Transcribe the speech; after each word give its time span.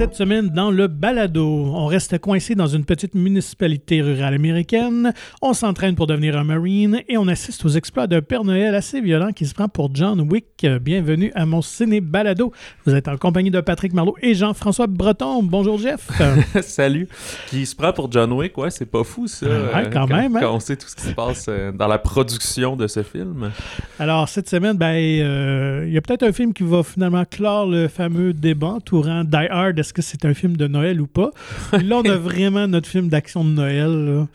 Cette 0.00 0.14
semaine, 0.14 0.48
dans 0.48 0.70
le 0.70 0.86
balado, 0.86 1.46
on 1.46 1.84
reste 1.84 2.18
coincé 2.20 2.54
dans 2.54 2.66
une 2.66 2.86
petite 2.86 3.14
municipalité 3.14 4.00
rurale 4.00 4.32
américaine, 4.32 5.12
on 5.42 5.52
s'entraîne 5.52 5.94
pour 5.94 6.06
devenir 6.06 6.38
un 6.38 6.44
Marine 6.44 7.02
et 7.06 7.18
on 7.18 7.28
assiste 7.28 7.66
aux 7.66 7.68
exploits 7.68 8.06
d'un 8.06 8.22
Père 8.22 8.42
Noël 8.42 8.74
assez 8.74 9.02
violent 9.02 9.32
qui 9.32 9.44
se 9.44 9.52
prend 9.52 9.68
pour 9.68 9.94
John 9.94 10.18
Wick. 10.22 10.66
Bienvenue 10.80 11.30
à 11.34 11.44
mon 11.44 11.60
ciné 11.60 12.00
balado. 12.00 12.50
Vous 12.86 12.94
êtes 12.94 13.08
en 13.08 13.18
compagnie 13.18 13.50
de 13.50 13.60
Patrick 13.60 13.92
Marlot 13.92 14.16
et 14.22 14.32
Jean-François 14.32 14.86
Breton. 14.86 15.42
Bonjour 15.42 15.76
Jeff. 15.76 16.08
Salut. 16.62 17.06
Qui 17.48 17.66
se 17.66 17.76
prend 17.76 17.92
pour 17.92 18.10
John 18.10 18.32
Wick, 18.32 18.56
ouais, 18.56 18.70
c'est 18.70 18.90
pas 18.90 19.04
fou 19.04 19.26
ça. 19.26 19.46
Ouais, 19.48 19.90
quand, 19.92 20.06
même. 20.06 20.34
Hein? 20.34 20.40
Quand 20.40 20.54
on 20.54 20.60
sait 20.60 20.76
tout 20.76 20.88
ce 20.88 20.96
qui 20.96 21.08
se 21.08 21.12
passe 21.12 21.44
euh, 21.50 21.72
dans 21.72 21.88
la 21.88 21.98
production 21.98 22.74
de 22.74 22.86
ce 22.86 23.02
film. 23.02 23.50
Alors, 23.98 24.30
cette 24.30 24.48
semaine, 24.48 24.78
ben, 24.78 24.94
euh, 24.94 25.84
il 25.86 25.92
y 25.92 25.98
a 25.98 26.00
peut-être 26.00 26.22
un 26.22 26.32
film 26.32 26.54
qui 26.54 26.62
va 26.62 26.82
finalement 26.82 27.26
clore 27.26 27.66
le 27.66 27.86
fameux 27.88 28.32
débat 28.32 28.68
entourant 28.68 29.24
Die 29.24 29.46
Hard. 29.50 29.89
Est-ce 29.90 29.94
que 29.94 30.02
c'est 30.02 30.24
un 30.24 30.34
film 30.34 30.56
de 30.56 30.68
Noël 30.68 31.00
ou 31.00 31.08
pas? 31.08 31.32
là, 31.72 31.96
on 31.96 32.04
a 32.08 32.16
vraiment 32.16 32.68
notre 32.68 32.88
film 32.88 33.08
d'action 33.08 33.44
de 33.44 33.50
Noël. 33.50 34.28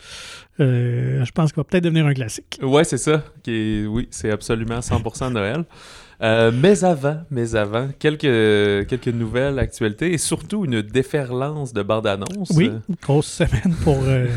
Euh, 0.59 1.23
je 1.23 1.31
pense 1.31 1.53
qu'il 1.53 1.61
va 1.61 1.63
peut-être 1.63 1.85
devenir 1.85 2.05
un 2.05 2.13
classique. 2.13 2.59
Ouais, 2.61 2.83
c'est 2.83 2.97
ça. 2.97 3.23
Qui 3.41 3.85
Oui, 3.87 4.09
c'est 4.11 4.31
absolument 4.31 4.79
100% 4.79 5.31
Noël. 5.31 5.63
Euh, 6.21 6.51
mais 6.53 6.83
avant, 6.83 7.17
mais 7.29 7.55
avant, 7.55 7.89
quelques, 7.99 8.87
quelques 8.87 9.07
nouvelles 9.07 9.59
actualités 9.59 10.13
et 10.13 10.17
surtout 10.17 10.65
une 10.65 10.81
déferlance 10.81 11.73
de 11.73 11.83
bande-annonce. 11.83 12.51
Oui, 12.55 12.71
grosse 13.01 13.27
semaine 13.27 13.75
pour 13.83 13.99
euh, 14.03 14.27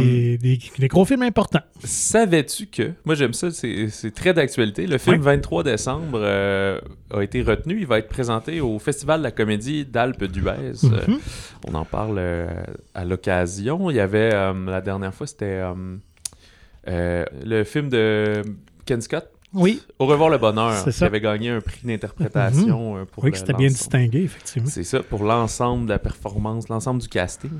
des, 0.00 0.38
des, 0.38 0.88
gros 0.88 1.04
films 1.04 1.22
importants. 1.22 1.60
Savais-tu 1.84 2.66
que, 2.66 2.92
moi 3.04 3.14
j'aime 3.14 3.32
ça, 3.32 3.50
c'est 3.50 4.14
très 4.14 4.34
d'actualité, 4.34 4.86
le 4.86 4.98
film 4.98 5.20
23 5.20 5.62
décembre 5.62 6.24
a 6.24 7.22
été 7.22 7.42
retenu, 7.42 7.78
il 7.78 7.86
va 7.86 7.98
être 7.98 8.08
présenté 8.08 8.60
au 8.60 8.78
Festival 8.78 9.20
de 9.20 9.24
la 9.24 9.30
comédie 9.30 9.84
d'Alpes 9.84 10.24
d'Huez. 10.24 10.72
Mm-hmm. 10.82 11.18
on 11.68 11.74
en 11.74 11.84
parle 11.84 12.20
à 12.94 13.04
l'occasion. 13.04 13.90
Il 13.90 13.96
y 13.96 14.00
avait, 14.00 14.30
la 14.30 14.80
dernière 14.80 15.14
fois, 15.14 15.26
c'était 15.26 15.62
le 16.86 17.64
film 17.64 17.88
de 17.88 18.42
Ken 18.84 19.00
Scott, 19.00 19.31
oui. 19.54 19.82
Au 19.98 20.06
revoir 20.06 20.30
le 20.30 20.38
bonheur, 20.38 20.84
qui 20.84 21.04
avait 21.04 21.20
gagné 21.20 21.50
un 21.50 21.60
prix 21.60 21.80
d'interprétation 21.84 22.96
mhm. 22.96 23.06
pour 23.06 23.24
Oui, 23.24 23.30
c'était 23.34 23.52
bien 23.52 23.68
distingué, 23.68 24.22
effectivement. 24.24 24.68
C'est 24.70 24.84
ça, 24.84 25.00
pour 25.02 25.24
l'ensemble 25.24 25.86
de 25.86 25.90
la 25.90 25.98
performance, 25.98 26.68
l'ensemble 26.68 27.00
du 27.00 27.08
casting. 27.08 27.50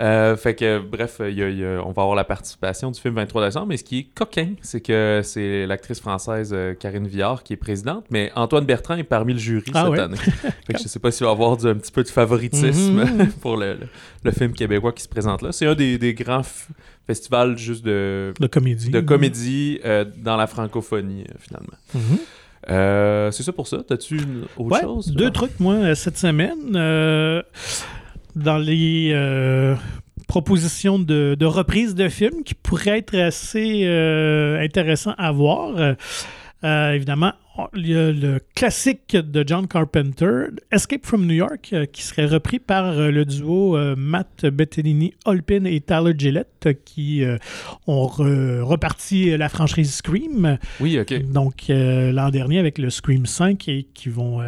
Euh, 0.00 0.36
fait 0.36 0.54
que, 0.54 0.78
bref, 0.78 1.20
on 1.20 1.92
va 1.92 2.02
avoir 2.02 2.14
la 2.14 2.24
participation 2.24 2.90
du 2.90 3.00
film 3.00 3.14
23 3.14 3.46
décembre, 3.46 3.66
mais 3.68 3.76
ce 3.76 3.84
qui 3.84 3.98
est 3.98 4.06
coquin, 4.14 4.54
c'est 4.60 4.80
que 4.80 5.20
c'est 5.24 5.66
l'actrice 5.66 6.00
française 6.00 6.50
euh, 6.52 6.74
Karine 6.74 7.06
Viard 7.06 7.42
qui 7.42 7.54
est 7.54 7.56
présidente, 7.56 8.04
mais 8.10 8.30
Antoine 8.36 8.64
Bertrand 8.64 8.96
est 8.96 9.04
parmi 9.04 9.32
le 9.32 9.38
jury 9.38 9.70
ah 9.74 9.88
cette 9.90 10.00
année. 10.00 10.16
fait 10.66 10.72
que 10.74 10.78
je 10.82 10.88
sais 10.88 10.98
pas 10.98 11.10
s'il 11.10 11.24
va 11.24 11.32
y 11.32 11.34
avoir 11.34 11.52
un 11.52 11.74
petit 11.74 11.92
peu 11.92 12.02
de 12.02 12.08
favoritisme 12.08 13.04
mhm. 13.04 13.32
pour 13.40 13.56
le, 13.56 13.78
film 14.32 14.52
québécois 14.52 14.92
qui 14.92 15.02
se 15.02 15.08
présente 15.08 15.42
là. 15.42 15.52
C'est 15.52 15.66
un 15.66 15.74
des, 15.74 15.98
des 15.98 16.14
grands 16.14 16.42
festival 17.10 17.58
juste 17.58 17.84
de, 17.84 18.32
de 18.38 18.46
comédie, 18.46 18.90
de 18.90 19.00
comédie 19.00 19.80
euh, 19.84 20.04
dans 20.16 20.36
la 20.36 20.46
francophonie, 20.46 21.24
euh, 21.28 21.34
finalement. 21.40 21.78
Mhm. 21.94 22.18
Euh, 22.68 23.30
c'est 23.32 23.42
ça 23.42 23.52
pour 23.52 23.66
ça. 23.66 23.78
T'as-tu 23.86 24.20
autre 24.56 24.70
ouais, 24.70 24.80
chose? 24.80 25.12
Deux 25.12 25.30
trucs, 25.30 25.58
moi, 25.58 25.94
cette 25.96 26.18
semaine. 26.18 26.72
dans 28.36 28.58
les 28.58 29.74
propositions 30.28 31.00
de, 31.00 31.34
de 31.36 31.46
reprise 31.46 31.96
de 31.96 32.08
films 32.08 32.44
qui 32.44 32.54
pourraient 32.54 32.98
être 32.98 33.16
assez 33.18 33.84
intéressants 34.60 35.14
à 35.18 35.32
voir. 35.32 35.96
évidemment, 36.62 37.32
il 37.74 37.88
y 37.88 37.96
a 37.96 38.12
le 38.12 38.40
classique 38.54 39.16
de 39.16 39.44
John 39.46 39.66
Carpenter, 39.66 40.46
Escape 40.70 41.04
from 41.04 41.26
New 41.26 41.34
York, 41.34 41.70
euh, 41.72 41.86
qui 41.86 42.02
serait 42.02 42.26
repris 42.26 42.58
par 42.58 42.86
euh, 42.86 43.10
le 43.10 43.24
duo 43.24 43.76
euh, 43.76 43.94
Matt 43.96 44.46
Bettinini, 44.46 45.14
Holpin 45.24 45.64
et 45.64 45.80
Tyler 45.80 46.14
Gillette, 46.16 46.68
qui 46.84 47.24
ont 47.86 48.06
reparti 48.06 49.36
la 49.36 49.48
franchise 49.48 49.94
Scream. 49.94 50.58
Oui, 50.80 50.98
OK. 50.98 51.14
Donc, 51.30 51.64
l'an 51.68 52.30
dernier 52.30 52.58
avec 52.58 52.78
le 52.78 52.90
Scream 52.90 53.26
5 53.26 53.68
et 53.68 53.86
qui 53.94 54.08
vont 54.08 54.40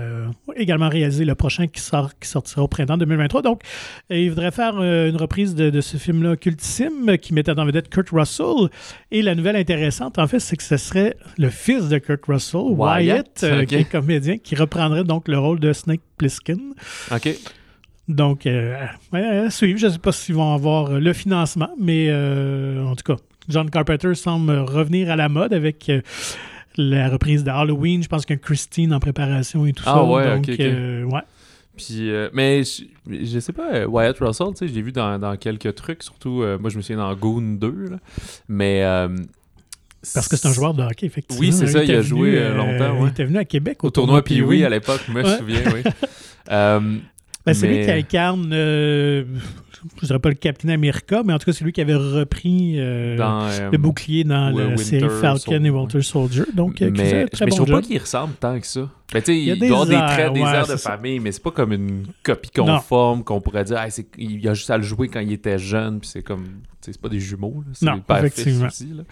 également 0.56 0.88
réaliser 0.88 1.24
le 1.24 1.34
prochain 1.34 1.66
qui, 1.66 1.80
sort, 1.80 2.10
qui 2.18 2.28
sortira 2.28 2.62
au 2.62 2.68
printemps 2.68 2.98
2023. 2.98 3.42
Donc, 3.42 3.62
ils 4.10 4.28
voudraient 4.28 4.50
faire 4.50 4.82
une 4.82 5.16
reprise 5.16 5.54
de, 5.54 5.80
ce 5.80 5.96
film-là 5.96 6.36
cultissime 6.36 7.16
qui 7.18 7.34
mettait 7.34 7.58
en 7.58 7.64
vedette 7.64 7.88
Kurt 7.88 8.10
Russell. 8.10 8.68
Et 9.10 9.22
la 9.22 9.34
nouvelle 9.34 9.56
intéressante, 9.56 10.18
en 10.18 10.26
fait, 10.26 10.40
c'est 10.40 10.56
que 10.56 10.62
ce 10.62 10.76
serait 10.76 11.16
le 11.38 11.50
fils 11.50 11.88
de 11.88 11.98
Kurt 11.98 12.24
Russell, 12.26 12.74
Wyatt, 13.02 13.40
euh, 13.44 13.64
qui 13.64 13.76
est 13.76 13.84
comédien, 13.84 14.38
qui 14.38 14.54
reprendrait 14.54 15.04
donc 15.04 15.28
le 15.28 15.38
rôle 15.38 15.60
de 15.60 15.72
Snake 15.72 16.00
Plissken. 16.16 16.74
OK. 17.10 17.28
Donc, 18.08 18.46
euh, 18.46 18.86
à 19.12 19.50
suivre. 19.50 19.78
Je 19.78 19.86
ne 19.86 19.92
sais 19.92 19.98
pas 19.98 20.12
s'ils 20.12 20.34
vont 20.34 20.54
avoir 20.54 20.92
le 20.92 21.12
financement, 21.12 21.70
mais 21.78 22.06
euh, 22.08 22.84
en 22.84 22.96
tout 22.96 23.04
cas, 23.04 23.20
John 23.48 23.70
Carpenter 23.70 24.14
semble 24.14 24.52
revenir 24.58 25.10
à 25.10 25.16
la 25.16 25.28
mode 25.28 25.52
avec 25.52 25.90
la 26.76 27.08
reprise 27.08 27.44
de 27.44 27.50
Halloween. 27.50 28.02
Je 28.02 28.08
pense 28.08 28.24
qu'il 28.24 28.36
y 28.36 28.38
a 28.38 28.42
Christine 28.42 28.92
en 28.92 29.00
préparation 29.00 29.66
et 29.66 29.72
tout 29.72 29.84
ah, 29.86 29.94
ça. 29.94 30.04
Ouais, 30.04 30.36
donc, 30.36 30.46
ouais. 30.48 31.20
Puis, 31.76 32.10
mais 32.34 32.62
je, 32.64 32.84
je, 33.24 33.38
sais 33.38 33.52
pas, 33.52 33.86
Wyatt 33.86 34.18
Russell, 34.18 34.48
tu 34.50 34.56
sais, 34.58 34.68
je 34.68 34.74
l'ai 34.74 34.82
vu 34.82 34.92
dans, 34.92 35.18
dans, 35.18 35.36
quelques 35.36 35.74
trucs, 35.74 36.02
surtout, 36.02 36.44
moi 36.60 36.68
je 36.68 36.76
me 36.76 36.82
souviens 36.82 36.98
dans 36.98 37.14
Goon 37.14 37.56
2, 37.58 37.70
là, 37.90 37.96
mais 38.48 38.84
parce 40.14 40.28
que 40.28 40.36
c'est 40.36 40.48
un 40.48 40.52
joueur 40.52 40.74
de 40.74 40.82
hockey, 40.82 41.06
effectivement. 41.06 41.40
Oui, 41.40 41.52
c'est 41.52 41.66
ça, 41.66 41.84
il, 41.84 41.90
a 41.92 42.02
joué 42.02 42.36
euh, 42.36 42.54
longtemps. 42.54 43.04
Il 43.04 43.08
était 43.08 43.24
venu 43.24 43.38
à 43.38 43.44
Québec 43.44 43.84
au, 43.84 43.90
tournoi, 43.90 44.22
puis 44.22 44.42
oui 44.42 44.64
à 44.64 44.68
l'époque, 44.68 45.00
je 45.06 45.12
me 45.12 45.22
souviens, 45.24 45.62
oui. 45.72 45.82
euh, 46.50 46.98
ben, 47.46 47.54
C'est 47.54 47.66
lui 47.66 47.84
qui 47.84 47.90
incarne, 47.90 48.50
euh, 48.52 49.24
je 49.74 50.02
ne 50.02 50.06
dirais 50.06 50.18
pas 50.18 50.28
le 50.28 50.34
Captain 50.34 50.68
America, 50.68 51.22
mais 51.24 51.32
en 51.32 51.38
tout 51.38 51.46
cas, 51.46 51.52
c'est 51.52 51.64
lui 51.64 51.72
qui 51.72 51.80
avait 51.80 51.94
repris 51.94 52.76
euh, 52.78 53.16
le 53.70 53.78
bouclier 53.78 54.24
dans 54.24 54.50
la 54.50 54.76
série 54.76 55.08
Falcon 55.20 55.64
et 55.64 55.70
Walter 55.70 56.02
Soldier. 56.02 56.44
Donc, 56.54 56.80
mais, 56.80 56.90
mais 56.90 57.26
je 57.32 57.44
ne 57.44 57.50
trouve 57.50 57.66
pas 57.66 57.82
qu'il 57.82 57.98
ressemble 57.98 58.34
tant 58.34 58.58
que 58.58 58.66
ça. 58.66 58.88
Ben, 59.12 59.22
il, 59.28 59.34
il 59.34 59.58
doit 59.58 59.82
avoir 59.82 59.86
des 59.86 60.14
traits, 60.14 60.32
des 60.32 60.40
airs 60.40 60.66
de 60.66 60.76
famille, 60.76 61.20
mais 61.20 61.32
c'est 61.32 61.42
pas 61.42 61.50
comme 61.50 61.72
une 61.72 62.06
copie 62.22 62.50
conforme 62.50 63.24
qu'on 63.24 63.40
pourrait 63.40 63.64
dire 63.64 63.84
il 64.16 64.48
a 64.48 64.54
juste 64.54 64.70
à 64.70 64.78
le 64.78 64.82
jouer 64.82 65.08
quand 65.08 65.20
il 65.20 65.32
était 65.32 65.58
jeune, 65.58 66.00
puis 66.00 66.08
c'est 66.08 66.22
comme 66.22 66.46
c'est 66.80 67.00
pas 67.00 67.08
des 67.08 67.20
jumeaux, 67.20 67.62
c'est 67.72 67.86
le 67.86 68.00
père 68.00 68.24
aussi. 68.24 68.86
Là. 68.94 69.04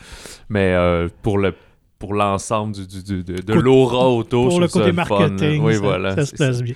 Mais 0.49 0.73
euh, 0.75 1.09
pour 1.23 1.39
le 1.39 1.55
pour 2.01 2.15
l'ensemble 2.15 2.75
du, 2.75 2.87
du, 2.87 3.23
de, 3.23 3.43
de 3.43 3.53
l'aura 3.53 4.09
autour. 4.09 4.49
Pour 4.49 4.61
le 4.61 4.69
côté 4.69 4.91
marketing, 4.91 5.63
oui, 5.63 5.75
ça, 5.75 5.81
voilà, 5.81 6.15
ça 6.17 6.25
se 6.25 6.35
passe 6.35 6.63
bien. 6.63 6.75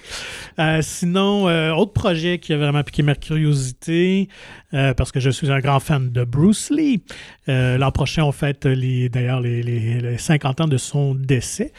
Euh, 0.59 0.81
sinon, 0.83 1.49
euh, 1.49 1.73
autre 1.73 1.95
projet 1.95 2.39
qui 2.39 2.53
a 2.53 2.59
vraiment 2.59 2.83
piqué 2.85 3.03
ma 3.03 3.15
curiosité, 3.15 4.29
euh, 4.75 4.93
parce 4.93 5.13
que 5.13 5.21
je 5.21 5.31
suis 5.31 5.51
un 5.51 5.61
grand 5.61 5.81
fan 5.81 6.13
de 6.13 6.25
Bruce 6.25 6.71
Lee. 6.71 7.03
L'an 7.49 7.91
prochain, 7.91 8.25
on 8.25 8.33
fête 8.33 8.67
d'ailleurs 8.67 9.41
les, 9.41 9.63
les, 9.63 10.01
les, 10.01 10.19
50 10.19 10.61
ans 10.61 10.69
de 10.69 10.77
son 10.77 11.15
décès 11.15 11.73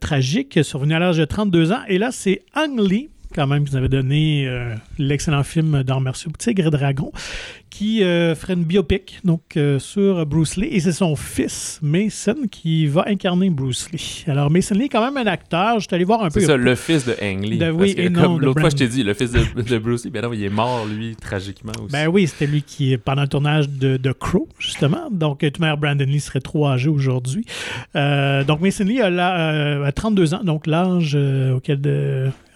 tragique, 0.00 0.58
survenu 0.64 0.94
à 0.94 0.98
l'âge 0.98 1.18
de 1.18 1.24
32 1.24 1.70
ans. 1.72 1.82
Et 1.88 1.98
là, 1.98 2.10
c'est 2.10 2.42
Ang 2.56 2.80
Lee, 2.80 3.10
quand 3.34 3.46
même, 3.46 3.64
qui 3.64 3.72
nous 3.72 3.78
avait 3.78 3.88
donné 3.88 4.48
l'excellent 4.98 5.42
film 5.42 5.82
d'Arts 5.82 6.00
martiaux 6.00 6.30
Tigre 6.38 6.66
et 6.66 6.70
Dragon, 6.70 7.12
qui 7.70 8.02
euh, 8.02 8.34
ferait 8.34 8.54
une 8.54 8.64
biopic 8.64 9.20
donc, 9.24 9.56
euh, 9.56 9.78
sur 9.78 10.24
Bruce 10.26 10.56
Lee. 10.56 10.68
Et 10.70 10.80
c'est 10.80 10.92
son 10.92 11.16
fils, 11.16 11.78
Mason, 11.82 12.34
qui 12.50 12.86
va 12.86 13.04
incarner 13.06 13.50
Bruce 13.50 13.90
Lee. 13.92 14.24
Alors, 14.26 14.50
Mason 14.50 14.74
Lee 14.74 14.84
est 14.84 14.88
quand 14.88 15.04
même 15.04 15.16
un 15.16 15.30
acteur. 15.30 15.78
Je 15.78 15.86
suis 15.86 15.94
allé 15.94 16.04
voir 16.04 16.22
un 16.22 16.30
peu. 16.30 16.40
C'est 16.40 16.46
ça, 16.46 16.56
le 16.56 16.74
fils 16.74 17.04
de 17.04 17.14
Ang 17.22 17.44
Lee. 17.44 17.62
oui, 17.70 17.94
et 17.96 18.12
comme 18.12 18.40
l'autre 18.40 18.60
fois, 18.60 18.70
je 18.70 18.76
t'ai 18.76 18.88
dit, 18.88 19.02
le 19.02 19.14
fils 19.14 19.32
de, 19.32 19.78
Bruce 19.78 20.04
Lee, 20.04 20.10
ben 20.10 20.22
non, 20.22 20.32
il 20.32 20.42
est 20.42 20.48
mort, 20.48 20.86
lui, 20.86 21.14
tragiquement 21.16 21.72
aussi. 21.80 21.92
Ben 21.92 22.08
oui, 22.08 22.26
c'était 22.26 22.46
lui 22.46 22.62
qui, 22.62 22.96
pendant 22.96 23.22
le 23.22 23.28
tournage 23.28 23.68
de, 23.68 23.96
de 23.96 24.12
Crow, 24.12 24.48
justement. 24.58 25.08
Donc, 25.10 25.40
tout 25.40 25.62
mère 25.62 25.76
Brandon 25.76 26.04
Lee 26.04 26.20
serait 26.20 26.40
trop 26.40 26.66
âgé 26.66 26.88
aujourd'hui. 26.88 27.44
Euh, 27.96 28.44
donc, 28.44 28.60
Mason 28.60 28.84
Lee 28.84 29.00
a, 29.00 29.92
32 29.94 30.34
ans, 30.34 30.44
donc 30.44 30.66
l'âge 30.66 31.16
auquel 31.54 31.80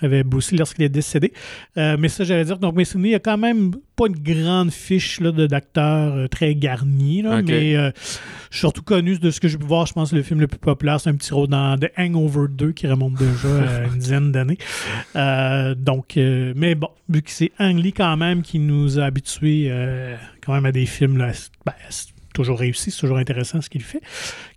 avait 0.07 0.25
Bruce 0.25 0.53
lorsqu'il 0.53 0.85
est 0.85 0.89
décédé. 0.89 1.33
mais 1.77 2.09
ça, 2.09 2.25
j'allais 2.25 2.45
dire, 2.45 2.59
donc 2.59 2.75
Mason 2.75 2.99
Lee 2.99 3.15
a 3.15 3.19
quand 3.19 3.39
même 3.39 3.73
pas 3.97 4.07
une 4.07 4.19
grande 4.19 4.71
fiche 4.71 5.21
d'acteurs 5.21 6.15
euh, 6.15 6.29
très 6.29 6.55
garnis, 6.55 7.23
mais 7.23 7.77
euh, 7.77 7.91
surtout 8.51 8.83
connu 8.83 9.19
de 9.19 9.31
ce 9.31 9.41
que 9.41 9.49
j'ai 9.49 9.59
pu 9.59 9.67
voir. 9.67 9.87
Je 9.87 9.93
pense 9.93 10.11
que 10.11 10.17
le 10.17 10.23
film 10.23 10.41
le 10.41 10.47
plus 10.47 10.59
populaire, 10.59 11.01
c'est 11.01 11.11
un 11.11 11.15
petit 11.15 11.33
rôle 11.33 11.49
dans 11.49 11.79
The 11.79 11.91
Hangover 11.99 12.47
2 12.51 12.73
qui 12.73 12.87
remonte 12.87 13.15
déjà 13.15 13.49
à 13.49 13.85
une 13.93 13.99
dizaine 13.99 14.33
d'années. 14.33 14.59
Euh, 15.17 15.75
donc, 15.75 16.15
mais 16.17 16.75
bon, 16.75 16.89
vu 17.09 17.23
que 17.23 17.31
c'est 17.31 17.53
Ang 17.59 17.79
Lee 17.79 17.93
quand 17.93 18.17
même 18.17 18.43
qui 18.43 18.59
nous 18.59 18.99
a 18.99 19.05
habitués 19.05 19.71
quand 20.45 20.55
même 20.55 20.67
à 20.67 20.73
des 20.73 20.87
films 20.87 21.19
là, 21.19 21.33
ben, 21.65 21.73
toujours 22.33 22.59
réussi, 22.59 22.91
c'est 22.91 23.01
toujours 23.01 23.19
intéressant 23.19 23.61
ce 23.61 23.71
qu'il 23.71 23.83
fait, 23.83 24.01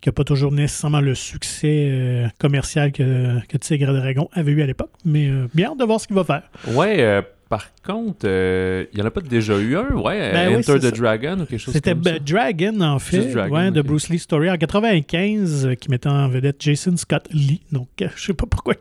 qui 0.02 0.10
n'a 0.10 0.14
pas 0.14 0.24
toujours 0.24 0.52
nécessairement 0.52 1.02
le 1.02 1.16
succès 1.16 2.30
commercial 2.40 2.92
que, 2.92 3.46
que 3.48 3.58
Tigre 3.58 3.94
Dragon 3.94 4.30
avait 4.34 4.52
eu 4.52 4.62
à 4.62 4.66
l'époque, 4.66 4.92
mais 5.04 5.30
bien 5.54 5.72
hâte 5.72 5.80
de 5.80 5.84
voir 5.86 6.00
ce 6.00 6.08
qu'il 6.08 6.16
va 6.16 6.24
faire. 6.24 6.44
Ouais, 6.68 7.24
par 7.50 7.70
contre, 7.86 8.26
euh, 8.26 8.86
il 8.92 8.96
n'y 8.96 9.04
en 9.04 9.06
a 9.06 9.12
pas 9.12 9.22
déjà 9.22 9.58
eu 9.60 9.78
un, 9.78 9.92
ouais, 9.92 10.32
ben 10.32 10.58
Enter 10.58 10.80
the 10.80 10.96
Dragon 10.96 11.40
ou 11.42 11.46
quelque 11.46 11.60
chose 11.60 11.80
comme 11.80 12.04
ça. 12.04 12.12
C'était 12.14 12.20
Dragon, 12.20 12.82
en 12.82 12.98
fait, 12.98 13.34
de 13.34 13.82
Bruce 13.82 14.10
Lee 14.10 14.18
Story 14.18 14.50
en 14.50 14.58
95, 14.58 15.68
euh, 15.68 15.76
qui 15.76 15.92
mettait 15.92 16.10
en 16.10 16.28
vedette 16.28 16.56
Jason 16.60 16.98
Scott 16.98 17.28
Lee. 17.32 17.62
Donc, 17.72 17.88
euh, 18.02 18.08
je 18.16 18.26
sais 18.26 18.34
pas 18.34 18.48
pourquoi. 18.48 18.74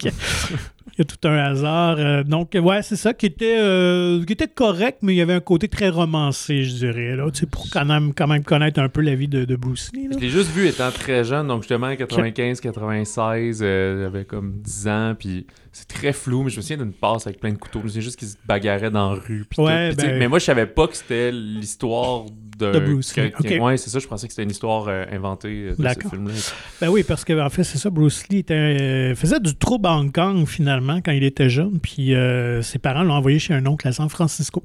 Il 0.97 0.99
y 0.99 1.03
a 1.03 1.05
tout 1.05 1.29
un 1.29 1.37
hasard. 1.37 1.97
Euh, 1.99 2.23
donc, 2.23 2.51
ouais, 2.55 2.83
c'est 2.83 2.97
ça 2.97 3.13
qui 3.13 3.27
était, 3.27 3.57
euh, 3.59 4.25
qui 4.25 4.33
était 4.33 4.47
correct, 4.47 4.99
mais 5.03 5.13
il 5.15 5.17
y 5.17 5.21
avait 5.21 5.33
un 5.33 5.41
côté 5.41 5.67
très 5.69 5.89
romancé, 5.89 6.63
je 6.63 6.75
dirais, 6.75 7.17
là, 7.17 7.27
pour 7.51 7.67
quand 7.73 7.85
même, 7.85 8.15
quand 8.15 8.29
même 8.29 8.45
connaître 8.45 8.81
un 8.81 8.89
peu 8.89 9.01
la 9.01 9.15
vie 9.17 9.27
de, 9.27 9.45
de 9.45 9.57
Bruce 9.57 9.91
Lee. 9.93 10.09
là. 10.09 10.17
Je 10.17 10.23
l'ai 10.23 10.31
juste 10.31 10.51
vu 10.53 10.69
étant 10.69 10.91
très 10.93 11.25
jeune, 11.25 11.49
donc 11.49 11.63
justement 11.63 11.95
95, 11.95 12.61
96, 12.61 13.61
euh, 13.63 14.05
j'avais 14.05 14.25
comme 14.25 14.53
10 14.61 14.89
ans, 14.89 15.15
puis 15.19 15.47
c'est 15.75 15.89
très 15.89 16.13
flou, 16.13 16.45
mais 16.45 16.51
je 16.51 16.57
me 16.57 16.63
souviens 16.63 16.77
d'une 16.77 16.93
passe 16.93 17.27
avec 17.27 17.41
plein 17.41 17.53
de 17.53 17.59
couteaux. 17.59 17.81
Je 17.81 17.85
me 17.85 17.89
souviens 17.89 18.03
juste 18.03 18.17
qu'ils 18.17 18.29
se 18.29 18.37
bagarraient 18.47 18.93
dans 18.93 19.13
la 19.13 19.21
rue. 19.21 19.45
Ouais, 19.59 19.91
tout. 19.91 19.97
Ben- 19.97 20.19
mais 20.21 20.29
moi, 20.29 20.39
je 20.39 20.45
savais 20.45 20.67
pas 20.67 20.87
que 20.87 20.97
c'était 20.97 21.33
l'histoire 21.33 22.27
de, 22.57 22.71
De 22.71 22.79
Bruce 22.79 23.17
Lee, 23.17 23.33
que-. 23.33 23.59
Ouais, 23.61 23.77
c'est 23.77 23.91
ça, 23.91 23.99
je 23.99 24.07
pensais 24.07 24.29
que 24.29 24.33
c'était 24.33 24.45
une 24.45 24.53
histoire 24.53 24.87
euh, 24.87 25.05
inventée 25.11 25.71
euh, 25.71 25.75
de 25.77 25.89
ce 25.89 26.09
film-là. 26.09 26.33
Ben 26.81 26.89
oui, 26.91 27.03
parce 27.03 27.25
que 27.25 27.41
en 27.41 27.51
fait, 27.51 27.65
c'est 27.65 27.79
ça, 27.79 27.91
Bruce 27.91 28.29
Lee 28.29 28.39
était, 28.39 28.55
euh, 28.55 29.15
faisait 29.17 29.41
du 29.41 29.57
trouble 29.57 29.89
à 29.89 29.97
Hong 29.97 30.13
Kong 30.13 30.47
finalement 30.47 31.01
quand 31.05 31.11
il 31.11 31.25
était 31.25 31.49
jeune, 31.49 31.81
puis 31.81 32.15
euh, 32.15 32.63
ses 32.63 32.79
parents 32.79 33.03
l'ont 33.03 33.15
envoyé 33.15 33.41
chez 33.41 33.55
un 33.55 33.67
oncle 33.67 33.89
à 33.89 33.93
San 33.93 34.09
Francisco. 34.09 34.63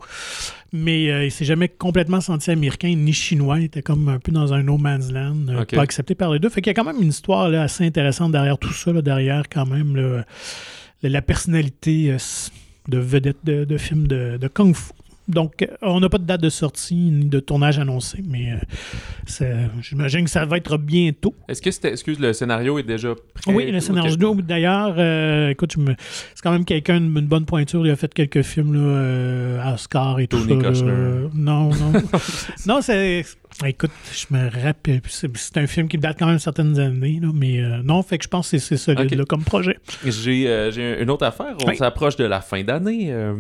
Mais 0.72 1.26
il 1.26 1.32
s'est 1.32 1.46
jamais 1.46 1.68
complètement 1.68 2.22
senti 2.22 2.52
américain 2.52 2.94
ni 2.96 3.12
chinois, 3.12 3.58
il 3.58 3.66
était 3.66 3.82
comme 3.82 4.08
un 4.08 4.20
peu 4.20 4.32
dans 4.32 4.54
un 4.54 4.62
no 4.62 4.78
man's 4.78 5.12
land, 5.12 5.66
pas 5.74 5.82
accepté 5.82 6.14
par 6.14 6.32
les 6.32 6.38
deux. 6.38 6.50
Fait 6.50 6.62
qu'il 6.62 6.70
y 6.70 6.76
a 6.76 6.76
quand 6.76 6.86
même 6.86 7.02
une 7.02 7.10
histoire 7.10 7.50
là, 7.50 7.64
assez 7.64 7.84
intéressante 7.84 8.34
derrière 8.34 8.60
tout 8.60 8.72
ça, 8.72 8.94
là, 8.94 9.02
derrière 9.02 9.50
quand 9.52 9.66
même 9.66 9.96
là, 9.96 10.26
la, 11.04 11.10
la 11.10 11.22
personnalité 11.22 12.12
euh, 12.12 12.18
de 12.88 12.98
vedette 12.98 13.38
de, 13.44 13.66
de 13.66 13.78
film 13.78 14.08
de, 14.08 14.38
de 14.38 14.48
Kung 14.48 14.76
Fu. 14.76 14.92
Donc, 15.28 15.62
euh, 15.62 15.68
on 15.84 16.00
n'a 16.00 16.10
pas 16.10 16.18
de 16.18 16.24
date 16.24 16.42
de 16.42 16.50
sortie 16.50 16.96
ni 16.96 17.26
de 17.26 17.40
tournage 17.40 17.78
annoncé, 17.78 18.24
mais 18.28 18.52
euh, 19.42 19.68
j'imagine 19.82 20.24
que 20.24 20.30
ça 20.32 20.44
va 20.46 20.58
être 20.58 20.78
bientôt. 20.78 21.36
Est-ce 21.48 21.62
que 21.62 21.70
c'était, 21.70 21.92
excuse, 21.92 22.20
le 22.20 22.34
scénario 22.34 22.80
est 22.80 22.84
déjà 22.84 23.14
prêt? 23.36 23.54
Oui, 23.54 23.70
le 23.72 23.80
scénario. 23.80 24.34
D'ailleurs, 24.42 24.96
euh, 24.98 25.50
écoute, 25.50 25.78
me- 25.78 25.94
c'est 26.34 26.42
quand 26.42 26.52
même 26.52 26.66
quelqu'un 26.66 27.00
d'une 27.00 27.28
bonne 27.28 27.46
pointure. 27.46 27.86
Il 27.86 27.92
a 27.92 27.96
fait 27.96 28.12
quelques 28.12 28.42
films 28.42 28.74
là, 28.74 28.80
euh, 28.80 29.62
à 29.62 29.76
Oscar 29.76 30.20
et 30.20 30.26
tout 30.28 30.40
ça. 30.40 30.84
Non, 31.36 31.70
non. 31.70 31.94
non, 32.66 32.82
c'est. 32.82 33.24
Écoute, 33.66 33.92
je 34.14 34.26
me 34.34 34.50
rappelle. 34.64 35.02
C'est 35.08 35.58
un 35.58 35.68
film 35.68 35.90
qui 35.90 35.98
date 35.98 36.18
quand 36.18 36.28
même 36.28 36.40
certaines 36.40 36.80
années, 36.80 37.20
là, 37.22 37.30
mais 37.34 37.60
euh, 37.62 37.82
non, 37.84 38.02
fait 38.04 38.18
que 38.18 38.24
je 38.24 38.30
pense 38.30 38.50
que 38.52 38.58
c'est- 38.58 38.78
solide 38.78 39.12
Ok. 39.12 39.18
là, 39.18 39.26
comme 39.26 39.44
projet. 39.44 39.78
J'ai, 40.06 40.48
euh, 40.48 41.02
une 41.04 41.10
autre 41.10 41.26
affaire. 41.26 41.56
On 41.64 41.68
Oui. 41.68 41.76
s'approche 41.76 42.16
de 42.16 42.24
la 42.24 42.40
fin 42.40 42.64
d'année, 42.64 43.08
euh, 43.12 43.36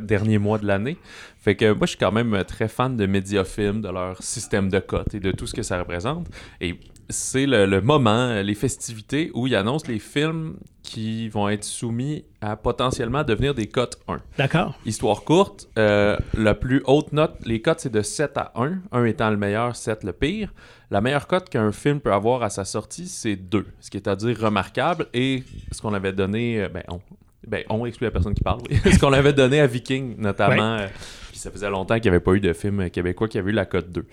dernier 0.00 0.38
mois 0.38 0.58
de 0.58 0.66
l'année. 0.66 0.96
Fait 1.40 1.56
que 1.56 1.72
moi, 1.72 1.86
je 1.86 1.90
suis 1.90 1.98
quand 1.98 2.12
même 2.12 2.44
très 2.46 2.68
fan 2.68 2.96
de 2.96 3.06
Mediafilm, 3.06 3.80
de 3.80 3.88
leur 3.88 4.22
système 4.22 4.68
de 4.68 4.78
cotes 4.78 5.14
et 5.14 5.20
de 5.20 5.32
tout 5.32 5.46
ce 5.48 5.54
que 5.54 5.62
ça 5.62 5.78
représente. 5.80 6.28
Et 6.60 6.78
c'est 7.10 7.46
le, 7.46 7.66
le 7.66 7.80
moment, 7.80 8.40
les 8.42 8.54
festivités, 8.54 9.30
où 9.34 9.46
ils 9.46 9.54
annoncent 9.54 9.86
les 9.88 9.98
films 9.98 10.56
qui 10.82 11.28
vont 11.28 11.48
être 11.48 11.64
soumis 11.64 12.24
à 12.40 12.56
potentiellement 12.56 13.22
devenir 13.22 13.54
des 13.54 13.66
cotes 13.66 13.98
1. 14.08 14.20
D'accord. 14.38 14.74
Histoire 14.86 15.22
courte, 15.24 15.68
euh, 15.78 16.16
la 16.34 16.54
plus 16.54 16.82
haute 16.86 17.12
note, 17.12 17.34
les 17.44 17.60
cotes, 17.60 17.80
c'est 17.80 17.92
de 17.92 18.02
7 18.02 18.36
à 18.38 18.52
1, 18.56 18.78
1 18.92 19.04
étant 19.04 19.30
le 19.30 19.36
meilleur, 19.36 19.76
7 19.76 20.04
le 20.04 20.12
pire. 20.12 20.52
La 20.90 21.00
meilleure 21.00 21.26
cote 21.26 21.48
qu'un 21.50 21.70
film 21.70 22.00
peut 22.00 22.12
avoir 22.12 22.42
à 22.42 22.50
sa 22.50 22.64
sortie, 22.64 23.06
c'est 23.06 23.36
2, 23.36 23.66
ce 23.80 23.90
qui 23.90 23.96
est 23.98 24.08
à 24.08 24.16
dire 24.16 24.38
remarquable. 24.40 25.06
Et 25.12 25.44
ce 25.70 25.80
qu'on 25.82 25.94
avait 25.94 26.12
donné, 26.12 26.62
euh, 26.62 26.68
ben 26.68 26.82
on, 26.88 27.00
ben 27.46 27.62
on 27.68 27.84
exclut 27.86 28.06
la 28.06 28.10
personne 28.10 28.34
qui 28.34 28.42
parle, 28.42 28.60
oui. 28.70 28.76
ce 28.92 28.98
qu'on 28.98 29.12
avait 29.12 29.32
donné 29.34 29.60
à 29.60 29.66
Viking, 29.66 30.16
notamment. 30.18 30.78
euh, 30.78 30.86
puis 31.28 31.38
ça 31.38 31.50
faisait 31.50 31.70
longtemps 31.70 31.94
qu'il 32.00 32.04
n'y 32.10 32.16
avait 32.16 32.24
pas 32.24 32.32
eu 32.32 32.40
de 32.40 32.52
film 32.52 32.90
québécois 32.90 33.28
qui 33.28 33.38
avait 33.38 33.50
eu 33.50 33.54
la 33.54 33.66
cote 33.66 33.90
2. 33.90 34.04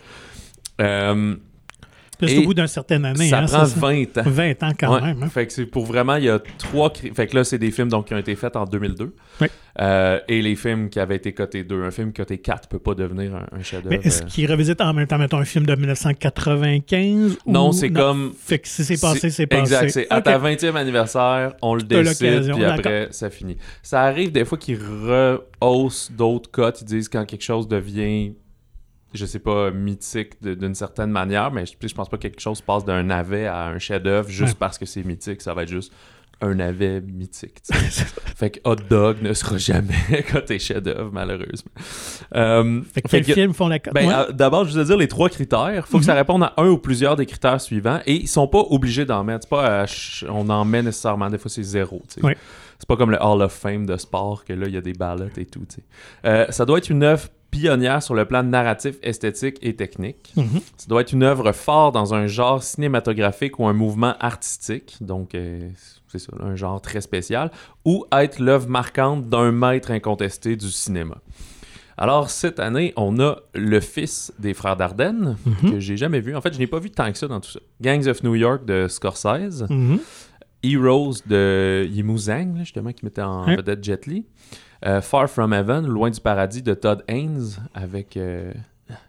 Euh, 0.81 1.35
Et 2.21 2.37
au 2.39 2.43
bout 2.43 2.53
d'une 2.53 2.67
certaine 2.67 3.05
année. 3.05 3.29
ça 3.29 3.39
hein, 3.39 3.45
prend 3.45 3.65
ça, 3.65 3.79
20 3.79 4.17
ans. 4.17 4.23
20 4.25 4.63
ans 4.63 4.71
quand 4.79 4.93
Ouais. 4.95 5.01
même. 5.01 5.23
hein. 5.23 5.29
Fait 5.29 5.45
que 5.45 5.53
c'est 5.53 5.65
pour 5.65 5.85
vraiment, 5.85 6.15
il 6.15 6.23
y 6.25 6.29
a 6.29 6.39
trois. 6.57 6.91
Fait 7.13 7.27
que 7.27 7.35
là, 7.35 7.43
c'est 7.43 7.57
des 7.59 7.71
films 7.71 7.89
donc, 7.89 8.07
qui 8.07 8.13
ont 8.13 8.17
été 8.17 8.35
faits 8.35 8.55
en 8.55 8.65
2002. 8.65 9.13
Oui. 9.41 9.47
Euh, 9.79 10.19
et 10.27 10.41
les 10.41 10.55
films 10.55 10.89
qui 10.89 10.99
avaient 10.99 11.17
été 11.17 11.33
cotés 11.33 11.63
2. 11.63 11.83
Un 11.83 11.91
film 11.91 12.11
coté 12.11 12.39
4 12.39 12.67
peut 12.67 12.79
pas 12.79 12.95
devenir 12.95 13.35
un, 13.35 13.45
un 13.55 13.61
chef-d'œuvre. 13.61 13.95
Mais 14.01 14.07
est-ce 14.07 14.23
euh. 14.23 14.25
qu'il 14.25 14.51
revisite 14.51 14.81
en 14.81 14.91
même 14.93 15.05
temps, 15.05 15.19
mettons, 15.19 15.37
un 15.37 15.45
film 15.45 15.67
de 15.67 15.75
1995 15.75 17.37
ou- 17.45 17.51
Non, 17.51 17.71
c'est 17.71 17.91
comme. 17.91 18.33
Fait 18.37 18.59
que 18.59 18.67
si 18.67 18.83
c'est 18.83 18.99
passé, 18.99 19.29
c'est 19.29 19.47
passé. 19.47 19.61
Exact, 19.61 19.89
c'est 19.89 20.07
à 20.09 20.21
ta 20.21 20.37
20e 20.39 20.75
anniversaire, 20.75 21.53
on 21.61 21.75
le 21.75 21.83
décide, 21.83 22.51
puis 22.53 22.63
après, 22.65 23.07
ça 23.11 23.29
finit. 23.29 23.57
Ça 23.83 24.01
arrive 24.01 24.31
des 24.31 24.45
fois 24.45 24.57
qu'ils 24.57 24.79
rehaussent 24.81 26.11
d'autres 26.11 26.49
cotes, 26.51 26.81
ils 26.81 26.85
disent 26.85 27.09
quand 27.09 27.25
quelque 27.25 27.43
chose 27.43 27.67
devient, 27.67 28.33
je 29.17 29.25
sais 29.25 29.39
pas, 29.39 29.71
mythique 29.71 30.41
d'une 30.41 30.75
certaine 30.75 31.11
manière, 31.11 31.51
mais 31.51 31.65
je, 31.65 31.73
je 31.87 31.93
pense 31.93 32.07
pas 32.09 32.17
que 32.17 32.21
quelque 32.23 32.39
chose 32.39 32.61
passe 32.61 32.85
d'un 32.85 33.03
navet 33.03 33.45
à 33.47 33.65
un 33.67 33.79
chef-d'œuvre 33.79 34.29
juste 34.29 34.53
Ouais. 34.53 34.57
parce 34.59 34.77
que 34.77 34.85
c'est 34.85 35.03
mythique, 35.03 35.41
ça 35.41 35.53
va 35.53 35.63
être 35.63 35.69
juste 35.69 35.91
un 36.39 36.53
navet 36.53 37.01
mythique. 37.01 37.57
fait 38.35 38.51
que 38.51 38.59
Hot 38.63 38.75
Dog 38.87 39.17
ne 39.23 39.33
sera 39.33 39.57
jamais 39.57 40.23
coté 40.31 40.59
chef-d'œuvre, 40.59 41.09
malheureusement. 41.11 41.71
Euh, 42.35 42.81
Fait 42.93 43.01
que 43.01 43.09
fait 43.09 43.21
quels 43.21 43.25
que- 43.25 43.33
films 43.33 43.53
font 43.55 43.67
la 43.67 43.79
cote? 43.79 43.93
ben, 43.93 44.07
Ouais. 44.07 44.13
euh, 44.13 44.31
D'abord, 44.31 44.65
je 44.65 44.77
veux 44.77 44.85
dire 44.85 44.97
les 44.97 45.07
trois 45.07 45.29
critères. 45.29 45.87
faut 45.87 45.97
que 45.97 46.05
ça 46.05 46.11
Mhm. 46.13 46.17
réponde 46.19 46.43
à 46.43 46.53
un 46.57 46.67
ou 46.69 46.77
plusieurs 46.77 47.15
des 47.15 47.25
critères 47.25 47.59
suivants 47.59 47.99
et 48.05 48.13
ils 48.13 48.27
sont 48.27 48.47
pas 48.47 48.59
obligés 48.69 49.03
d'en 49.05 49.23
mettre. 49.23 49.47
Pas, 49.47 49.67
euh, 49.83 49.85
on 50.29 50.47
en 50.49 50.63
met 50.63 50.83
nécessairement. 50.83 51.27
Des 51.29 51.39
fois, 51.39 51.49
c'est 51.49 51.63
zéro. 51.63 52.03
Ouais. 52.21 52.37
C'est 52.77 52.87
pas 52.87 52.97
comme 52.97 53.09
le 53.09 53.17
Hall 53.19 53.41
of 53.41 53.51
Fame 53.53 53.87
de 53.87 53.97
sport 53.97 54.45
que 54.45 54.53
là, 54.53 54.67
il 54.67 54.73
y 54.75 54.77
a 54.77 54.81
des 54.81 54.93
ballottes 54.93 55.39
et 55.39 55.45
tout. 55.47 55.65
Euh, 56.25 56.45
ça 56.51 56.65
doit 56.65 56.77
être 56.77 56.89
une 56.91 57.01
œuvre 57.01 57.27
pionnière 57.51 58.03
sur 58.03 58.13
le 58.13 58.25
plan 58.25 58.43
narratif, 58.43 58.95
esthétique 59.03 59.57
et 59.61 59.75
technique. 59.75 60.33
Mhm. 60.35 60.59
Ça 60.77 60.87
doit 60.87 61.01
être 61.01 61.13
une 61.13 61.23
œuvre 61.23 61.51
forte 61.51 61.93
dans 61.93 62.13
un 62.13 62.27
genre 62.27 62.61
cinématographique 62.63 63.59
ou 63.59 63.65
un 63.67 63.73
mouvement 63.73 64.15
artistique, 64.19 64.97
donc 65.01 65.33
euh, 65.35 65.69
c'est 66.07 66.19
ça, 66.19 66.31
un 66.39 66.55
genre 66.55 66.81
très 66.81 67.01
spécial, 67.01 67.51
ou 67.85 68.05
être 68.11 68.39
l'œuvre 68.39 68.67
marquante 68.69 69.27
d'un 69.29 69.51
maître 69.51 69.91
incontesté 69.91 70.55
du 70.55 70.69
cinéma. 70.69 71.15
Alors, 71.99 72.29
cette 72.29 72.59
année, 72.59 72.93
on 72.95 73.19
a 73.19 73.37
Le 73.55 73.79
Fils 73.79 74.31
des 74.37 74.53
Frères 74.53 74.75
Dardenne, 74.77 75.35
Mhm. 75.45 75.71
que 75.71 75.79
j'ai 75.79 75.97
jamais 75.97 76.19
vu. 76.19 76.35
En 76.35 76.41
fait, 76.41 76.53
je 76.53 76.59
n'ai 76.59 76.67
pas 76.67 76.77
vu 76.79 76.91
tant 76.91 77.11
que 77.11 77.17
ça 77.17 77.27
dans 77.27 77.39
tout 77.39 77.49
ça. 77.49 77.59
Gangs 77.81 78.07
of 78.07 78.21
New 78.21 78.35
York 78.35 78.65
de 78.65 78.87
Scorsese. 78.87 79.65
Mhm. 79.67 79.99
Heroes 80.63 81.21
de 81.25 81.87
Yimou 81.89 82.17
Zhang, 82.17 82.57
justement, 82.59 82.91
qui 82.91 83.03
mettait 83.05 83.21
en 83.23 83.45
vedette 83.45 83.83
Jet 83.83 84.05
Li. 84.05 84.25
Euh, 84.85 85.01
Far 85.01 85.27
From 85.29 85.53
Heaven, 85.53 85.87
Loin 85.87 86.09
du 86.09 86.19
Paradis 86.21 86.61
de 86.61 86.73
Todd 86.73 87.03
Haynes, 87.07 87.57
avec, 87.73 88.15
euh, 88.17 88.53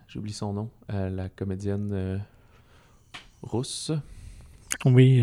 j'oublie 0.08 0.32
son 0.32 0.52
nom, 0.52 0.70
euh, 0.92 1.10
la 1.10 1.28
comédienne 1.28 2.22
rousse. 3.42 3.92
Oui, 4.86 5.22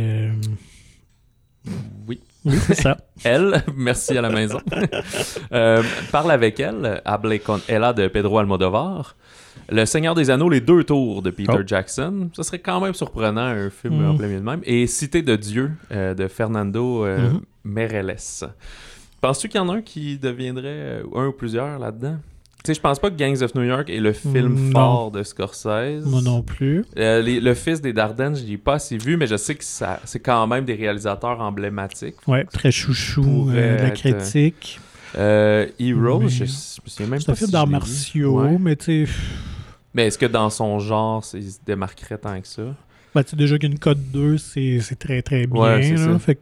Oui. 2.08 2.20
oui 2.46 2.58
c'est 2.60 2.76
ça. 2.76 2.98
Elle, 3.24 3.64
merci 3.76 4.16
à 4.18 4.22
la 4.22 4.30
maison. 4.30 4.60
Parle 6.12 6.32
avec 6.32 6.60
elle, 6.60 7.02
Hable 7.06 7.40
con 7.40 7.60
Ella 7.68 7.94
de 7.94 8.08
Pedro 8.08 8.38
Almodovar. 8.38 9.16
Le 9.70 9.86
Seigneur 9.86 10.14
des 10.14 10.30
Anneaux, 10.30 10.50
les 10.50 10.62
deux 10.62 10.84
tours 10.84 11.24
de 11.24 11.32
Peter 11.32 11.54
Oh. 11.58 11.64
Jackson. 11.66 12.30
Ça 12.36 12.44
serait 12.44 12.60
quand 12.60 12.80
même 12.82 12.94
surprenant, 12.94 13.42
un 13.42 13.70
film 13.72 14.00
Mm. 14.02 14.10
en 14.10 14.16
plein 14.18 14.28
milieu 14.28 14.40
de 14.42 14.46
même. 14.46 14.60
Et 14.64 14.86
Cité 14.86 15.24
de 15.24 15.36
Dieu 15.36 15.72
de 15.92 16.28
Fernando 16.28 17.04
euh, 17.06 17.32
Mhm. 17.32 17.42
Meirelles. 17.64 18.18
Penses-tu 19.28 19.50
qu'il 19.50 19.60
y 19.60 19.64
en 19.64 19.70
a 19.70 19.74
un 19.78 19.82
qui 19.82 20.18
deviendrait 20.20 20.64
euh, 20.66 21.04
un 21.16 21.28
ou 21.28 21.32
plusieurs 21.32 21.80
là-dedans? 21.80 22.18
Tu 22.64 22.68
sais, 22.68 22.74
je 22.76 22.80
pense 22.82 23.00
pas 23.00 23.10
que 23.10 23.16
Gangs 23.16 23.42
of 23.42 23.56
New 23.56 23.64
York 23.64 23.90
est 23.90 24.00
le 24.00 24.14
film 24.14 24.50
Mm, 24.54 24.66
non. 24.68 24.72
fort 24.72 25.12
de 25.12 25.24
Scorsese. 25.24 26.06
Moi 26.06 26.22
non 26.22 26.44
plus. 26.44 26.86
Euh, 26.98 27.22
les- 27.24 27.40
le 27.40 27.54
fils 27.56 27.82
des 27.82 27.92
Dardennes, 27.92 28.36
je 28.36 28.44
l'ai 28.44 28.58
pas 28.58 28.76
assez 28.76 28.98
vu, 28.98 29.18
mais 29.18 29.26
je 29.26 29.36
sais 29.36 29.56
que 29.56 29.64
ça, 29.64 30.00
c'est 30.06 30.20
quand 30.20 30.46
même 30.46 30.64
des 30.66 30.76
réalisateurs 30.76 31.40
emblématiques. 31.42 32.16
Ouais, 32.28 32.44
très 32.46 32.72
chouchou 32.72 33.50
euh, 33.50 33.78
de 33.78 33.84
la 33.84 33.90
critique. 33.92 34.80
Euh, 35.18 35.66
Heroes, 35.80 36.20
Mais- 36.20 36.30
je, 36.30 36.44
me 36.44 36.48
souviens 36.48 37.08
même 37.08 37.20
C'est 37.20 37.26
pas 37.26 37.32
un 37.32 37.36
film 37.36 37.48
si 37.48 37.52
d'arts 37.52 37.68
martiaux, 37.68 38.42
Ouais. 38.44 38.58
mais 38.60 38.76
tu 38.76 39.06
sais, 39.08 39.14
Mais 39.96 40.06
est-ce 40.08 40.18
que 40.20 40.26
dans 40.28 40.50
son 40.52 40.78
genre, 40.80 41.24
c'est- 41.24 41.40
il 41.40 41.52
se 41.52 41.60
démarquerait 41.66 42.18
tant 42.20 42.40
que 42.42 42.48
ça? 42.48 42.64
ben, 43.16 43.24
tu 43.24 43.30
sais 43.32 43.36
déjà 43.38 43.58
qu'une 43.58 43.80
cote 43.80 43.98
2, 44.14 44.38
c'est 44.38 44.80
c'est 44.82 44.98
très 45.00 45.22
très 45.22 45.48
bien. 45.48 45.62
Ouais, 45.62 45.82
c'est 45.84 45.94
là. 45.94 46.14
ça. 46.14 46.20
Fait 46.20 46.36
que- 46.36 46.42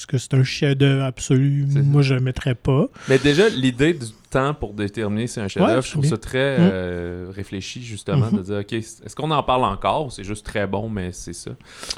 Est-ce 0.00 0.06
que 0.06 0.16
c'est 0.16 0.32
un 0.32 0.42
chef-d'œuvre 0.44 1.04
absolu? 1.04 1.66
Moi, 1.68 2.00
je 2.00 2.14
ne 2.14 2.20
le 2.20 2.24
mettrais 2.24 2.54
pas. 2.54 2.86
Mais 3.10 3.18
déjà, 3.18 3.50
l'idée 3.50 3.92
du 3.92 4.06
temps 4.30 4.54
pour 4.54 4.72
déterminer 4.72 5.26
si 5.26 5.34
c'est 5.34 5.40
un 5.42 5.48
chef-d'œuvre, 5.48 5.76
Ouais, 5.76 5.82
je 5.82 5.90
trouve 5.90 6.06
ça 6.06 6.16
très 6.16 6.56
Mm. 6.58 6.70
euh, 6.72 7.30
réfléchi, 7.36 7.82
justement, 7.82 8.30
de 8.30 8.40
dire, 8.40 8.56
OK, 8.60 8.72
est-ce 8.72 9.14
qu'on 9.14 9.30
en 9.30 9.42
parle 9.42 9.64
encore 9.64 10.06
ou 10.06 10.10
c'est 10.10 10.24
juste 10.24 10.46
très 10.46 10.66
bon, 10.66 10.88
mais 10.88 11.10
c'est 11.12 11.34
ça? 11.34 11.50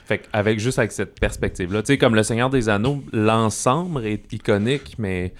Fait 0.04 0.18
qu'avec 0.18 0.58
juste 0.58 0.80
avec 0.80 0.90
cette 0.90 1.20
perspective-là, 1.20 1.82
tu 1.82 1.86
sais, 1.92 1.98
comme 1.98 2.16
Le 2.16 2.24
Seigneur 2.24 2.50
des 2.50 2.68
Anneaux, 2.68 3.04
l'ensemble 3.12 4.04
est 4.04 4.32
iconique, 4.32 4.96
mais 4.98 5.32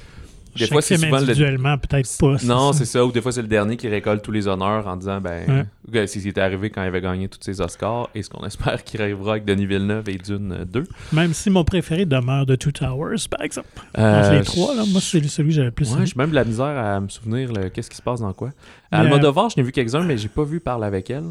des 0.55 0.61
Chaque 0.61 0.73
fois, 0.73 0.83
c'est 0.83 0.97
souvent 0.97 1.11
le, 1.11 1.17
individuellement, 1.17 1.79
peut-être 1.79 2.19
pas. 2.19 2.37
Non, 2.45 2.73
c'est 2.73 2.85
ça. 2.85 3.05
Ou 3.05 3.11
des 3.11 3.23
fois, 3.23 3.33
c'est 3.33 3.43
le 3.43 3.49
dernier 3.49 3.77
qui 3.77 3.89
récolte 3.89 4.23
tous 4.23 4.33
les 4.33 4.47
honneurs 4.47 4.87
en 4.87 4.97
disant, 4.97 5.21
ben, 5.21 5.67
que 5.91 6.07
c'est 6.07 6.19
ce 6.19 6.25
qui 6.25 6.29
est 6.29 6.39
arrivé 6.39 6.69
quand 6.69 6.83
il 6.83 6.89
avait 6.89 7.01
gagné 7.01 7.29
tous 7.29 7.39
ses 7.41 7.61
Oscars 7.61 8.11
et 8.15 8.23
ce 8.23 8.29
qu'on 8.29 8.45
espère 8.47 8.85
qu'il 8.85 9.01
arrivera 9.01 9.33
avec 9.33 9.45
Denis 9.45 9.67
Villeneuve 9.67 10.09
et 10.11 10.19
Dune 10.19 10.53
euh, 10.61 10.65
2. 10.65 10.85
Même 11.13 11.33
si 11.33 11.49
mon 11.49 11.65
préféré 11.65 12.05
demeure 12.05 12.45
de 12.45 12.55
Two 12.55 12.71
Towers, 12.71 13.29
par 13.31 13.43
exemple. 13.43 13.69
Euh, 13.99 14.21
Entre 14.21 14.33
les 14.33 14.43
trois, 14.43 14.75
là, 14.75 14.85
moi, 14.91 15.01
c'est 15.01 15.23
celui 15.27 15.51
que 15.51 15.55
j'avais 15.55 15.71
plus 15.71 15.91
Ouais, 15.95 16.05
j'ai 16.05 16.15
même 16.17 16.31
de 16.31 16.35
la 16.35 16.45
misère 16.45 16.67
à 16.67 17.01
me 17.01 17.09
souvenir 17.09 17.51
qu'est-ce 17.73 17.89
qui 17.89 17.97
se 17.97 18.03
passe 18.03 18.21
dans 18.21 18.33
quoi. 18.33 18.51
Mais, 18.91 18.99
Almodovar, 18.99 19.49
je 19.49 19.59
n'ai 19.59 19.63
vu 19.63 19.73
quelques-uns, 19.73 20.05
mais 20.05 20.19
j'ai 20.19 20.29
pas 20.29 20.45
vu 20.45 20.61
parler 20.61 20.87
avec 20.87 21.09
elle. 21.11 21.25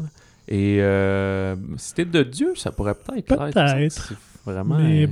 Et 0.48 0.78
euh, 0.80 1.54
Cité 1.76 2.04
de 2.04 2.22
Dieu, 2.24 2.54
ça 2.56 2.72
pourrait 2.72 2.94
peut-être. 2.94 3.26
Peut-être. 3.26 4.12
Vraiment. 4.44 4.78
Mais- 4.78 5.08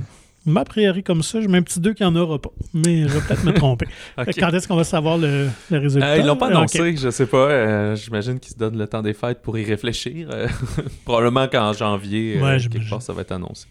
euh, 0.47 0.51
Mais 0.53 0.59
a 0.61 0.65
priori, 0.65 1.03
comme 1.03 1.21
ça, 1.23 1.39
je 1.41 1.47
mets 1.47 1.57
un 1.59 1.61
petit 1.61 1.79
2 1.79 1.93
qu'il 1.93 2.05
n'y 2.07 2.11
en 2.11 2.15
aura 2.15 2.39
pas. 2.39 2.49
Mais 2.73 3.03
je 3.03 3.07
vais 3.09 3.21
peut-être 3.21 3.43
me 3.43 3.53
tromper. 3.53 3.85
Quand 4.39 4.49
est-ce 4.51 4.67
qu'on 4.67 4.75
va 4.75 4.83
savoir 4.83 5.17
le, 5.17 5.47
le 5.69 5.77
résultat? 5.77 6.07
Euh, 6.07 6.17
ils 6.17 6.25
l'ont 6.25 6.35
pas 6.35 6.47
Ok. 6.47 6.51
annoncé, 6.55 6.95
je 6.97 7.09
sais 7.09 7.25
pas. 7.27 7.37
euh, 7.49 7.95
J'imagine 7.95 8.39
qu'ils 8.39 8.53
se 8.53 8.57
donnent 8.57 8.77
le 8.77 8.87
temps 8.87 9.01
des 9.01 9.13
fêtes 9.13 9.41
pour 9.41 9.57
y 9.57 9.63
réfléchir. 9.63 10.29
euh, 10.31 10.47
probablement 11.05 11.47
qu'en 11.47 11.73
janvier, 11.73 12.37
euh, 12.37 12.43
Ouais, 12.43 12.57
quelque 12.59 12.89
part, 12.89 13.01
ça 13.01 13.13
va 13.13 13.21
être 13.21 13.31
annoncé. 13.33 13.67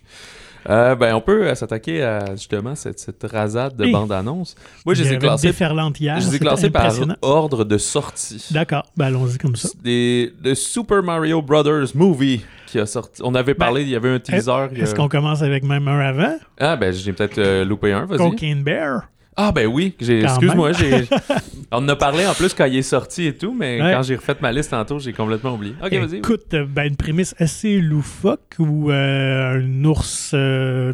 Euh, 0.69 0.95
ben, 0.95 1.15
on 1.15 1.21
peut 1.21 1.47
euh, 1.47 1.55
s'attaquer 1.55 2.03
à 2.03 2.33
justement 2.37 2.75
cette, 2.75 2.99
cette 2.99 3.23
rasade 3.31 3.77
de 3.77 3.85
Oui. 3.85 3.93
bande-annonce. 3.93 4.55
Moi, 4.85 4.95
je 4.95 5.03
les 5.05 5.15
ai 5.15 5.19
déferlante 5.41 5.99
hier. 6.01 6.21
je 6.21 6.27
les 6.29 6.37
ai 6.37 6.39
c'était 6.57 6.71
par 6.71 6.83
impressionnant. 6.85 7.17
ordre 7.23 7.65
de 7.65 7.79
sortie. 7.79 8.45
D'accord, 8.51 8.85
ben 8.97 9.07
allons-y 9.07 9.39
comme 9.39 9.57
ça. 9.57 9.69
Des, 9.83 10.33
le 10.45 10.55
Super 10.55 11.03
Mario 11.03 11.41
Brothers 11.41 11.89
Movie 11.95 12.43
qui 12.67 12.79
a 12.79 12.87
sorti. 12.87 13.23
On 13.25 13.35
avait 13.35 13.55
parlé, 13.55 13.83
il 13.83 13.89
y 13.89 13.97
avait 13.97 14.11
un 14.11 14.19
teaser. 14.21 14.39
il 14.41 14.47
y 14.47 14.53
a- 14.53 14.67
Ben, 14.69 14.83
Est-ce 14.83 14.95
qu'on 14.95 15.09
commence 15.09 15.43
avec 15.43 15.65
même 15.65 15.89
un 15.89 15.99
avant? 15.99 16.37
Ah, 16.59 16.77
ben, 16.77 16.93
j'ai 16.93 17.13
peut-être 17.13 17.39
euh, 17.39 17.65
loupé 17.65 17.93
un, 17.93 18.05
vas-y. 18.05 18.19
Cocaine 18.19 18.63
Bear. 18.63 19.09
Ah, 19.43 19.53
ben 19.53 19.67
oui, 19.67 19.95
excuse-moi. 19.99 20.73
On 21.73 21.77
en 21.79 21.89
a 21.89 21.97
parlé 21.97 22.27
en 22.27 22.35
plus 22.35 22.53
quand 22.53 22.67
il 22.67 22.77
est 22.77 22.83
sorti 22.83 23.27
et 23.27 23.35
tout, 23.37 23.55
mais 23.59 23.81
Ouais. 23.81 23.93
quand 23.93 24.03
j'ai 24.03 24.17
refait 24.17 24.37
ma 24.43 24.53
liste 24.53 24.71
tantôt, 24.71 24.99
j'ai 24.99 25.13
complètement 25.15 25.55
oublié. 25.55 25.75
Ok, 25.83 25.93
vas-y. 25.95 26.17
Écoute, 26.19 26.53
euh, 26.55 26.67
ben, 26.69 26.89
une 26.89 26.97
prémisse 26.97 27.35
assez 27.39 27.79
loufoque 27.81 28.57
où 28.59 28.91
euh, 28.91 29.61
un 29.63 29.85
ours 29.85 30.33
euh, 30.35 30.93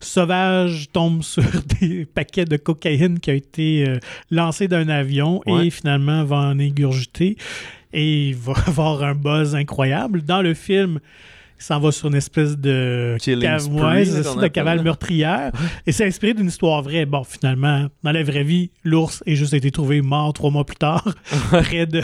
sauvage 0.00 0.88
tombe 0.92 1.22
sur 1.34 1.44
des 1.80 2.04
paquets 2.06 2.44
de 2.44 2.56
cocaïne 2.56 3.20
qui 3.20 3.30
a 3.30 3.34
été 3.34 3.88
euh, 3.88 3.98
lancé 4.30 4.68
d'un 4.68 4.88
avion 4.88 5.40
Ouais. 5.46 5.66
et 5.66 5.70
finalement 5.70 6.24
va 6.24 6.36
en 6.36 6.58
égurgiter 6.58 7.36
et 7.92 8.28
il 8.30 8.34
va 8.36 8.54
avoir 8.66 9.02
un 9.04 9.14
buzz 9.14 9.54
incroyable. 9.54 10.22
Dans 10.22 10.42
le 10.42 10.54
film, 10.54 10.98
il 11.64 11.66
s'en 11.66 11.80
va 11.80 11.92
sur 11.92 12.08
une 12.08 12.14
espèce 12.14 12.58
de, 12.58 13.16
ça, 13.18 14.34
de 14.34 14.48
cavale 14.48 14.82
meurtrière. 14.82 15.50
Et 15.86 15.92
c'est 15.92 16.04
inspiré 16.04 16.34
d'une 16.34 16.48
histoire 16.48 16.82
vraie. 16.82 17.06
Bon, 17.06 17.24
finalement, 17.24 17.86
dans 18.02 18.12
la 18.12 18.22
vraie 18.22 18.44
vie, 18.44 18.70
l'ours 18.84 19.22
est 19.24 19.34
juste 19.34 19.54
été 19.54 19.70
trouvé 19.70 20.02
mort 20.02 20.34
trois 20.34 20.50
mois 20.50 20.66
plus 20.66 20.76
tard, 20.76 21.14
près 21.50 21.86
de, 21.86 22.02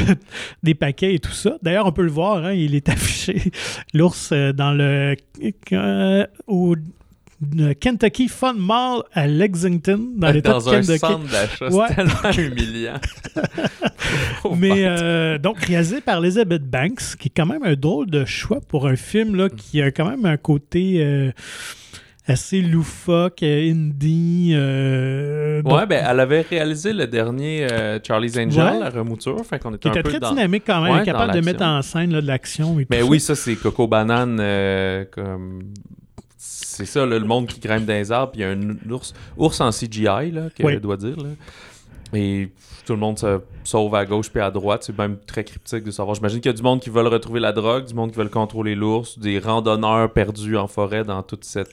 des 0.62 0.74
paquets 0.74 1.14
et 1.14 1.18
tout 1.18 1.32
ça. 1.32 1.58
D'ailleurs, 1.60 1.84
on 1.84 1.92
peut 1.92 2.04
le 2.04 2.10
voir, 2.10 2.42
hein, 2.42 2.52
il 2.54 2.74
est 2.74 2.88
affiché, 2.88 3.52
l'ours, 3.92 4.30
euh, 4.32 4.54
dans 4.54 4.72
le. 4.72 5.14
euh, 5.72 6.26
au 6.46 6.74
le 7.56 7.72
Kentucky 7.72 8.28
Fun 8.28 8.54
Mall 8.54 9.02
à 9.12 9.26
Lexington, 9.26 10.10
dans 10.16 10.30
l'État 10.32 10.52
Dans 10.52 10.58
de 10.60 10.68
un 10.68 10.80
Kentucky. 10.80 10.98
centre 10.98 11.26
d'achat, 11.30 11.68
Ouais. 11.68 11.86
c'est 11.88 11.94
tellement 11.94 12.50
humiliant. 12.50 13.00
Mais 14.56 14.84
euh, 14.84 15.38
donc 15.38 15.58
réalisé 15.64 16.00
par 16.00 16.18
Elizabeth 16.22 16.68
Banks, 16.68 17.16
qui 17.18 17.28
est 17.28 17.32
quand 17.34 17.46
même 17.46 17.62
un 17.64 17.74
drôle 17.74 18.06
de 18.10 18.24
choix 18.24 18.60
pour 18.66 18.86
un 18.86 18.96
film 18.96 19.36
là, 19.36 19.48
qui 19.48 19.80
a 19.82 19.90
quand 19.90 20.08
même 20.08 20.24
un 20.26 20.36
côté 20.36 20.96
euh, 21.02 21.30
assez 22.26 22.60
loufoque, 22.60 23.42
euh, 23.42 23.70
indie. 23.70 24.52
euh, 24.54 25.62
donc, 25.62 25.72
Ouais, 25.72 25.86
ben, 25.86 26.04
elle 26.08 26.20
avait 26.20 26.42
réalisé 26.42 26.92
le 26.92 27.06
dernier 27.06 27.66
euh, 27.70 27.98
Charlie's 28.06 28.36
Angel, 28.36 28.62
Ouais. 28.62 28.78
la 28.80 28.90
remouture, 28.90 29.44
fait 29.46 29.58
qu'on 29.58 29.74
était 29.74 29.80
qui 29.80 29.88
un 29.88 29.92
était 29.92 30.02
peu 30.02 30.10
très 30.10 30.20
dans... 30.20 30.30
dynamique 30.30 30.64
quand 30.66 30.82
même, 30.82 30.92
Ouais, 30.98 31.04
capable 31.04 31.32
dans 31.32 31.38
de 31.40 31.44
mettre 31.44 31.64
en 31.64 31.80
scène 31.82 32.12
là, 32.12 32.20
de 32.20 32.26
l'action 32.26 32.74
Mais 32.90 33.00
tout 33.00 33.06
oui, 33.06 33.20
ça. 33.20 33.34
ça, 33.34 33.42
c'est 33.42 33.56
Coco 33.56 33.86
Banane, 33.86 34.38
euh, 34.40 35.04
comme... 35.10 35.62
C'est 36.42 36.86
ça, 36.86 37.04
là, 37.04 37.18
le 37.18 37.26
monde 37.26 37.46
qui 37.46 37.60
grimpe 37.60 37.84
dans 37.84 37.92
les 37.92 38.10
arbres, 38.10 38.32
puis 38.32 38.40
il 38.40 38.44
y 38.44 38.46
a 38.46 38.50
un 38.50 38.90
ours, 38.90 39.12
ours 39.36 39.60
en 39.60 39.70
CGI, 39.70 40.30
là, 40.30 40.48
que 40.56 40.62
Oui. 40.62 40.72
je 40.74 40.78
dois 40.78 40.96
dire, 40.96 41.16
là. 41.18 41.28
Et 42.14 42.48
tout 42.86 42.94
le 42.94 42.98
monde 42.98 43.18
se 43.18 43.40
sauve 43.62 43.94
à 43.94 44.04
gauche 44.06 44.30
puis 44.30 44.40
à 44.40 44.50
droite. 44.50 44.82
C'est 44.84 44.96
même 44.98 45.16
très 45.26 45.44
cryptique 45.44 45.84
de 45.84 45.90
savoir. 45.90 46.14
J'imagine 46.16 46.40
qu'il 46.40 46.50
y 46.50 46.54
a 46.54 46.56
du 46.56 46.62
monde 46.62 46.80
qui 46.80 46.88
veulent 46.90 47.06
retrouver 47.06 47.38
la 47.40 47.52
drogue, 47.52 47.84
du 47.84 47.94
monde 47.94 48.10
qui 48.10 48.16
veut 48.18 48.26
contrôler 48.28 48.74
l'ours, 48.74 49.18
des 49.18 49.38
randonneurs 49.38 50.10
perdus 50.12 50.56
en 50.56 50.66
forêt 50.66 51.04
dans 51.04 51.22
toute 51.22 51.44
cette, 51.44 51.70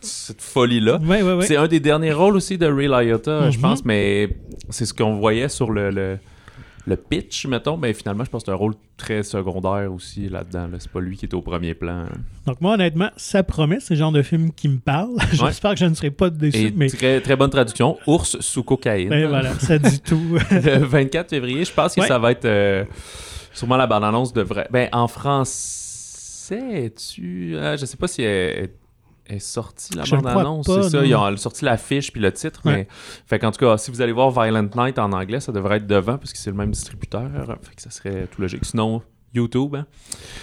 cette 0.00 0.42
folie-là. 0.42 0.98
C'est 1.42 1.56
un 1.56 1.68
des 1.68 1.80
derniers 1.80 2.12
rôles 2.12 2.36
aussi 2.36 2.58
de 2.58 2.66
Ray 2.66 2.88
Liotta, 2.88 3.50
je 3.50 3.56
Mhm. 3.56 3.62
pense, 3.62 3.84
mais 3.84 4.28
c'est 4.68 4.84
ce 4.84 4.92
qu'on 4.92 5.14
voyait 5.14 5.48
sur 5.48 5.70
le, 5.70 5.90
le, 5.90 6.18
le 6.86 6.96
pitch, 6.96 7.46
mettons. 7.46 7.76
Mais 7.76 7.92
finalement, 7.92 8.24
je 8.24 8.30
pense 8.30 8.42
que 8.42 8.46
c'est 8.46 8.52
un 8.52 8.56
rôle 8.56 8.74
très 8.96 9.22
secondaire 9.22 9.92
aussi 9.92 10.28
là-dedans. 10.28 10.68
là. 10.68 10.76
C'est 10.78 10.90
pas 10.90 11.00
lui 11.00 11.16
qui 11.16 11.26
est 11.26 11.34
au 11.34 11.42
premier 11.42 11.74
plan. 11.74 12.04
Donc 12.46 12.60
moi, 12.60 12.74
honnêtement, 12.74 13.10
ça 13.16 13.42
promet, 13.42 13.78
c'est 13.80 13.94
le 13.94 13.98
genre 14.00 14.12
de 14.12 14.22
film 14.22 14.50
qui 14.52 14.68
me 14.68 14.78
parle. 14.78 15.16
J'espère 15.32 15.72
que 15.74 15.78
je 15.80 15.84
ne 15.86 15.94
serai 15.94 16.10
pas 16.10 16.30
déçu, 16.30 16.58
Et 16.58 16.72
mais 16.74 16.88
très, 16.88 17.20
très 17.20 17.36
bonne 17.36 17.50
traduction, 17.50 17.98
ours 18.06 18.38
sous 18.40 18.62
cocaïne. 18.62 19.08
ben, 19.10 19.28
voilà, 19.28 19.52
ça 19.58 19.78
dit 19.78 20.00
tout. 20.04 20.36
le 20.50 20.78
24 20.84 21.30
février, 21.30 21.64
je 21.64 21.72
pense 21.72 21.94
que 21.94 22.00
Ouais. 22.00 22.06
ça 22.08 22.18
va 22.18 22.32
être 22.32 22.44
euh, 22.46 22.84
sûrement 23.52 23.76
la 23.76 23.86
bande-annonce 23.86 24.32
de 24.32 24.42
vrai. 24.42 24.66
Ben, 24.70 24.88
en 24.92 25.06
français, 25.08 26.92
tu. 26.96 27.56
ah, 27.60 27.76
je 27.76 27.84
sais 27.86 27.96
pas 27.96 28.08
si 28.08 28.22
elle 28.22 28.64
est, 28.64 28.72
est 29.30 29.38
sortie 29.38 29.94
la 29.94 30.04
bande-annonce. 30.04 30.66
C'est 30.66 30.90
ça, 30.90 31.04
ils 31.04 31.14
ont 31.14 31.36
sorti 31.36 31.64
l'affiche 31.64 32.12
puis 32.12 32.20
le 32.20 32.32
titre. 32.32 32.60
Ouais. 32.64 32.72
Mais, 32.72 32.88
fait 33.26 33.38
qu'en 33.38 33.50
tout 33.50 33.58
cas, 33.64 33.76
si 33.78 33.90
vous 33.90 34.00
allez 34.02 34.12
voir 34.12 34.30
Violent 34.30 34.68
Night 34.76 34.98
en 34.98 35.12
anglais, 35.12 35.40
ça 35.40 35.52
devrait 35.52 35.76
être 35.78 35.86
devant 35.86 36.18
parce 36.18 36.32
que 36.32 36.38
c'est 36.38 36.50
le 36.50 36.56
même 36.56 36.70
distributeur. 36.70 37.28
Fait 37.62 37.74
que 37.76 37.82
ça 37.82 37.90
serait 37.90 38.26
tout 38.30 38.40
logique. 38.42 38.64
Sinon. 38.64 39.02
YouTube. 39.32 39.76
hein. 39.76 39.86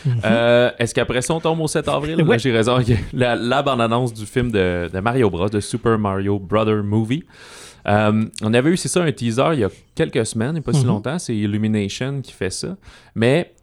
Mhm. 0.06 0.22
Euh, 0.24 0.72
Est-ce 0.80 0.94
qu'après 0.94 1.22
ça, 1.22 1.34
on 1.34 1.42
tombe 1.42 1.60
au 1.60 1.68
7 1.68 1.90
avril? 1.90 2.22
Ouais. 2.24 2.40
J'ai 2.40 2.54
raison. 2.54 2.80
La, 3.12 3.36
la 3.36 3.62
bande-annonce 3.62 4.14
du 4.14 4.26
film 4.26 4.50
de, 4.50 4.90
de 4.94 5.00
Mario 5.02 5.30
Bros, 5.30 5.50
de 5.50 5.60
Super 5.60 6.00
Mario 6.00 6.40
Brother 6.40 6.82
Movie. 6.84 7.26
Euh, 7.86 8.26
on 8.42 8.54
avait 8.54 8.70
eu, 8.70 8.78
c'est 8.78 8.88
ça, 8.88 9.02
un 9.04 9.12
teaser 9.12 9.50
il 9.54 9.60
y 9.60 9.64
a 9.66 9.70
quelques 9.94 10.26
semaines, 10.26 10.52
il 10.52 10.54
n'y 10.54 10.60
a 10.60 10.62
pas 10.62 10.72
si 10.74 10.82
Mhm. 10.84 10.88
longtemps. 10.88 11.20
C'est 11.20 11.36
Illumination 11.36 12.22
qui 12.22 12.32
fait 12.32 12.50
ça. 12.50 12.78
Mais 13.14 13.54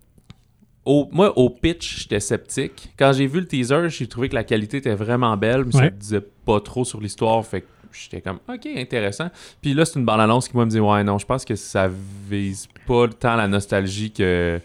au, 0.84 1.08
moi, 1.12 1.36
au 1.38 1.48
pitch, 1.50 2.02
j'étais 2.02 2.20
sceptique. 2.20 2.92
Quand 2.98 3.12
j'ai 3.12 3.26
vu 3.26 3.40
le 3.40 3.46
teaser, 3.46 3.88
j'ai 3.88 4.06
trouvé 4.06 4.28
que 4.28 4.34
la 4.34 4.44
qualité 4.44 4.78
était 4.78 4.94
vraiment 4.94 5.36
belle, 5.36 5.64
mais 5.64 5.72
ça 5.72 5.84
ne 5.84 5.90
disait 5.90 6.24
pas 6.44 6.60
trop 6.60 6.84
sur 6.84 7.00
l'histoire. 7.00 7.44
Fait 7.46 7.62
que 7.62 7.66
j'étais 7.92 8.20
comme, 8.20 8.38
OK, 8.48 8.66
intéressant. 8.76 9.28
Puis 9.62 9.72
là, 9.74 9.84
c'est 9.84 9.98
une 9.98 10.04
bande-annonce 10.04 10.48
qui, 10.48 10.54
moi, 10.56 10.64
me 10.66 10.70
dit, 10.70 10.80
ouais, 10.80 11.02
non, 11.04 11.18
je 11.18 11.26
pense 11.26 11.44
que 11.44 11.54
ça 11.54 11.88
vise 12.28 12.68
pas 12.86 13.08
tant 13.08 13.36
la 13.36 13.48
nostalgie 13.48 14.10
que. 14.10 14.60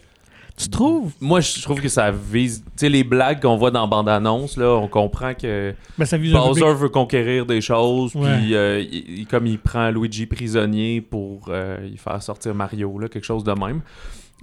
tu 0.58 0.68
trouves? 0.70 1.14
Moi, 1.22 1.40
je 1.40 1.62
trouve 1.62 1.80
que 1.80 1.88
ça 1.88 2.12
vise. 2.12 2.64
Tu 2.66 2.72
sais, 2.76 2.90
les 2.90 3.06
blagues 3.06 3.42
qu'on 3.42 3.56
voit 3.56 3.72
dans 3.72 3.88
bande-annonce, 3.88 4.58
là, 4.58 4.76
on 4.76 4.90
comprend 4.90 5.34
que 5.34 5.74
Ben, 5.98 6.04
ça 6.06 6.18
vise 6.18 6.36
un 6.36 6.40
Bowser 6.40 6.74
veut 6.74 6.90
conquérir 6.90 7.46
des 7.46 7.62
choses, 7.62 8.14
Ouais. 8.16 8.38
puis 8.40 8.56
euh, 8.56 8.82
il- 8.82 9.26
comme 9.28 9.48
il 9.48 9.58
prend 9.58 9.90
Luigi 9.90 10.26
prisonnier 10.26 11.00
pour 11.00 11.46
euh, 11.48 11.78
y 11.90 11.96
faire 11.98 12.22
sortir 12.22 12.54
Mario, 12.56 13.00
là, 13.00 13.08
quelque 13.08 13.24
chose 13.24 13.46
de 13.46 13.54
même. 13.54 13.80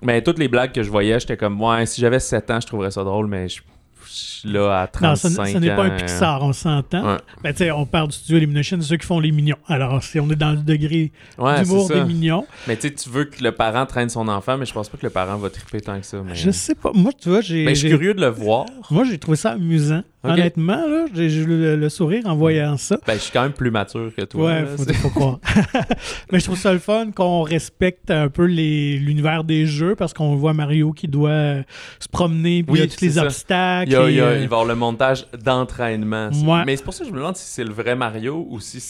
Mais 0.03 0.23
toutes 0.23 0.39
les 0.39 0.49
blagues 0.49 0.73
que 0.73 0.83
je 0.83 0.91
voyais, 0.91 1.19
j'étais 1.21 1.37
comme, 1.37 1.61
ouais, 1.61 1.87
si 1.87 2.01
j'avais 2.01 2.21
7 2.21 2.51
ans, 2.51 2.61
je 2.61 2.67
trouverais 2.67 2.91
ça 2.91 3.03
drôle, 3.03 3.27
mais 3.29 3.49
je, 3.49 3.61
je 4.05 4.13
suis 4.13 4.49
là 4.53 4.83
à 4.83 4.87
35 4.87 5.29
Non, 5.31 5.45
ce, 5.47 5.53
ce 5.53 5.59
n'est 5.59 5.75
pas 5.75 5.85
un 5.85 5.91
Pixar, 5.91 6.43
on 6.43 6.53
s'entend. 6.53 7.15
Ouais. 7.15 7.17
Ben, 7.43 7.53
tu 7.53 7.59
sais, 7.65 7.71
on 7.71 7.87
parle 7.87 8.09
du 8.09 8.15
studio 8.17 8.37
Illumination, 8.39 8.77
c'est 8.81 8.87
ceux 8.89 8.97
qui 8.99 9.07
font 9.07 9.21
les 9.21 9.33
mignons. 9.33 9.57
Alors, 9.67 10.03
si 10.03 10.21
on 10.21 10.29
est 10.31 10.37
dans 10.37 10.53
le 10.53 10.59
degré 10.59 11.13
Ouais, 11.39 11.63
d'humour 11.63 11.89
des 11.89 11.95
ça. 11.95 12.05
mignons, 12.05 12.47
Mais 12.69 12.77
tu 12.77 12.89
sais, 12.89 12.95
tu 12.95 13.09
veux 13.09 13.25
que 13.25 13.43
le 13.43 13.53
parent 13.53 13.87
traîne 13.87 14.09
son 14.11 14.29
enfant, 14.29 14.59
mais 14.59 14.67
je 14.67 14.73
pense 14.73 14.89
pas 14.89 14.99
que 14.99 15.07
le 15.07 15.11
parent 15.11 15.37
va 15.39 15.49
triper 15.51 15.81
tant 15.81 15.99
que 15.99 16.07
ça. 16.07 16.19
Mais, 16.25 16.35
je 16.35 16.51
sais 16.51 16.75
pas. 16.75 16.93
Moi, 16.95 17.13
tu 17.19 17.31
vois, 17.31 17.41
j'ai. 17.41 17.65
mais 17.65 17.75
je 17.75 17.81
suis 17.81 17.89
curieux 17.89 18.15
de 18.15 18.21
le 18.21 18.29
voir. 18.29 18.67
Moi, 18.91 19.05
j'ai 19.05 19.19
trouvé 19.19 19.37
ça 19.37 19.53
amusant. 19.53 20.03
Honnêtement, 20.33 20.87
là, 20.87 21.07
j'ai 21.15 21.29
le, 21.45 21.77
le 21.77 21.89
sourire 21.89 22.25
en 22.27 22.35
voyant 22.37 22.77
ça. 22.77 22.99
Ben, 23.07 23.15
je 23.15 23.19
suis 23.21 23.33
quand 23.33 23.43
même 23.43 23.53
plus 23.53 23.71
mature 23.71 24.11
que 24.17 24.23
toi. 24.23 24.47
ouais, 24.47 24.63
là, 24.63 24.67
faut, 24.77 24.93
faut 24.95 25.11
croire. 25.11 25.39
Mais 26.33 26.41
je 26.41 26.45
trouve 26.45 26.59
ça 26.59 26.73
le 26.73 26.79
fun 26.79 27.11
qu'on 27.15 27.43
respecte 27.43 28.11
un 28.11 28.29
peu 28.29 28.45
l'univers 28.47 29.45
des 29.45 29.67
jeux 29.67 29.95
parce 29.95 30.13
qu'on 30.13 30.37
voit 30.37 30.53
Mario 30.55 30.93
qui 30.93 31.09
doit 31.09 31.31
euh, 31.31 31.63
se 32.01 32.09
promener, 32.09 32.63
puis 32.63 32.73
Oui, 32.73 32.79
il 32.79 32.83
y 32.83 32.85
a 32.85 32.95
tous 32.95 33.01
les 33.05 33.11
ça. 33.13 33.23
obstacles. 33.25 33.91
Il, 33.91 33.93
y 33.93 33.97
a- 33.97 34.09
et, 34.09 34.13
il 34.13 34.17
y 34.17 34.21
a- 34.21 34.25
euh, 34.25 34.33
il 34.35 34.37
va 34.39 34.43
y 34.43 34.45
avoir 34.45 34.65
le 34.65 34.75
montage 34.75 35.27
d'entraînement. 35.45 36.31
Ouais. 36.45 36.63
Mais 36.67 36.77
c'est 36.77 36.85
pour 36.85 36.95
ça 36.95 37.05
que 37.05 37.09
je 37.11 37.13
me 37.15 37.19
demande 37.19 37.37
si 37.37 37.47
c'est 37.47 37.65
le 37.65 37.73
vrai 37.73 37.95
Mario 37.97 38.47
ou 38.51 38.61
si. 38.61 38.83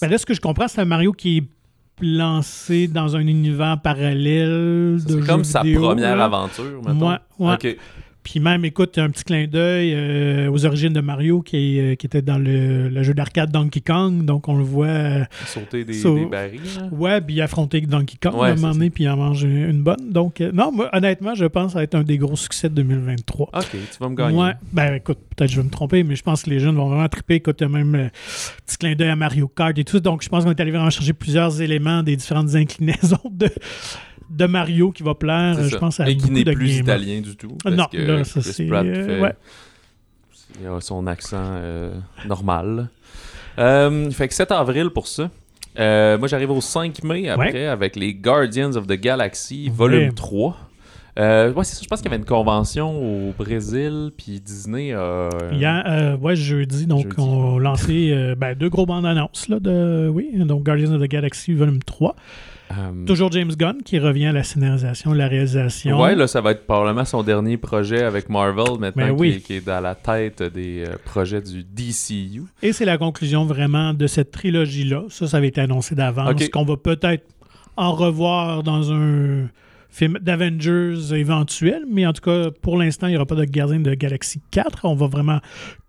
ben 0.00 0.08
là, 0.10 0.18
ce 0.18 0.26
que 0.26 0.34
je 0.34 0.40
comprends, 0.40 0.68
c'est 0.68 0.80
un 0.80 0.84
Mario 0.86 1.12
qui 1.12 1.38
est 1.38 1.44
lancé 2.00 2.86
dans 2.86 3.16
un 3.16 3.26
univers 3.26 3.80
parallèle 3.82 4.98
C'est 5.06 5.26
comme 5.26 5.44
sa 5.44 5.60
première 5.60 6.16
là. 6.16 6.24
aventure, 6.26 6.80
mettons. 6.86 7.10
Ouais, 7.10 7.16
ouais. 7.40 7.54
Ok. 7.54 7.76
Puis 8.24 8.40
même, 8.40 8.64
écoute, 8.66 8.98
un 8.98 9.08
petit 9.08 9.24
clin 9.24 9.46
d'œil 9.46 9.92
euh, 9.94 10.50
aux 10.50 10.66
origines 10.66 10.92
de 10.92 11.00
Mario 11.00 11.40
qui, 11.40 11.80
qui 11.98 12.06
était 12.06 12.20
dans 12.20 12.36
le, 12.36 12.88
le 12.90 13.02
jeu 13.02 13.14
d'arcade 13.14 13.50
Donkey 13.50 13.80
Kong. 13.80 14.24
Donc, 14.26 14.48
on 14.48 14.56
le 14.58 14.64
voit, 14.64 14.86
euh, 14.86 15.24
Sauter 15.46 15.84
des, 15.84 15.94
So- 15.94 16.14
des 16.18 16.26
barils. 16.26 16.60
là. 16.78 16.88
ouais, 16.92 17.20
puis 17.22 17.40
affronter 17.40 17.80
Donkey 17.80 18.16
Kong 18.20 18.34
Ouais, 18.34 18.48
à 18.48 18.52
un 18.52 18.54
moment 18.56 18.72
donné, 18.74 18.90
puis 18.90 19.04
il 19.04 19.08
en 19.08 19.16
mange 19.16 19.44
une 19.44 19.82
bonne. 19.82 20.10
Donc, 20.10 20.40
euh, 20.42 20.50
non, 20.52 20.70
moi, 20.72 20.90
honnêtement, 20.92 21.34
je 21.34 21.46
pense 21.46 21.66
que 21.68 21.72
ça 21.72 21.78
va 21.78 21.82
être 21.84 21.94
un 21.94 22.02
des 22.02 22.18
gros 22.18 22.36
succès 22.36 22.68
de 22.68 22.74
2023. 22.74 23.48
Ok, 23.54 23.66
tu 23.70 23.78
vas 23.98 24.08
me 24.10 24.14
gagner. 24.14 24.36
Ouais, 24.38 24.52
ben 24.72 24.94
écoute, 24.94 25.18
peut-être 25.34 25.50
je 25.50 25.56
vais 25.56 25.64
me 25.64 25.70
tromper, 25.70 26.02
mais 26.02 26.14
je 26.16 26.22
pense 26.22 26.42
que 26.42 26.50
les 26.50 26.60
jeunes 26.60 26.76
vont 26.76 26.88
vraiment 26.88 27.08
triper. 27.08 27.36
Écoute, 27.36 27.56
il 27.60 27.64
y 27.64 27.66
a 27.66 27.70
même 27.70 27.94
euh, 27.94 28.08
petit 28.66 28.76
clin 28.76 28.94
d'œil 28.94 29.08
à 29.08 29.16
Mario 29.16 29.48
Kart 29.48 29.78
et 29.78 29.84
tout. 29.84 30.00
Donc, 30.00 30.22
je 30.22 30.28
pense 30.28 30.44
qu'on 30.44 30.50
est 30.50 30.60
allé 30.60 30.70
vraiment 30.72 30.90
chercher 30.90 31.14
plusieurs 31.14 31.62
éléments 31.62 32.02
des 32.02 32.16
différentes 32.16 32.54
inclinaisons 32.54 33.16
de, 33.30 33.48
de 34.30 34.46
Mario 34.46 34.92
qui 34.92 35.02
va 35.02 35.14
plaire, 35.14 35.54
C'est 35.56 35.68
je 35.68 35.76
pense, 35.76 36.00
à 36.00 36.08
Et 36.08 36.16
qui 36.16 36.30
n'est 36.30 36.44
de 36.44 36.52
plus 36.52 36.66
gamers. 36.66 36.80
italien 36.82 37.20
du 37.20 37.36
tout. 37.36 37.56
parce 37.62 37.74
Non, 37.76 37.86
que 37.90 37.96
là, 37.98 38.24
ça, 38.24 38.40
Chris 38.40 38.52
c'est, 38.52 38.66
Pratt 38.66 38.84
euh, 38.86 39.06
fait- 39.06 39.20
ouais. 39.20 39.34
Il 40.60 40.66
a 40.66 40.80
son 40.80 41.06
accent 41.06 41.36
euh, 41.40 41.94
normal. 42.26 42.88
Euh, 43.58 44.10
fait 44.10 44.28
que 44.28 44.34
7 44.34 44.50
avril 44.52 44.90
pour 44.90 45.06
ça. 45.06 45.30
Euh, 45.78 46.18
moi, 46.18 46.26
j'arrive 46.28 46.50
au 46.50 46.60
5 46.60 47.02
mai 47.04 47.28
après 47.28 47.66
avec 47.66 47.96
les 47.96 48.14
Guardians 48.14 48.74
of 48.74 48.86
the 48.86 48.92
Galaxy, 48.94 49.68
volume 49.68 50.08
Ouais. 50.08 50.12
3. 50.14 50.56
Euh, 51.18 51.52
ouais, 51.52 51.64
c'est 51.64 51.74
ça. 51.74 51.80
Je 51.82 51.88
pense 51.88 52.00
qu'il 52.00 52.10
y 52.10 52.14
avait 52.14 52.20
une 52.22 52.28
convention 52.28 53.28
au 53.28 53.32
Brésil, 53.32 54.10
puis 54.16 54.40
Disney 54.40 54.92
a. 54.92 55.28
Hier, 55.52 55.82
euh, 55.86 56.16
ouais, 56.16 56.36
jeudi, 56.36 56.86
donc 56.86 57.04
Jeudi. 57.04 57.14
on 57.18 57.56
a 57.56 57.60
lancé 57.60 58.10
euh, 58.12 58.34
ben, 58.36 58.54
deux 58.54 58.68
gros 58.68 58.86
bandes 58.86 59.04
annonces 59.06 59.48
là, 59.48 59.58
de, 59.58 60.08
oui, 60.12 60.30
donc 60.36 60.62
Guardians 60.64 60.92
of 60.92 61.00
the 61.02 61.08
Galaxy 61.10 61.54
Volume 61.54 61.80
3. 61.82 62.14
Euh, 62.70 63.04
Toujours 63.06 63.32
James 63.32 63.52
Gunn 63.56 63.82
qui 63.84 63.98
revient 63.98 64.26
à 64.26 64.32
la 64.32 64.42
scénarisation, 64.42 65.12
la 65.12 65.28
réalisation. 65.28 66.00
Ouais, 66.00 66.14
là, 66.14 66.26
ça 66.26 66.40
va 66.40 66.52
être 66.52 66.66
probablement 66.66 67.04
son 67.04 67.22
dernier 67.22 67.56
projet 67.56 68.02
avec 68.02 68.28
Marvel 68.28 68.78
maintenant, 68.78 69.06
Ben 69.08 69.16
oui. 69.18 69.30
qui, 69.30 69.36
est, 69.36 69.40
qui 69.40 69.52
est 69.54 69.66
dans 69.66 69.80
la 69.80 69.94
tête 69.94 70.42
des 70.42 70.84
euh, 70.86 70.96
projets 71.04 71.40
du 71.40 71.64
DCU. 71.64 72.42
Et 72.62 72.72
c'est 72.72 72.84
la 72.84 72.98
conclusion 72.98 73.44
vraiment 73.44 73.94
de 73.94 74.06
cette 74.06 74.30
trilogie-là. 74.30 75.04
Ça, 75.08 75.26
ça 75.26 75.36
avait 75.38 75.48
été 75.48 75.60
annoncé 75.60 75.94
d'avance. 75.94 76.30
Ok. 76.30 76.50
Qu'on 76.50 76.64
va 76.64 76.76
peut-être 76.76 77.24
en 77.76 77.92
revoir 77.92 78.62
dans 78.62 78.92
un 78.92 79.48
film 79.90 80.18
d'Avengers 80.20 81.14
éventuel. 81.14 81.84
Mais 81.90 82.06
en 82.06 82.12
tout 82.12 82.20
cas, 82.22 82.50
pour 82.62 82.76
l'instant, 82.76 83.06
il 83.06 83.10
n'y 83.10 83.16
aura 83.16 83.26
pas 83.26 83.34
de 83.34 83.44
Gardien 83.44 83.80
de 83.80 83.94
Galaxy 83.94 84.40
4. 84.50 84.80
On 84.84 84.94
va 84.94 85.06
vraiment 85.06 85.38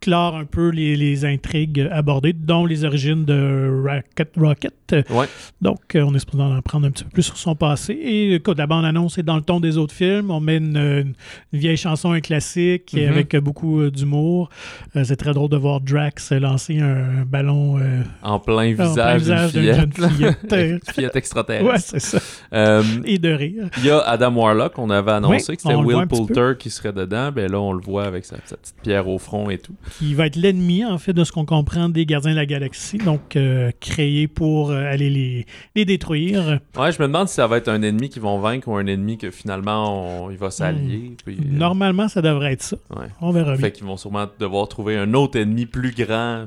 clore 0.02 0.36
un 0.38 0.46
peu 0.46 0.70
les, 0.70 0.96
les 0.96 1.26
intrigues 1.26 1.88
abordées, 1.92 2.34
dont 2.34 2.66
les 2.66 2.86
origines 2.86 3.26
de 3.26 3.70
Rocket. 3.86 4.32
Rocket. 4.38 4.74
Ouais. 5.12 5.26
Donc, 5.62 5.96
euh, 5.96 6.02
on 6.02 6.16
est 6.16 6.20
supposé 6.20 6.42
en 6.42 6.56
apprendre 6.56 6.88
un 6.88 6.92
petit 6.92 7.04
peu 7.04 7.10
plus 7.12 7.24
sur 7.24 7.38
son 7.38 7.54
passé. 7.54 7.94
Et 7.94 8.34
écoute, 8.36 8.58
la 8.58 8.66
bande-annonce 8.66 9.18
est 9.18 9.24
dans 9.24 9.36
le 9.36 9.42
ton 9.42 9.60
des 9.60 9.78
autres 9.78 9.94
films. 9.94 10.32
On 10.32 10.40
met 10.40 10.58
une, 10.58 10.78
une- 10.78 11.14
vieille 11.54 11.78
chanson, 11.78 12.12
un 12.12 12.22
classique, 12.22 12.94
Mhm. 12.94 13.08
avec 13.10 13.36
euh, 13.36 13.42
beaucoup 13.42 13.82
euh, 13.82 13.92
d'humour. 13.92 14.50
Euh, 14.96 15.04
c'est 15.04 15.16
très 15.18 15.34
drôle 15.34 15.50
de 15.50 15.58
voir 15.58 15.80
Drax 15.82 16.32
lancer 16.32 16.80
un 16.80 17.24
ballon 17.28 17.78
euh, 17.78 18.02
En 18.24 18.40
plein 18.40 18.72
en 18.72 18.76
plein 18.76 18.88
visage, 19.18 19.22
visage 19.22 19.52
d'une 19.54 19.62
fillette. 19.62 19.98
jeune 19.98 20.10
fillette. 20.12 20.90
Fillette 20.94 21.16
extraterrestre. 21.16 21.72
ouais, 21.72 21.80
c'est 21.80 22.00
ça. 22.00 22.20
Euh, 22.54 22.84
Et 23.06 23.20
de 23.20 23.32
rire. 23.32 23.70
Il 23.78 23.86
y 23.86 23.90
a 23.92 24.00
Adam 24.00 24.34
Warlock, 24.34 24.78
on 24.80 24.90
avait 24.90 25.12
annoncé 25.12 25.52
Oui, 25.52 25.56
que 25.58 25.62
c'était 25.62 25.76
Will 25.76 26.08
Poulter 26.08 26.54
qui 26.58 26.70
serait 26.70 26.94
dedans. 26.94 27.32
Ben 27.32 27.52
là, 27.52 27.60
on 27.60 27.74
le 27.74 27.82
voit 27.82 28.06
avec 28.06 28.26
sa, 28.26 28.38
sa 28.46 28.58
petite 28.58 28.76
pierre 28.82 29.08
au 29.08 29.20
front 29.20 29.50
et 29.50 29.58
tout. 29.60 29.76
Qui 29.98 30.14
va 30.14 30.28
être 30.28 30.36
l'ennemi, 30.36 30.86
en 30.86 30.98
fait, 30.98 31.14
de 31.14 31.24
ce 31.24 31.32
qu'on 31.32 31.46
comprend 31.46 31.90
des 31.90 32.06
Gardiens 32.06 32.32
de 32.32 32.36
la 32.36 32.46
Galaxie. 32.46 32.98
Donc, 32.98 33.36
euh, 33.36 33.72
créé 33.80 34.28
pour 34.28 34.72
euh, 34.72 34.84
aller 34.86 35.10
les, 35.10 35.46
les 35.76 35.86
détruire. 35.86 36.60
Ouais, 36.78 36.92
je 36.92 37.02
me 37.02 37.08
demande 37.08 37.28
si 37.28 37.36
ça 37.36 37.48
va 37.48 37.58
être 37.58 37.68
un 37.70 37.82
ennemi 37.82 38.10
qu'ils 38.10 38.22
vont 38.22 38.40
vaincre 38.40 38.68
ou 38.68 38.76
un 38.76 38.86
ennemi 38.86 39.18
que 39.18 39.32
finalement 39.32 40.26
on- 40.26 40.30
il 40.32 40.38
va 40.38 40.52
s'allier. 40.52 41.12
puis, 41.26 41.36
euh, 41.38 41.44
Normalement, 41.58 42.08
ça 42.08 42.22
devrait 42.22 42.54
être 42.54 42.64
ça. 42.64 42.78
Ouais. 42.96 43.08
On 43.22 43.32
verra 43.32 43.54
bien. 43.54 43.62
Fait 43.62 43.72
qu'ils 43.72 43.86
vont 43.86 43.98
sûrement 43.98 44.28
devoir 44.40 44.68
trouver 44.68 44.98
un 44.98 45.14
autre 45.14 45.38
ennemi 45.40 45.66
plus 45.66 45.92
grand 45.94 46.46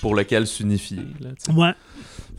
pour 0.00 0.14
lequel 0.14 0.46
s'unifier. 0.46 1.00
Ouais. 1.54 1.72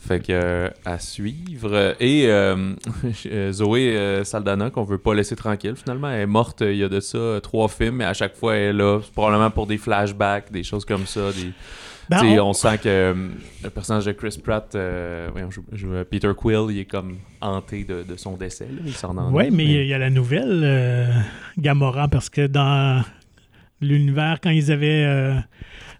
Fait 0.00 0.18
que 0.20 0.32
euh, 0.32 0.68
à 0.84 0.98
suivre. 0.98 1.94
Et 2.00 2.26
euh, 2.26 2.74
euh, 3.26 3.52
Zoé 3.52 3.96
euh, 3.96 4.24
Saldana, 4.24 4.70
qu'on 4.70 4.82
veut 4.84 4.98
pas 4.98 5.14
laisser 5.14 5.36
tranquille 5.36 5.74
finalement, 5.76 6.08
elle 6.10 6.22
est 6.22 6.26
morte 6.26 6.62
il 6.62 6.76
y 6.76 6.82
a 6.84 6.88
de 6.88 6.98
ça 7.00 7.38
trois 7.42 7.68
films, 7.68 7.96
mais 7.96 8.04
à 8.04 8.14
chaque 8.14 8.34
fois 8.34 8.56
elle 8.56 8.70
est 8.76 8.78
là, 8.78 9.00
probablement 9.14 9.50
pour 9.50 9.66
des 9.66 9.78
flashbacks, 9.78 10.50
des 10.50 10.64
choses 10.64 10.84
comme 10.84 11.06
ça. 11.06 11.30
Des, 11.32 11.52
Ben, 12.10 12.18
on- 12.40 12.48
on... 12.48 12.52
sent 12.52 12.78
que 12.78 13.14
le 13.62 13.70
personnage 13.70 14.06
de 14.06 14.12
Chris 14.12 14.40
Pratt, 14.42 14.76
voyons, 15.30 15.50
je- 15.52 15.60
je- 15.72 16.02
Peter 16.02 16.32
Quill, 16.36 16.66
il 16.70 16.78
est 16.80 16.84
comme 16.84 17.18
hanté 17.40 17.84
de, 17.84 18.02
de 18.02 18.16
son 18.16 18.36
décès. 18.36 18.64
Là, 18.66 18.82
il 18.84 18.92
s'en 18.92 19.16
en 19.16 19.32
Oui, 19.32 19.50
mais 19.52 19.64
il 19.64 19.86
y 19.86 19.94
a 19.94 19.98
la 19.98 20.10
nouvelle 20.10 21.14
Gamora, 21.58 22.08
parce 22.08 22.28
que 22.28 22.48
dans 22.48 23.04
l'univers, 23.80 24.38
quand 24.42 24.50
ils 24.50 24.72
avaient 24.72 25.36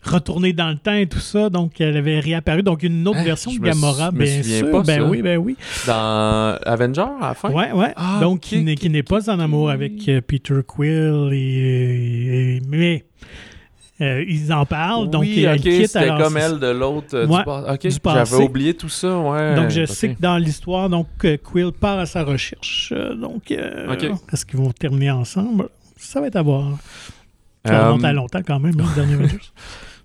retourné 0.03 0.53
dans 0.53 0.69
le 0.69 0.77
temps 0.77 0.95
et 0.95 1.07
tout 1.07 1.21
ça, 1.21 1.49
donc 1.51 1.81
elle 1.81 1.97
avait 1.97 2.21
réapparu. 2.21 2.63
Donc 2.63 2.83
une 2.83 3.07
autre 3.07 3.19
Hein, 3.21 3.25
version 3.25 3.53
de 3.53 3.59
Gamora, 3.59 4.11
bien 4.11 4.43
sûr. 4.43 4.71
pas, 4.71 4.83
ben 4.83 5.01
ça. 5.03 5.09
oui, 5.09 5.23
ben 5.23 5.39
oui. 5.39 5.57
Dans 5.87 6.59
Avenger, 6.67 7.05
à 7.21 7.29
la 7.29 7.35
fin? 7.35 7.51
Ouais, 7.51 7.73
ouais. 7.73 7.93
Ah, 7.97 8.19
donc 8.21 8.41
qui 8.41 8.59
n'est- 8.63 8.75
qui 8.75 8.91
n'est 8.91 9.03
pas 9.03 9.31
en 9.31 9.39
amour 9.39 9.71
avec 9.71 10.09
euh, 10.09 10.21
Peter 10.21 10.61
Quill 10.67 11.31
et, 11.33 12.57
et- 12.57 12.63
mais 12.69 13.05
euh, 14.01 14.25
ils 14.27 14.53
en 14.53 14.67
parlent, 14.67 15.09
donc 15.09 15.21
oui, 15.23 15.45
elle 15.45 15.61
quitte 15.61 15.87
c'était 15.87 15.99
alors, 16.09 16.19
comme 16.23 16.37
elle 16.37 16.59
de 16.59 16.67
l'autre 16.67 17.15
euh, 17.15 17.27
Ouais, 17.27 17.79
du. 17.79 17.91
J'avais 18.05 18.37
oublié 18.43 18.75
tout 18.75 18.89
ça, 18.89 19.17
ouais. 19.17 19.55
Donc, 19.55 19.71
je 19.71 19.85
sais 19.87 20.15
que 20.15 20.21
dans 20.21 20.39
l'histoire, 20.39 20.89
donc 20.89 21.07
euh, 21.25 21.37
Quill 21.37 21.71
part 21.71 22.01
à 22.01 22.07
sa 22.07 22.25
recherche. 22.25 22.93
Euh, 22.97 23.15
donc, 23.15 23.53
euh, 23.53 23.87
est-ce 24.33 24.45
qu'ils 24.45 24.59
vont 24.59 24.73
terminer 24.73 25.13
ensemble? 25.13 25.69
Ça 25.97 26.21
va 26.21 26.27
être 26.27 26.37
à 26.37 26.43
voir. 26.43 26.77
Ça 27.65 27.87
remonte 27.91 28.03
à 28.05 28.13
longtemps 28.13 28.41
quand 28.45 28.59
même, 28.59 28.75
hein, 28.81 28.85
le 28.97 29.07
dernier. 29.07 29.29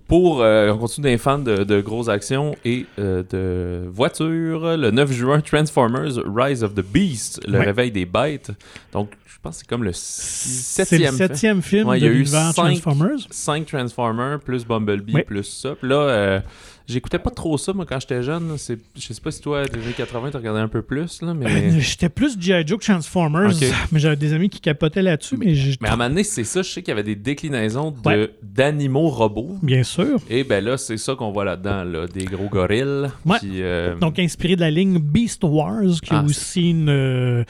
Pour, 0.08 0.40
euh, 0.42 0.72
on 0.72 0.78
continue 0.78 1.10
des 1.10 1.18
fans 1.18 1.38
de, 1.38 1.64
de 1.64 1.80
grosses 1.82 2.08
actions 2.08 2.56
et 2.64 2.86
euh, 2.98 3.22
de 3.30 3.86
voitures. 3.88 4.76
Le 4.78 4.90
9 4.90 5.12
juin, 5.12 5.40
Transformers 5.42 6.12
Rise 6.34 6.64
of 6.64 6.74
the 6.74 6.80
Beast, 6.82 7.40
le 7.46 7.58
Ouais. 7.58 7.64
réveil 7.66 7.90
des 7.92 8.06
bêtes. 8.06 8.50
Donc, 8.92 9.10
je 9.38 9.42
pense 9.42 9.54
que 9.54 9.58
c'est 9.60 9.68
comme 9.68 9.84
le 9.84 9.92
septième. 9.94 11.00
film. 11.00 11.16
septième 11.16 11.62
film 11.62 11.88
Ouais, 11.88 11.98
il 12.00 12.04
y 12.04 12.08
a 12.08 12.10
eu 12.10 12.26
cinq- 12.26 12.54
Transformers. 12.54 13.18
5 13.30 13.66
Transformers 13.66 14.40
plus 14.40 14.64
Bumblebee 14.66 15.14
Oui. 15.14 15.22
plus 15.22 15.44
ça. 15.44 15.76
Puis 15.80 15.88
là, 15.88 15.94
euh, 15.96 16.40
j'écoutais 16.88 17.20
pas 17.20 17.30
trop 17.30 17.56
ça, 17.56 17.72
moi, 17.72 17.86
quand 17.88 18.00
j'étais 18.00 18.20
jeune. 18.24 18.54
C'est, 18.58 18.78
je 18.96 19.12
sais 19.12 19.20
pas 19.20 19.30
si 19.30 19.40
toi, 19.40 19.64
des 19.64 19.80
années 19.80 19.92
80, 19.96 20.30
t'as 20.32 20.38
regardé 20.38 20.60
un 20.60 20.66
peu 20.66 20.82
plus, 20.82 21.22
là, 21.22 21.34
mais... 21.34 21.46
Euh, 21.46 21.78
J'étais 21.78 22.08
plus 22.08 22.36
G.I. 22.40 22.66
Joe 22.66 22.80
que 22.80 22.84
Transformers, 22.84 23.52
mais 23.92 24.00
j'avais 24.00 24.16
des 24.16 24.32
amis 24.32 24.48
qui 24.50 24.58
capotaient 24.60 25.02
là-dessus, 25.02 25.36
mais. 25.36 25.54
Mais 25.80 25.88
à 25.88 25.92
un 25.92 25.96
moment 25.96 26.08
donné, 26.08 26.24
c'est 26.24 26.42
ça, 26.42 26.62
je 26.62 26.70
sais 26.70 26.82
qu'il 26.82 26.90
y 26.90 26.92
avait 26.92 27.04
des 27.04 27.14
déclinaisons 27.16 27.92
de, 27.92 28.08
Ouais. 28.08 28.30
d'animaux 28.42 29.08
robots. 29.08 29.56
Bien 29.62 29.84
sûr. 29.84 30.18
Et 30.28 30.42
ben 30.42 30.64
là, 30.64 30.76
c'est 30.76 30.96
ça 30.96 31.14
qu'on 31.14 31.30
voit 31.30 31.44
là-dedans, 31.44 31.84
là, 31.84 32.06
des 32.08 32.24
gros 32.24 32.48
gorilles. 32.48 33.06
Ouais. 33.24 33.36
Euh, 33.44 33.94
Donc, 33.98 34.18
inspiré 34.18 34.56
de 34.56 34.62
la 34.62 34.70
ligne 34.72 34.98
Beast 34.98 35.44
Wars, 35.44 36.00
qui 36.02 36.12
a 36.12 36.18
Ah, 36.18 36.24
aussi 36.24 36.70
une, 36.70 36.88
euh, 36.88 37.44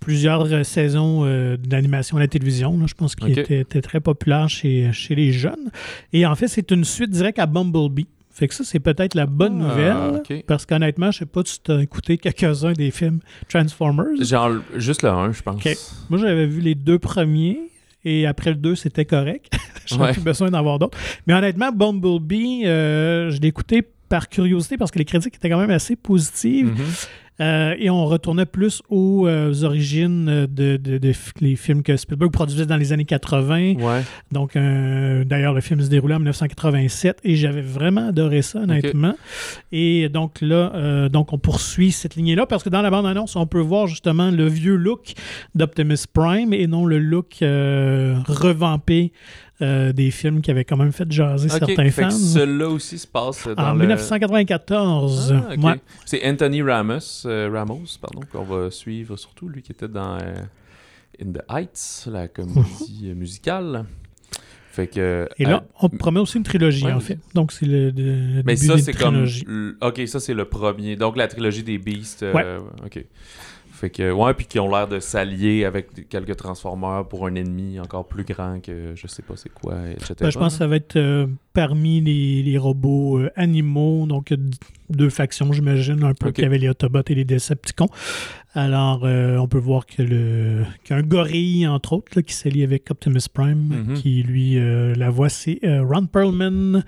plusieurs 0.00 0.44
euh, 0.52 0.62
saisons 0.62 1.22
euh, 1.24 1.56
d'animation 1.56 2.16
à 2.16 2.20
la 2.20 2.28
télévision. 2.28 2.78
là. 2.78 2.86
je 2.86 2.94
pense 2.94 3.14
qu'il 3.16 3.38
était, 3.38 3.60
était 3.60 3.82
très 3.82 4.00
populaire 4.00 4.48
chez, 4.48 4.90
chez 4.92 5.14
les 5.14 5.32
jeunes. 5.32 5.70
Et 6.12 6.26
en 6.26 6.34
fait, 6.34 6.48
c'est 6.48 6.70
une 6.70 6.84
suite 6.84 7.10
directe 7.10 7.38
à 7.38 7.46
Bumblebee. 7.46 8.06
Fait 8.30 8.46
que 8.46 8.54
ça, 8.54 8.62
c'est 8.62 8.78
peut-être 8.78 9.14
la 9.16 9.26
bonne 9.26 9.60
Ah, 9.60 9.68
nouvelle. 10.12 10.42
Parce 10.46 10.64
qu'honnêtement, 10.64 11.10
je 11.10 11.18
sais 11.18 11.26
pas 11.26 11.40
si 11.44 11.60
tu 11.60 11.72
as 11.72 11.82
écouté 11.82 12.18
quelques-uns 12.18 12.72
des 12.72 12.92
films 12.92 13.18
Transformers. 13.48 14.22
Genre, 14.22 14.50
juste 14.76 15.02
le 15.02 15.08
1, 15.08 15.32
je 15.32 15.42
pense. 15.42 15.62
Moi, 16.08 16.20
j'avais 16.20 16.46
vu 16.46 16.60
les 16.60 16.76
deux 16.76 16.98
premiers. 17.00 17.58
Et 18.04 18.26
après 18.26 18.50
le 18.50 18.56
2, 18.56 18.76
c'était 18.76 19.04
correct. 19.04 19.52
J'avais 19.86 20.02
Ouais. 20.04 20.12
plus 20.12 20.20
besoin 20.22 20.50
d'en 20.50 20.62
voir 20.62 20.78
d'autres. 20.78 20.96
Mais 21.26 21.34
honnêtement, 21.34 21.72
Bumblebee, 21.72 22.62
euh, 22.64 23.30
je 23.30 23.40
l'ai 23.40 23.48
écouté 23.48 23.82
par 24.08 24.28
curiosité 24.28 24.76
parce 24.78 24.90
que 24.92 24.98
les 25.00 25.04
critiques 25.04 25.34
étaient 25.34 25.50
quand 25.50 25.58
même 25.60 25.70
assez 25.70 25.96
positives. 25.96 26.66
Mhm. 26.68 26.84
Euh, 27.40 27.74
et 27.78 27.88
on 27.88 28.04
retournait 28.06 28.46
plus 28.46 28.82
aux 28.88 29.26
euh, 29.28 29.52
origines 29.62 30.46
de, 30.46 30.76
de- 30.76 30.98
de 30.98 31.12
f- 31.12 31.32
les 31.40 31.54
films 31.54 31.84
que 31.84 31.96
Spielberg 31.96 32.32
produisait 32.32 32.66
dans 32.66 32.76
les 32.76 32.92
années 32.92 33.04
80. 33.04 33.74
Ouais. 33.74 34.02
Donc, 34.32 34.56
euh, 34.56 35.22
d'ailleurs, 35.24 35.54
le 35.54 35.60
film 35.60 35.80
se 35.80 35.88
déroulait 35.88 36.14
en 36.16 36.18
1987 36.18 37.18
et 37.22 37.36
j'avais 37.36 37.60
vraiment 37.62 38.08
adoré 38.08 38.42
ça, 38.42 38.58
honnêtement. 38.60 39.14
Et 39.70 40.08
donc 40.08 40.40
là, 40.40 40.72
euh, 40.74 41.08
donc 41.08 41.32
on 41.32 41.38
poursuit 41.38 41.92
cette 41.92 42.16
lignée-là 42.16 42.46
parce 42.46 42.64
que 42.64 42.70
dans 42.70 42.82
la 42.82 42.90
bande-annonce, 42.90 43.36
on 43.36 43.46
peut 43.46 43.60
voir 43.60 43.86
justement 43.86 44.30
le 44.32 44.46
vieux 44.48 44.74
look 44.76 45.12
d'Optimus 45.54 45.98
Prime 46.12 46.52
et 46.52 46.66
non 46.66 46.86
le 46.86 46.98
look 46.98 47.36
revampé 48.26 49.12
euh, 49.60 49.92
des 49.92 50.10
films 50.10 50.40
qui 50.40 50.50
avaient 50.50 50.64
quand 50.64 50.76
même 50.76 50.92
fait 50.92 51.10
jaser 51.10 51.48
Ok, 51.50 51.64
certains 51.66 51.90
fans. 51.90 52.10
celui-là 52.10 52.68
aussi 52.68 52.98
se 52.98 53.06
passe 53.06 53.46
dans 53.48 53.62
En 53.70 53.72
le... 53.74 53.80
1994. 53.80 55.34
Ah. 55.34 55.54
Ouais. 55.56 55.80
C'est 56.06 56.24
Anthony 56.28 56.62
Ramos, 56.62 57.26
euh, 57.26 57.50
Ramos 57.52 57.84
pardon, 58.00 58.20
qu'on 58.30 58.44
va 58.44 58.70
suivre 58.70 59.16
surtout, 59.16 59.48
lui 59.48 59.62
qui 59.62 59.72
était 59.72 59.88
dans 59.88 60.16
euh, 60.18 60.34
In 61.22 61.32
the 61.32 61.42
Heights, 61.50 62.08
la 62.10 62.28
comédie 62.28 63.06
euh, 63.06 63.14
musicale. 63.14 63.84
Fait 64.70 64.86
que... 64.86 65.28
Et 65.38 65.44
là, 65.44 65.64
on 65.80 65.88
promet 65.88 66.20
aussi 66.20 66.36
une 66.36 66.44
trilogie, 66.44 66.84
ouais, 66.84 66.92
en 66.92 67.00
fait. 67.00 67.18
Donc, 67.34 67.50
c'est 67.50 67.66
le, 67.66 67.90
le- 67.90 68.36
le 68.36 68.42
mais 68.44 68.54
début 68.54 68.66
ça, 68.66 68.78
c'est 68.78 68.92
comme... 68.92 69.26
Ok, 69.80 70.02
ça, 70.06 70.20
c'est 70.20 70.34
le 70.34 70.44
premier. 70.44 70.94
Donc, 70.94 71.16
la 71.16 71.26
trilogie 71.26 71.64
des 71.64 71.78
Beasts. 71.78 72.24
Ouais. 72.32 72.58
Ok. 72.86 73.04
Fait 73.78 73.90
que, 73.90 74.10
ouais, 74.10 74.34
puis 74.34 74.46
qui 74.46 74.58
ont 74.58 74.68
l'air 74.68 74.88
de 74.88 74.98
s'allier 74.98 75.64
avec 75.64 76.08
quelques 76.08 76.36
Transformers 76.36 77.06
pour 77.06 77.26
un 77.26 77.34
ennemi 77.36 77.78
encore 77.78 78.08
plus 78.08 78.24
grand 78.24 78.60
que 78.60 78.94
je 78.96 79.06
sais 79.06 79.22
pas 79.22 79.34
c'est 79.36 79.52
quoi, 79.52 79.74
etc. 79.90 80.14
Ben, 80.20 80.30
je 80.30 80.38
pense 80.38 80.54
que 80.54 80.58
ça 80.58 80.66
va 80.66 80.74
être 80.76 80.96
euh, 80.96 81.26
parmi 81.52 82.00
les, 82.00 82.42
les 82.42 82.58
robots 82.58 83.18
euh, 83.20 83.30
animaux, 83.36 84.04
donc 84.06 84.34
deux 84.90 85.10
factions, 85.10 85.52
j'imagine, 85.52 86.02
un 86.02 86.12
peu 86.14 86.28
Ok. 86.28 86.34
qu'il 86.34 86.42
y 86.44 86.46
avait 86.48 86.58
les 86.58 86.68
Autobots 86.68 87.02
et 87.06 87.14
les 87.14 87.24
Decepticons. 87.24 87.88
Alors, 88.54 89.04
euh, 89.04 89.36
on 89.36 89.46
peut 89.46 89.58
voir 89.58 89.86
que 89.86 90.02
le 90.02 90.64
qu'il 90.82 90.96
y 90.96 90.98
a 90.98 91.02
un 91.02 91.06
gorille, 91.06 91.66
entre 91.68 91.92
autres, 91.92 92.12
là, 92.16 92.22
qui 92.22 92.32
s'allie 92.34 92.64
avec 92.64 92.90
Optimus 92.90 93.20
Prime, 93.32 93.84
Mhm. 93.88 93.94
qui, 93.94 94.22
lui, 94.24 94.58
la 94.96 95.10
voix, 95.10 95.28
c'est 95.28 95.60
euh, 95.64 95.84
Ron 95.84 96.06
Perlman, 96.06 96.82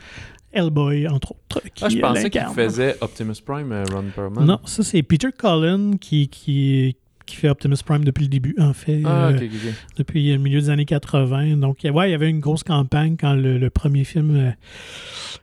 Hellboy, 0.52 1.06
entre 1.08 1.32
autres. 1.32 1.60
Qui 1.74 1.84
Ah, 1.84 1.88
je 1.88 1.98
pensais 1.98 2.30
qu'il 2.30 2.44
faisait 2.54 2.96
Optimus 3.00 3.34
Prime, 3.44 3.72
euh, 3.72 3.84
Ron 3.92 4.04
Perlman. 4.14 4.44
Non, 4.44 4.60
ça, 4.64 4.82
c'est 4.82 5.02
Peter 5.02 5.30
Cullen 5.36 5.98
qui, 5.98 6.28
qui, 6.28 6.96
qui 7.30 7.36
fait 7.36 7.48
Optimus 7.48 7.76
Prime 7.84 8.04
depuis 8.04 8.24
le 8.24 8.28
début, 8.28 8.54
en 8.58 8.72
fait. 8.72 9.00
Ah, 9.04 9.28
euh, 9.28 9.30
ok, 9.30 9.42
ok, 9.42 9.50
ok. 9.54 9.72
depuis 9.96 10.32
le 10.32 10.38
milieu 10.38 10.60
des 10.60 10.70
années 10.70 10.84
80. 10.84 11.56
Donc, 11.56 11.78
ouais, 11.84 12.08
il 12.08 12.12
y 12.12 12.14
avait 12.14 12.28
une 12.28 12.40
grosse 12.40 12.62
campagne 12.62 13.16
quand 13.18 13.34
le, 13.34 13.58
le 13.58 13.70
premier 13.70 14.04
film 14.04 14.36
euh, 14.36 14.50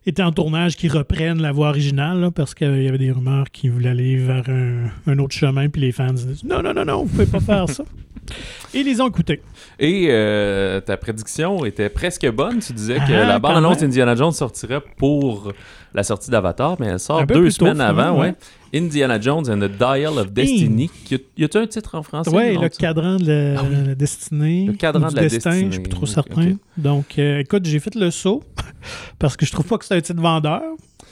était 0.05 0.23
en 0.23 0.31
tournage 0.31 0.75
qui 0.75 0.87
reprenne 0.89 1.41
la 1.41 1.51
voix 1.51 1.69
originale, 1.69 2.19
là, 2.19 2.31
parce 2.31 2.53
qu'il 2.53 2.83
y 2.83 2.87
avait 2.87 2.97
des 2.97 3.11
rumeurs 3.11 3.51
qui 3.51 3.69
voulaient 3.69 3.89
aller 3.89 4.17
vers 4.17 4.43
un, 4.49 4.89
un 5.07 5.17
autre 5.19 5.33
chemin, 5.35 5.69
puis 5.69 5.81
les 5.81 5.91
fans 5.91 6.13
disaient 6.13 6.35
Non, 6.45 6.61
non, 6.61 6.73
non, 6.73 6.85
non, 6.85 7.03
vous 7.03 7.09
pouvez 7.09 7.25
pas 7.25 7.39
faire 7.39 7.69
ça. 7.69 7.83
Et 8.73 8.83
les 8.83 8.99
ont 8.99 9.07
écoutés. 9.07 9.41
Et 9.79 10.07
euh, 10.09 10.81
ta 10.81 10.97
prédiction 10.97 11.63
était 11.63 11.87
presque 11.89 12.29
bonne. 12.29 12.59
Tu 12.59 12.73
disais 12.73 12.95
que 12.97 13.13
Ah, 13.13 13.25
la 13.25 13.39
bande-annonce 13.39 13.79
même. 13.79 13.89
d'Indiana 13.89 14.15
Jones 14.15 14.33
sortirait 14.33 14.81
pour 14.97 15.53
la 15.93 16.03
sortie 16.03 16.29
d'Avatar, 16.31 16.77
mais 16.79 16.87
elle 16.87 16.99
sort 16.99 17.25
deux 17.25 17.45
tôt, 17.45 17.49
semaines 17.49 17.81
avant. 17.81 18.13
ouais. 18.19 18.27
Ouais. 18.29 18.35
Indiana 18.73 19.19
Jones 19.19 19.49
and 19.49 19.59
the 19.59 19.71
Dial 19.71 20.17
of 20.17 20.31
Destiny. 20.33 20.89
Y 21.09 21.15
a- 21.15 21.17
Y 21.37 21.43
a-tu 21.45 21.57
un 21.57 21.67
titre 21.67 21.95
en 21.95 22.03
français? 22.03 22.29
Oui, 22.33 22.53
non, 22.55 22.61
le 22.63 22.69
ça? 22.69 22.77
cadran 22.77 23.15
de 23.15 23.25
la, 23.53 23.59
Ah 23.59 23.63
oui. 23.69 23.75
la 23.87 23.95
destinée. 23.95 24.65
Le 24.67 24.73
cadran 24.73 25.07
de 25.09 25.15
la 25.15 25.21
destin, 25.21 25.51
destinée. 25.51 25.67
Je 25.67 25.71
suis 25.75 25.83
plus 25.83 25.89
trop 25.93 26.05
certain. 26.05 26.53
Donc, 26.77 27.17
euh, 27.17 27.39
écoute, 27.39 27.65
j'ai 27.65 27.79
fait 27.79 27.95
le 27.95 28.11
saut 28.11 28.43
parce 29.19 29.37
que 29.37 29.45
je 29.45 29.51
trouve 29.53 29.65
pas 29.65 29.77
que 29.77 29.85
c'est 29.85 29.95
un 29.95 30.01
titre 30.01 30.21
vendeur. 30.21 30.61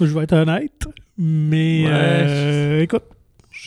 Je 0.01 0.05
vais 0.05 0.23
être 0.23 0.33
honnête. 0.33 0.85
Mais 1.17 1.85
Ouais. 1.85 1.91
euh, 1.93 2.81
écoute, 2.81 3.03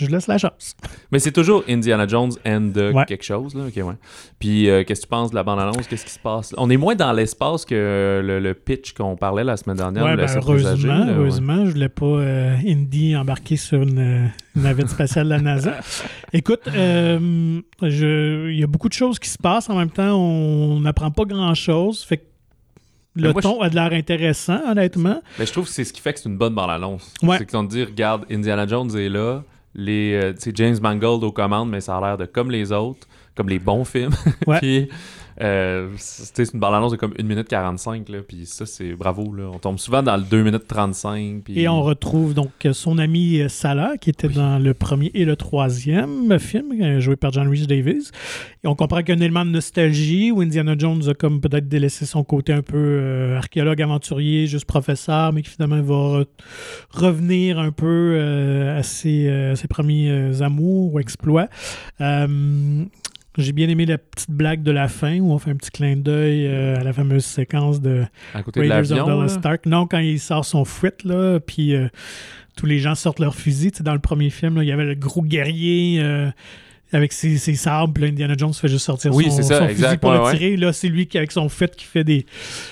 je 0.04 0.10
laisse 0.10 0.26
la 0.26 0.38
chance. 0.38 0.74
Mais 1.12 1.18
c'est 1.18 1.32
toujours 1.32 1.62
Indiana 1.68 2.06
Jones 2.06 2.32
and 2.46 2.70
the 2.74 2.94
Ouais. 2.94 3.04
quelque 3.06 3.24
chose. 3.24 3.54
Là. 3.54 3.64
Ouais. 3.64 3.94
Puis, 4.38 4.68
euh, 4.68 4.84
qu'est-ce 4.84 5.00
que 5.02 5.06
tu 5.06 5.10
penses 5.10 5.30
de 5.30 5.34
la 5.36 5.42
bande-annonce? 5.42 5.86
Qu'est-ce 5.88 6.04
qui 6.04 6.12
se 6.12 6.18
passe? 6.18 6.54
On 6.56 6.70
est 6.70 6.76
moins 6.76 6.94
dans 6.94 7.12
l'espace 7.12 7.64
que 7.64 7.74
euh, 7.74 8.22
le, 8.22 8.40
le 8.40 8.54
pitch 8.54 8.92
qu'on 8.92 9.16
parlait 9.16 9.44
la 9.44 9.56
semaine 9.56 9.76
dernière. 9.76 10.04
Ouais, 10.04 10.16
ben, 10.16 10.26
heureusement, 10.36 10.94
là, 10.94 11.04
ouais. 11.06 11.12
heureusement, 11.16 11.64
je 11.66 11.70
voulais 11.72 11.88
pas 11.88 12.06
euh, 12.06 12.56
Indy 12.66 13.16
embarquer 13.16 13.56
sur 13.56 13.82
une, 13.82 13.98
euh, 13.98 14.26
une 14.56 14.62
navette 14.62 14.88
spatiale 14.88 15.26
de 15.26 15.30
la 15.30 15.40
NASA. 15.40 15.74
Écoute, 16.32 16.68
euh, 16.68 17.60
il 17.82 18.58
y 18.58 18.62
a 18.62 18.66
beaucoup 18.66 18.88
de 18.88 18.94
choses 18.94 19.18
qui 19.18 19.28
se 19.28 19.38
passent 19.38 19.68
en 19.70 19.76
même 19.76 19.90
temps. 19.90 20.16
On 20.16 20.80
n'apprend 20.80 21.10
pas 21.10 21.24
grand-chose. 21.24 22.02
Fait 22.04 22.18
que 22.18 22.22
le 23.14 23.28
Mais 23.28 23.32
moi, 23.32 23.42
ton 23.42 23.60
a 23.62 23.68
de 23.68 23.74
l'air 23.74 23.92
intéressant, 23.92 24.60
honnêtement. 24.70 25.20
Mais 25.38 25.46
je 25.46 25.50
trouve 25.52 25.64
que 25.64 25.70
c'est 25.72 25.82
ce 25.84 25.92
qui 25.92 26.00
fait 26.00 26.12
que 26.12 26.20
c'est 26.20 26.28
une 26.28 26.36
bonne 26.38 26.54
bande-annonce. 26.54 27.12
Ouais. 27.22 27.38
C'est 27.38 27.46
qu'ils 27.46 27.56
ont 27.58 27.64
dit, 27.64 27.82
regarde, 27.82 28.24
Indiana 28.30 28.66
Jones 28.66 28.96
est 28.96 29.08
là, 29.08 29.42
les, 29.74 30.14
euh, 30.14 30.32
c'est 30.38 30.56
James 30.56 30.76
Mangold 30.80 31.22
aux 31.24 31.32
commandes, 31.32 31.70
mais 31.70 31.80
ça 31.80 31.96
a 31.96 32.00
l'air 32.00 32.16
de 32.16 32.26
comme 32.26 32.50
les 32.50 32.72
autres, 32.72 33.06
comme 33.34 33.48
les 33.48 33.58
bons 33.58 33.84
films. 33.84 34.14
Ouais. 34.46 34.58
puis, 34.60 34.88
euh, 35.40 35.90
c'est 35.96 36.52
une 36.52 36.58
bande-annonce 36.58 36.92
de 36.92 36.96
comme 36.96 37.14
1 37.18 37.22
minute 37.22 37.48
45, 37.48 38.08
là, 38.08 38.18
puis 38.26 38.44
ça, 38.44 38.66
c'est 38.66 38.94
bravo. 38.94 39.32
Là. 39.32 39.50
On 39.52 39.58
tombe 39.58 39.78
souvent 39.78 40.02
dans 40.02 40.16
le 40.16 40.22
2 40.24 40.42
minutes 40.42 40.66
35. 40.66 41.42
Puis... 41.44 41.60
Et 41.60 41.68
on 41.68 41.82
retrouve 41.82 42.34
donc 42.34 42.50
son 42.72 42.98
ami 42.98 43.40
euh, 43.40 43.48
Salah, 43.48 43.96
qui 44.00 44.10
était 44.10 44.28
dans 44.28 44.58
le 44.58 44.74
premier 44.74 45.10
et 45.14 45.24
le 45.24 45.36
troisième 45.36 46.38
film, 46.40 46.72
euh, 46.80 47.00
joué 47.00 47.16
par 47.16 47.32
John 47.32 47.48
Rhys 47.48 47.66
Davis. 47.66 48.10
Et 48.64 48.68
on 48.68 48.74
comprend 48.74 48.98
qu'il 48.98 49.10
y 49.10 49.12
a 49.12 49.14
un 49.16 49.20
élément 49.20 49.44
de 49.44 49.50
nostalgie 49.50 50.32
où 50.32 50.40
Indiana 50.40 50.74
Jones 50.76 51.08
a 51.08 51.14
comme 51.14 51.40
peut-être 51.40 51.68
délaissé 51.68 52.04
son 52.04 52.24
côté 52.24 52.52
un 52.52 52.62
peu 52.62 52.76
euh, 52.76 53.36
archéologue, 53.36 53.80
aventurier, 53.80 54.48
juste 54.48 54.64
professeur, 54.64 55.32
mais 55.32 55.42
qui 55.42 55.50
finalement 55.50 55.80
va 55.82 56.20
re- 56.20 56.26
revenir 56.90 57.60
un 57.60 57.70
peu 57.70 58.14
euh, 58.16 58.78
à, 58.78 58.82
ses, 58.82 59.52
ses 59.54 59.68
premiers 59.68 60.42
amours 60.42 60.94
ou 60.94 60.98
exploits. 60.98 61.48
J'ai 63.38 63.52
bien 63.52 63.68
aimé 63.68 63.86
la 63.86 63.98
petite 63.98 64.30
blague 64.30 64.62
de 64.62 64.70
la 64.72 64.88
fin 64.88 65.18
où 65.20 65.32
on 65.32 65.38
fait 65.38 65.50
un 65.52 65.56
petit 65.56 65.70
clin 65.70 65.96
d'œil 65.96 66.46
euh, 66.46 66.76
à 66.76 66.82
la 66.82 66.92
fameuse 66.92 67.24
séquence 67.24 67.80
de 67.80 68.04
à 68.34 68.42
côté 68.42 68.60
de 68.60 68.64
Raiders 68.68 68.90
of 68.92 68.98
l'avion. 68.98 69.06
Dallas. 69.18 69.28
Stark. 69.28 69.64
Non, 69.66 69.86
quand 69.86 69.98
il 69.98 70.18
sort 70.18 70.44
son 70.44 70.64
fouet, 70.64 70.92
là, 71.04 71.38
puis 71.38 71.74
euh, 71.74 71.88
tous 72.56 72.66
les 72.66 72.80
gens 72.80 72.94
sortent 72.96 73.20
leurs 73.20 73.36
fusils. 73.36 73.70
Tu 73.70 73.78
sais, 73.78 73.84
dans 73.84 73.94
le 73.94 74.00
premier 74.00 74.30
film, 74.30 74.56
là, 74.56 74.64
il 74.64 74.68
y 74.68 74.72
avait 74.72 74.84
le 74.86 74.94
gros 74.96 75.22
guerrier 75.22 76.00
euh, 76.02 76.30
avec 76.92 77.12
ses, 77.12 77.38
ses 77.38 77.54
sabres, 77.54 77.92
puis 77.94 78.02
là, 78.02 78.08
Indiana 78.08 78.34
Jones 78.36 78.52
fait 78.54 78.66
juste 78.68 78.84
sortir 78.86 79.14
Oui, 79.14 79.30
son, 79.30 79.42
ça, 79.42 79.58
son 79.60 79.68
fusil 79.68 79.98
pour 80.00 80.10
ouais, 80.10 80.16
le 80.16 80.22
ouais. 80.24 80.32
tirer. 80.36 80.56
Là, 80.56 80.72
c'est 80.72 80.88
lui 80.88 81.06
qui, 81.06 81.16
avec 81.18 81.30
son 81.30 81.48
fouet, 81.48 81.68
qui 81.68 81.84
fait 81.84 82.02
des... 82.04 82.26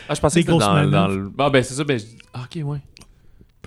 Ah, 0.08 0.14
je 0.14 0.20
pensais 0.20 0.40
que 0.42 0.50
c'était 0.50 0.58
grosses 0.58 0.90
dans, 0.90 1.06
le. 1.08 1.30
Ah, 1.38 1.50
ben 1.50 1.62
c'est 1.62 1.74
ça, 1.74 1.84
ben. 1.84 1.98
je- 1.98 2.04
Ah, 2.34 2.44
ok, 2.44 2.62
ouais. 2.64 2.78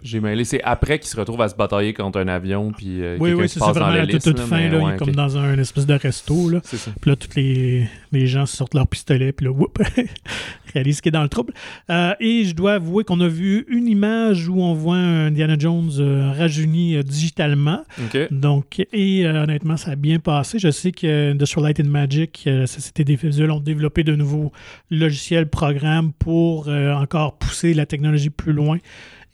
J'ai 0.03 0.19
mêlé. 0.19 0.43
C'est 0.43 0.61
après 0.63 0.99
qu'il 0.99 1.09
se 1.09 1.17
retrouve 1.17 1.41
à 1.41 1.49
se 1.49 1.55
batailler 1.55 1.93
contre 1.93 2.19
un 2.19 2.27
avion, 2.27 2.71
puis 2.71 3.03
euh, 3.03 3.17
oui, 3.19 3.33
oui, 3.33 3.49
c'est 3.49 3.59
ça, 3.59 3.71
vraiment 3.71 3.89
la 3.89 4.07
toute, 4.07 4.23
toute 4.23 4.39
là, 4.39 4.45
fin. 4.45 4.57
Là, 4.57 4.65
il 4.65 4.75
ouais, 4.75 4.93
est 4.93 4.97
comme 4.97 5.15
dans 5.15 5.37
un 5.37 5.57
espèce 5.57 5.85
de 5.85 5.93
resto. 5.93 6.49
Là. 6.49 6.59
C'est 6.63 6.77
ça. 6.77 6.91
Puis 6.99 7.09
là, 7.09 7.15
tous 7.15 7.35
les, 7.35 7.87
les 8.11 8.27
gens 8.27 8.45
sortent 8.45 8.73
leur 8.73 8.87
pistolet, 8.87 9.31
puis 9.31 9.45
là, 9.45 9.51
whoop, 9.51 9.79
réalisent 10.73 11.01
qu'il 11.01 11.09
est 11.09 11.11
dans 11.11 11.23
le 11.23 11.29
trouble. 11.29 11.53
Euh, 11.89 12.13
et 12.19 12.45
je 12.45 12.53
dois 12.53 12.73
avouer 12.73 13.03
qu'on 13.03 13.19
a 13.21 13.27
vu 13.27 13.65
une 13.69 13.87
image 13.87 14.47
où 14.47 14.61
on 14.61 14.73
voit 14.73 14.95
un 14.95 15.27
Indiana 15.27 15.55
Jones 15.57 15.91
euh, 15.99 16.31
rajeuni 16.31 16.95
euh, 16.95 17.03
digitalement. 17.03 17.83
Donc, 18.31 18.85
et 18.91 19.25
euh, 19.25 19.43
honnêtement, 19.43 19.77
ça 19.77 19.91
a 19.91 19.95
bien 19.95 20.19
passé. 20.19 20.59
Je 20.59 20.71
sais 20.71 20.91
que 20.91 21.31
Industrial 21.31 21.65
Light 21.65 21.79
and 21.79 21.89
Magic, 21.89 22.43
la 22.45 22.67
Société 22.67 23.03
des 23.03 23.15
visuels, 23.15 23.51
ont 23.51 23.59
développé 23.59 24.03
de 24.03 24.15
nouveaux 24.15 24.51
logiciels, 24.89 25.49
programmes 25.49 26.11
pour 26.13 26.67
encore 26.67 27.37
pousser 27.37 27.73
la 27.73 27.85
technologie 27.85 28.29
plus 28.29 28.53
loin. 28.53 28.77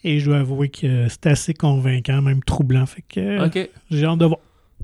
Et 0.07 0.19
je 0.19 0.25
dois 0.29 0.37
avouer 0.39 0.69
que 0.69 1.07
c'est 1.09 1.25
assez 1.27 1.53
convaincant, 1.55 2.21
même 2.21 2.43
troublant. 2.43 2.85
Fait 2.85 3.01
que 3.07 3.19
euh, 3.19 3.65
j'ai 3.89 4.05
hâte 4.05 4.19
de 4.19 4.25
voir. 4.25 4.39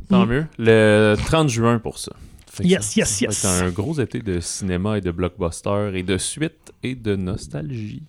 Tant 0.09 0.25
Mm. 0.25 0.29
mieux. 0.29 0.45
Le 0.57 1.15
30 1.25 1.47
juin 1.49 1.77
pour 1.79 1.97
ça. 1.99 2.11
Fait 2.47 2.65
Yes, 2.65 2.95
yes, 2.97 3.21
yes. 3.21 3.45
être 3.45 3.63
un 3.63 3.69
gros 3.69 3.93
été 3.99 4.19
de 4.19 4.39
cinéma 4.39 4.97
et 4.97 5.01
de 5.01 5.11
blockbuster 5.11 5.91
et 5.93 6.03
de 6.03 6.17
suite 6.17 6.73
et 6.83 6.95
de 6.95 7.15
nostalgie. 7.15 8.03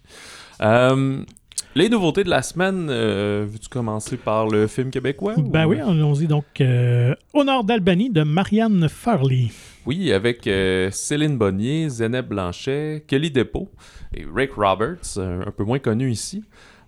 Euh, 0.63 1.23
les 1.75 1.89
nouveautés 1.89 2.25
de 2.25 2.31
la 2.31 2.43
semaine, 2.43 2.89
euh, 2.91 3.47
veux-tu 3.49 3.69
commencer 3.69 4.17
par 4.17 4.49
le 4.49 4.67
film 4.67 4.91
québécois? 4.91 5.35
Ben 5.39 5.67
ou- 5.67 5.71
oui, 5.71 5.81
allons-y 5.81 6.27
donc. 6.27 6.45
euh, 6.61 7.15
Au 7.35 7.45
nord 7.45 7.65
d'Albanie 7.65 8.11
de 8.11 8.23
Marianne 8.23 8.89
Farley. 8.89 9.49
Oui, 9.87 10.13
avec 10.13 10.47
euh, 10.47 10.91
Céline 10.91 11.37
Bonnier, 11.39 11.89
Zeneb 11.89 12.27
Blanchet, 12.29 13.05
Kelly 13.07 13.31
Depot 13.31 13.69
et 14.15 14.25
Rick 14.35 14.53
Roberts, 14.57 15.19
un 15.19 15.51
peu 15.51 15.65
moins 15.65 15.79
connu 15.79 16.11
ici. 16.11 16.43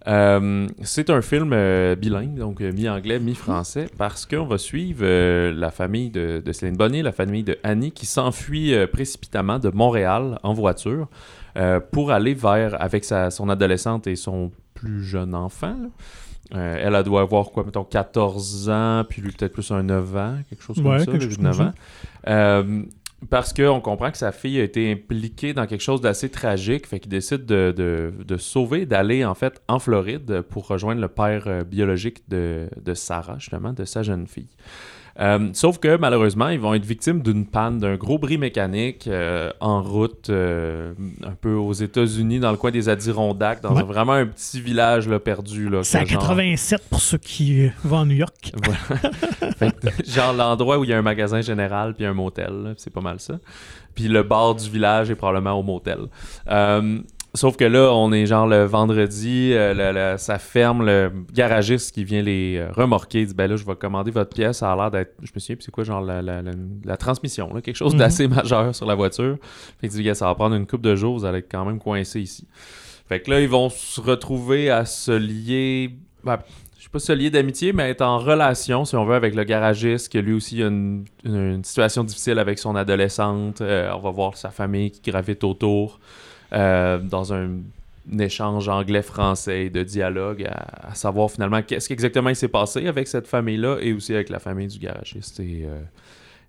Euh, 0.06 0.66
c'est 0.82 1.08
un 1.08 1.22
film 1.22 1.50
euh, 1.52 1.94
bilingue, 1.94 2.34
donc 2.34 2.60
euh, 2.60 2.72
mi-anglais, 2.72 3.18
mi-français, 3.18 3.88
parce 3.96 4.26
qu'on 4.26 4.44
va 4.44 4.58
suivre 4.58 5.04
la 5.50 5.70
famille 5.70 6.10
de, 6.10 6.42
de 6.44 6.52
Céline 6.52 6.76
Bonnier, 6.76 7.02
la 7.02 7.12
famille 7.12 7.42
de 7.42 7.58
Annie, 7.62 7.92
qui 7.92 8.06
s'enfuit 8.06 8.74
précipitamment 8.92 9.58
de 9.58 9.70
Montréal 9.70 10.38
en 10.42 10.52
voiture 10.52 11.08
pour 11.92 12.10
aller 12.10 12.34
vers, 12.34 12.80
avec 12.82 13.04
sa, 13.04 13.30
son 13.30 13.48
adolescente 13.48 14.06
et 14.06 14.16
son 14.16 14.50
plus 14.74 15.04
jeune 15.04 15.34
enfant. 15.34 15.76
elle, 16.50 16.94
elle 16.94 17.02
doit 17.04 17.22
avoir 17.22 17.50
quoi, 17.50 17.64
mettons 17.64 17.84
14 17.84 18.68
ans, 18.68 19.04
puis 19.08 19.22
lui 19.22 19.30
peut-être 19.30 19.52
plus 19.52 19.70
un 19.70 19.84
9 19.84 20.16
ans, 20.16 20.34
quelque 20.48 20.62
chose 20.62 20.76
comme 20.76 20.86
Ouais, 20.86 20.98
ça, 20.98 21.06
quelque 21.06 21.24
chose 21.24 21.38
9 21.38 21.56
comme 21.56 21.66
ans. 21.68 21.72
Euh, 22.26 22.82
parce 23.30 23.52
qu'on 23.52 23.80
comprend 23.80 24.10
que 24.10 24.18
sa 24.18 24.32
fille 24.32 24.60
a 24.60 24.64
été 24.64 24.90
impliquée 24.92 25.54
dans 25.54 25.66
quelque 25.66 25.82
chose 25.82 26.00
d'assez 26.00 26.30
tragique, 26.30 26.86
fait 26.86 27.00
qu'il 27.00 27.10
décide 27.10 27.44
de, 27.46 28.36
sauver, 28.38 28.86
d'aller 28.86 29.24
en 29.24 29.34
fait 29.34 29.62
en 29.68 29.78
Floride 29.78 30.42
pour 30.42 30.66
rejoindre 30.66 31.00
le 31.00 31.08
père 31.08 31.44
euh, 31.46 31.64
biologique 31.64 32.28
de 32.28 32.68
Sarah, 32.94 33.38
justement, 33.38 33.72
de 33.72 33.84
sa 33.84 34.02
jeune 34.02 34.26
fille. 34.26 34.50
Euh, 35.20 35.50
sauf 35.52 35.78
que 35.78 35.96
malheureusement, 35.96 36.48
ils 36.48 36.58
vont 36.58 36.74
être 36.74 36.84
victimes 36.84 37.22
d'une 37.22 37.46
panne, 37.46 37.78
d'un 37.78 37.94
gros 37.94 38.18
bris 38.18 38.36
mécanique 38.36 39.06
euh, 39.06 39.50
en 39.60 39.80
route, 39.80 40.28
euh, 40.30 40.92
un 41.24 41.34
peu 41.40 41.54
aux 41.54 41.72
États-Unis, 41.72 42.40
dans 42.40 42.50
le 42.50 42.56
coin 42.56 42.72
des 42.72 42.88
Adirondacks, 42.88 43.60
dans 43.60 43.74
Ouais. 43.74 43.82
un- 43.82 43.84
vraiment 43.84 44.14
un 44.14 44.26
petit 44.26 44.60
village 44.60 45.06
là, 45.08 45.20
perdu. 45.20 45.68
Là, 45.68 45.84
C'est 45.84 45.98
à 45.98 46.04
que 46.04 46.10
genre- 46.10 46.22
87 46.22 46.82
pour 46.90 47.00
ceux 47.00 47.18
qui 47.18 47.70
vont 47.84 48.00
à 48.00 48.04
New 48.04 48.16
York. 48.16 48.52
genre 50.04 50.32
l'endroit 50.32 50.78
où 50.78 50.84
il 50.84 50.90
y 50.90 50.92
a 50.92 50.98
un 50.98 51.02
magasin 51.02 51.40
général 51.40 51.94
puis 51.94 52.04
un 52.04 52.14
motel, 52.14 52.74
c'est 52.76 52.92
pas 52.92 53.00
mal 53.00 53.20
ça. 53.20 53.34
Puis 53.94 54.08
le 54.08 54.24
bar 54.24 54.56
du 54.56 54.68
village 54.68 55.10
est 55.10 55.14
probablement 55.14 55.52
au 55.52 55.62
motel. 55.62 56.06
Sauf 57.36 57.56
que 57.56 57.64
là, 57.64 57.92
on 57.92 58.12
est 58.12 58.26
genre 58.26 58.46
le 58.46 58.62
vendredi, 58.64 59.50
euh, 59.52 59.74
le- 59.74 59.92
le- 60.12 60.18
ça 60.18 60.38
ferme, 60.38 60.86
le 60.86 61.10
garagiste 61.32 61.92
qui 61.92 62.04
vient 62.04 62.22
les 62.22 62.58
euh, 62.58 62.70
remorquer, 62.70 63.22
il 63.22 63.26
dit 63.26 63.34
ben 63.34 63.48
là, 63.50 63.56
je 63.56 63.64
vais 63.64 63.74
commander 63.74 64.12
votre 64.12 64.30
pièce, 64.34 64.58
ça 64.58 64.70
a 64.72 64.76
l'air 64.76 64.90
d'être, 64.92 65.14
je 65.20 65.32
me 65.34 65.40
souviens, 65.40 65.56
c'est 65.58 65.72
quoi, 65.72 65.82
genre 65.82 66.00
la, 66.00 66.22
la- 66.22 66.42
la- 66.42 66.52
la 66.84 66.96
transmission, 66.96 67.52
là, 67.52 67.60
quelque 67.60 67.74
chose 67.74 67.94
Mhm. 67.94 67.98
d'assez 67.98 68.28
majeur 68.28 68.72
sur 68.72 68.86
la 68.86 68.94
voiture. 68.94 69.36
Fait 69.80 69.88
qu'il 69.88 70.00
dit, 70.02 70.14
ça 70.14 70.26
va 70.26 70.34
prendre 70.36 70.54
une 70.54 70.66
coupe 70.66 70.82
de 70.82 70.94
jours, 70.94 71.18
vous 71.18 71.24
allez 71.24 71.38
être 71.38 71.50
quand 71.50 71.64
même 71.64 71.80
coincé 71.80 72.20
ici. 72.20 72.46
Fait 73.08 73.18
que 73.20 73.30
là, 73.32 73.40
ils 73.40 73.48
vont 73.48 73.68
se 73.68 74.00
retrouver 74.00 74.70
à 74.70 74.84
se 74.84 75.10
lier. 75.12 75.90
ben, 76.22 76.38
je 76.78 76.84
sais 76.84 76.88
pas 76.88 76.98
se 77.00 77.12
lier 77.12 77.30
d'amitié, 77.30 77.72
mais 77.72 77.90
être 77.90 78.02
en 78.02 78.18
relation, 78.18 78.84
si 78.84 78.94
on 78.94 79.04
veut, 79.04 79.14
avec 79.16 79.34
le 79.34 79.42
garagiste, 79.42 80.12
que 80.12 80.18
lui 80.18 80.34
aussi 80.34 80.62
a 80.62 80.68
une, 80.68 81.04
une- 81.24 81.34
une 81.56 81.64
situation 81.64 82.04
difficile 82.04 82.38
avec 82.38 82.60
son 82.60 82.76
adolescente. 82.76 83.60
Euh, 83.60 83.90
on 83.96 83.98
va 84.00 84.10
voir 84.10 84.36
sa 84.36 84.50
famille 84.50 84.92
qui 84.92 85.10
gravite 85.10 85.42
autour 85.42 85.98
euh, 86.54 86.98
dans 86.98 87.32
un, 87.32 87.60
échange 88.18 88.68
anglais-français 88.68 89.70
de 89.70 89.82
dialogue 89.82 90.46
à, 90.46 90.94
savoir 90.94 91.30
finalement 91.30 91.62
qu'est-ce 91.62 91.88
qu'exactement 91.88 92.28
il 92.28 92.36
s'est 92.36 92.48
passé 92.48 92.86
avec 92.86 93.08
cette 93.08 93.26
famille-là 93.26 93.78
et 93.80 93.94
aussi 93.94 94.12
avec 94.12 94.28
la 94.28 94.38
famille 94.38 94.66
du 94.66 94.78
garagiste 94.78 95.40
et 95.40 95.62
euh, 95.64 95.80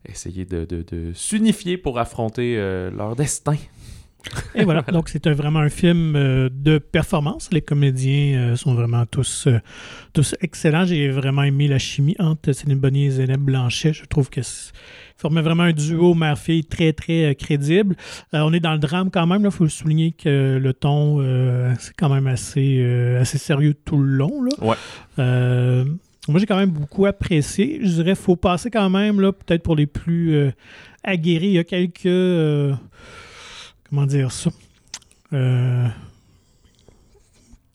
essayer 0.05 0.43
de 0.43 1.13
s'unifier 1.13 1.77
pour 1.77 1.97
affronter 1.97 2.55
euh, 2.57 2.91
leur 2.91 3.15
destin. 3.15 3.55
Et 4.53 4.63
voilà, 4.63 4.81
donc 4.91 5.09
c'est 5.09 5.25
vraiment 5.27 5.59
un 5.59 5.69
film 5.69 6.15
euh, 6.15 6.49
de 6.51 6.77
performance. 6.77 7.49
Les 7.51 7.61
comédiens 7.61 8.37
euh, 8.37 8.55
sont 8.55 8.73
vraiment 8.73 9.05
tous, 9.05 9.47
euh, 9.47 9.59
tous 10.13 10.35
excellents. 10.41 10.85
J'ai 10.85 11.09
vraiment 11.09 11.43
aimé 11.43 11.67
la 11.67 11.79
chimie 11.79 12.15
entre 12.19 12.51
Céline 12.51 12.79
Bonnier 12.79 13.05
et 13.05 13.11
Zénep 13.11 13.39
Blanchet. 13.39 13.93
Je 13.93 14.05
trouve 14.05 14.29
que 14.29 14.41
formaient 15.17 15.41
vraiment 15.41 15.63
un 15.63 15.71
duo 15.71 16.13
mère-fille 16.13 16.65
très, 16.65 16.93
très 16.93 17.35
crédible. 17.35 17.95
On 18.33 18.51
est 18.53 18.59
dans 18.59 18.73
le 18.73 18.79
drame 18.79 19.09
quand 19.09 19.25
même. 19.25 19.43
Il 19.45 19.51
faut 19.51 19.67
souligner 19.67 20.11
que 20.11 20.59
le 20.61 20.73
ton, 20.73 21.19
c'est 21.79 21.95
quand 21.95 22.09
même 22.09 22.27
assez, 22.27 22.83
assez 23.17 23.37
sérieux 23.37 23.73
tout 23.73 23.97
le 23.97 24.09
long. 24.09 24.43
Là. 24.43 24.51
Ouais. 24.61 25.85
Moi, 26.27 26.39
j'ai 26.39 26.45
quand 26.45 26.57
même 26.57 26.71
beaucoup 26.71 27.05
apprécié. 27.05 27.79
Je 27.81 27.87
dirais 27.87 28.15
faut 28.15 28.35
passer 28.35 28.69
quand 28.69 28.89
même, 28.89 29.21
là, 29.21 29.31
peut-être 29.31 29.63
pour 29.63 29.77
les 29.77 29.85
plus 29.85 30.51
aguerris. 31.03 31.47
Il 31.47 31.53
y 31.53 31.59
a 31.59 31.63
quelques. 31.63 32.77
Comment 33.95 34.07
dire 34.07 34.31
ça? 34.31 34.49
Euh, 35.33 35.87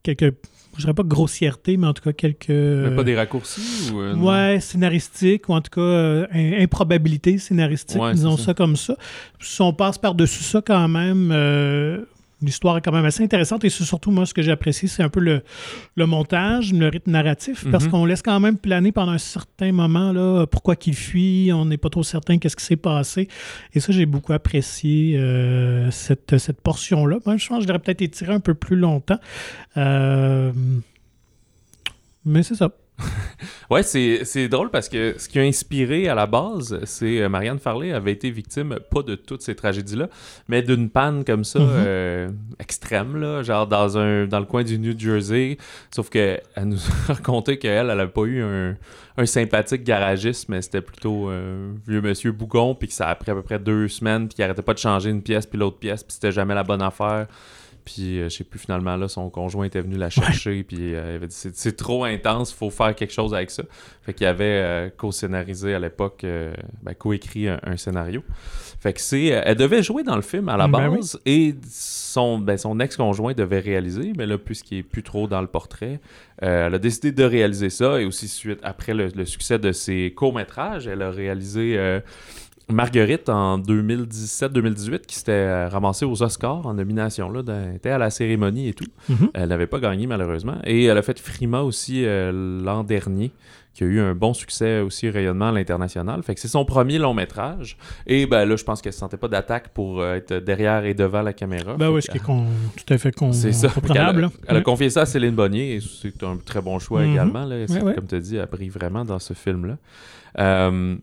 Quelques. 0.03 0.35
Je 0.77 0.83
dirais 0.83 0.95
pas 0.95 1.03
grossièreté, 1.03 1.77
mais 1.77 1.87
en 1.89 1.93
tout 1.95 2.03
cas 2.03 2.13
quelques. 2.13 2.49
Mais 2.49 2.95
pas 2.95 3.03
des 3.05 3.17
raccourcis 3.17 3.91
ou. 3.93 4.01
euh? 4.01 4.15
Ouais, 4.15 4.61
scénaristique, 4.61 5.49
ou 5.49 5.53
en 5.55 5.61
tout 5.61 5.71
cas 5.71 5.81
euh, 5.81 6.27
im- 6.33 6.63
improbabilité 6.63 7.37
scénaristique, 7.39 8.01
Ouais, 8.01 8.15
disons 8.15 8.37
ça. 8.37 8.55
comme 8.55 8.77
ça. 8.77 8.97
Si 9.41 9.61
on 9.61 9.73
passe 9.73 9.99
par-dessus 9.99 10.45
ça 10.45 10.63
quand 10.65 10.89
même, 10.89 11.31
euh, 11.33 12.03
l'histoire 12.43 12.77
est 12.79 12.81
quand 12.81 12.93
même 12.93 13.05
assez 13.05 13.23
intéressante 13.23 13.65
et 13.65 13.71
c'est 13.71 13.85
surtout 13.85 14.11
moi 14.11 14.27
ce 14.27 14.33
que 14.35 14.43
j'ai 14.43 14.51
apprécié, 14.53 14.89
c'est 14.89 15.03
un 15.03 15.09
peu 15.09 15.21
le, 15.21 15.43
le 15.95 16.07
montage, 16.07 16.73
le 16.73 16.89
rythme 16.89 17.11
narratif, 17.11 17.65
parce 17.71 17.85
Mhm. 17.85 17.91
qu'on 17.91 18.05
laisse 18.07 18.23
quand 18.23 18.41
même 18.41 18.57
planer 18.57 18.93
pendant 18.93 19.13
un 19.13 19.19
certain 19.19 19.73
moment 19.73 20.13
là, 20.13 20.47
pourquoi 20.47 20.77
qu'il 20.77 20.95
fuit, 20.95 21.51
on 21.53 21.65
n'est 21.67 21.77
pas 21.77 21.91
trop 21.91 22.03
certain 22.03 22.39
qu'est-ce 22.39 22.57
qui 22.57 22.65
s'est 22.65 22.77
passé. 22.77 23.29
Et 23.75 23.81
ça, 23.81 23.93
j'ai 23.93 24.07
beaucoup 24.07 24.33
apprécié 24.33 25.17
euh, 25.19 25.91
cette, 25.91 26.39
cette 26.39 26.61
portion-là. 26.61 27.19
Moi, 27.27 27.37
je 27.37 27.47
pense 27.49 27.59
que 27.59 27.63
je 27.65 27.69
l'aurais 27.69 27.79
peut-être 27.81 28.03
étiré 28.03 28.33
un 28.33 28.41
peu 28.41 28.55
plus 28.55 28.77
longtemps. 28.77 29.19
Euh, 29.77 30.53
mais 32.25 32.43
c'est 32.43 32.55
ça. 32.55 32.71
Ouais, 33.71 33.85
c'est 33.85 34.25
c'est 34.25 34.49
drôle 34.49 34.71
parce 34.71 34.89
que 34.89 35.15
ce 35.17 35.29
qui 35.29 35.39
a 35.39 35.43
inspiré 35.43 36.09
à 36.09 36.15
la 36.17 36.27
base, 36.27 36.81
c'est 36.87 37.21
euh, 37.23 37.29
Marianne 37.29 37.61
Farley 37.61 37.93
avait 37.93 38.11
été 38.11 38.29
victime, 38.29 38.77
pas 38.91 39.03
de 39.03 39.15
toutes 39.15 39.43
ces 39.43 39.55
tragédies-là, 39.55 40.09
mais 40.49 40.61
d'une 40.63 40.91
panne 40.91 41.25
comme 41.25 41.45
ça, 41.45 41.61
Mhm. 41.61 41.69
euh, 41.71 42.29
extrême, 42.59 43.17
là, 43.17 43.43
genre 43.45 43.69
dans, 43.69 43.97
un, 43.97 44.27
dans 44.27 44.41
le 44.41 44.45
coin 44.45 44.65
du 44.65 44.77
New 44.77 44.99
Jersey. 44.99 45.57
Sauf 45.95 46.11
qu'elle 46.11 46.43
nous 46.65 46.79
a 47.09 47.13
raconté 47.13 47.59
qu'elle, 47.59 47.91
elle 47.91 47.97
n'a 47.97 48.07
pas 48.09 48.23
eu 48.23 48.43
un, 48.43 48.77
un 49.17 49.27
sympathique 49.27 49.85
garagiste, 49.85 50.49
mais 50.49 50.63
c'était 50.63 50.81
plutôt 50.81 51.29
un 51.29 51.75
vieux 51.87 52.01
monsieur 52.03 52.33
bougon, 52.33 52.75
puis 52.75 52.89
que 52.89 52.95
ça 52.95 53.09
a 53.09 53.15
pris 53.15 53.31
à 53.31 53.35
peu 53.35 53.43
près 53.43 53.61
deux 53.61 53.87
semaines, 53.87 54.27
puis 54.27 54.35
qu'il 54.35 54.45
arrêtait 54.45 54.63
pas 54.63 54.75
de 54.75 54.79
changer 54.81 55.11
une 55.11 55.23
pièce, 55.23 55.47
puis 55.47 55.59
l'autre 55.61 55.79
pièce, 55.79 56.03
puis 56.03 56.13
c'était 56.15 56.33
jamais 56.33 56.55
la 56.57 56.65
bonne 56.65 56.83
affaire. 56.83 57.29
Puis, 57.85 58.21
euh, 58.21 58.29
je 58.29 58.37
sais 58.37 58.45
plus, 58.45 58.59
finalement, 58.59 58.97
là, 58.97 59.09
son 59.09 59.31
conjoint 59.31 59.65
était 59.67 59.81
venu 59.81 59.97
la 59.97 60.11
chercher, 60.11 60.63
puis 60.65 60.95
euh, 60.95 61.13
il 61.13 61.15
avait 61.17 61.27
dit 61.27 61.35
c'est- 61.35 61.77
trop 61.77 62.05
intense, 62.05 62.53
faut 62.53 62.71
faire 62.71 62.95
quelque 62.95 63.13
chose 63.13 63.33
avec 63.35 63.51
ça. 63.51 63.63
Fait 64.03 64.13
qu'il 64.15 64.27
avait 64.27 64.45
euh, 64.45 64.89
co-scénarisé 64.97 65.75
à 65.75 65.79
l'époque, 65.79 66.25
euh, 66.25 66.53
ben, 66.83 66.95
co-écrit 66.95 67.49
un, 67.49 67.61
un 67.63 67.77
scénario. 67.77 68.23
Fait 68.81 68.93
que 68.93 69.01
c'est. 69.01 69.33
euh, 69.35 69.43
elle 69.45 69.57
devait 69.57 69.83
jouer 69.83 70.03
dans 70.03 70.17
le 70.17 70.23
film 70.23 70.49
à 70.49 70.57
la 70.57 70.67
Ben 70.69 70.91
base, 70.97 71.21
et 71.27 71.55
son, 71.71 72.39
ben, 72.39 72.57
son 72.57 72.81
ex-conjoint 72.81 73.35
devait 73.35 73.61
réaliser, 73.61 74.13
mais 74.17 74.27
là, 74.27 74.39
puisqu'il 74.39 74.79
est 74.79 74.83
plus 74.83 75.03
trop 75.03 75.27
dans 75.27 75.41
le 75.41 75.47
portrait, 75.47 76.01
elle 76.39 76.75
a 76.75 76.79
décidé 76.79 77.13
de 77.13 77.23
réaliser 77.25 77.69
ça, 77.71 78.01
et 78.01 78.05
aussi 78.07 78.27
suite, 78.29 78.59
après 78.63 78.95
le, 78.95 79.09
le 79.15 79.25
succès 79.27 79.59
de 79.59 79.73
ses 79.73 80.13
courts-métrages, 80.17 80.87
elle 80.87 81.03
a 81.03 81.11
réalisé. 81.11 82.01
Marguerite 82.71 83.29
en 83.29 83.59
2017-2018 83.59 85.01
qui 85.07 85.17
s'était 85.17 85.33
euh, 85.33 85.69
ramassée 85.69 86.05
aux 86.05 86.23
Oscars 86.23 86.67
en 86.67 86.75
nomination 86.75 87.31
là, 87.31 87.43
elle 87.49 87.77
était 87.77 87.91
à 87.91 87.99
la 87.99 88.11
cérémonie 88.11 88.69
et 88.69 88.75
tout. 88.75 88.87
Mhm. 89.09 89.31
Elle 89.35 89.49
n'avait 89.49 89.67
pas 89.67 89.79
gagné 89.81 90.07
malheureusement. 90.07 90.57
Et 90.65 90.85
elle 90.85 90.99
a 90.99 91.03
fait 91.03 91.19
Frima 91.19 91.63
aussi 91.63 92.05
euh, 92.05 92.61
l'an 92.65 92.85
dernier, 92.85 93.33
qui 93.75 93.85
a 93.85 93.87
eu 93.87 94.01
un 94.01 94.15
bon 94.15 94.35
succès 94.35 94.81
aussi 94.81 95.09
rayonnement 95.09 95.49
à 95.49 95.53
l'international. 95.53 96.23
Fait 96.25 96.35
que 96.35 96.41
c'est 96.41 96.49
son 96.49 96.65
premier 96.65 96.99
long 96.99 97.15
métrage. 97.15 97.77
Et 98.07 98.27
ben 98.27 98.45
là, 98.45 98.57
je 98.57 98.65
pense 98.65 98.83
qu'elle 98.83 98.93
ne 98.93 98.99
sentait 98.99 99.17
pas 99.17 99.29
d'attaque 99.29 99.69
pour 99.69 100.01
euh, 100.01 100.15
être 100.17 100.35
derrière 100.35 100.85
et 100.85 100.95
devant 100.95 101.23
la 101.23 101.33
caméra. 101.33 101.77
Ben 101.77 101.89
oui, 101.91 102.03
ce 102.03 102.11
qui 102.11 102.17
est 102.19 102.21
tout 102.21 102.93
à 102.95 102.99
fait 102.99 103.15
con- 103.15 103.33
c'est 103.33 103.53
ça. 103.53 103.69
Elle 104.49 104.57
a 104.57 104.61
confié 104.63 104.91
ça 104.91 105.03
à 105.03 105.07
Céline 105.07 105.35
Bonnier 105.35 105.77
et 105.77 105.81
c'est 105.81 106.23
un 106.25 106.37
très 106.37 106.61
bon 106.61 106.79
choix 106.79 107.03
Mhm. 107.03 107.13
également. 107.13 107.45
Là. 107.45 107.57
Ouais. 107.69 107.95
Comme 107.95 108.07
tu 108.09 108.15
as 108.17 108.21
dit, 108.21 108.37
elle 108.37 108.47
brille 108.51 108.69
vraiment 108.71 109.05
dans 109.05 109.19
ce 109.19 109.35
film-là. 109.35 109.77
Euh, 110.39 110.97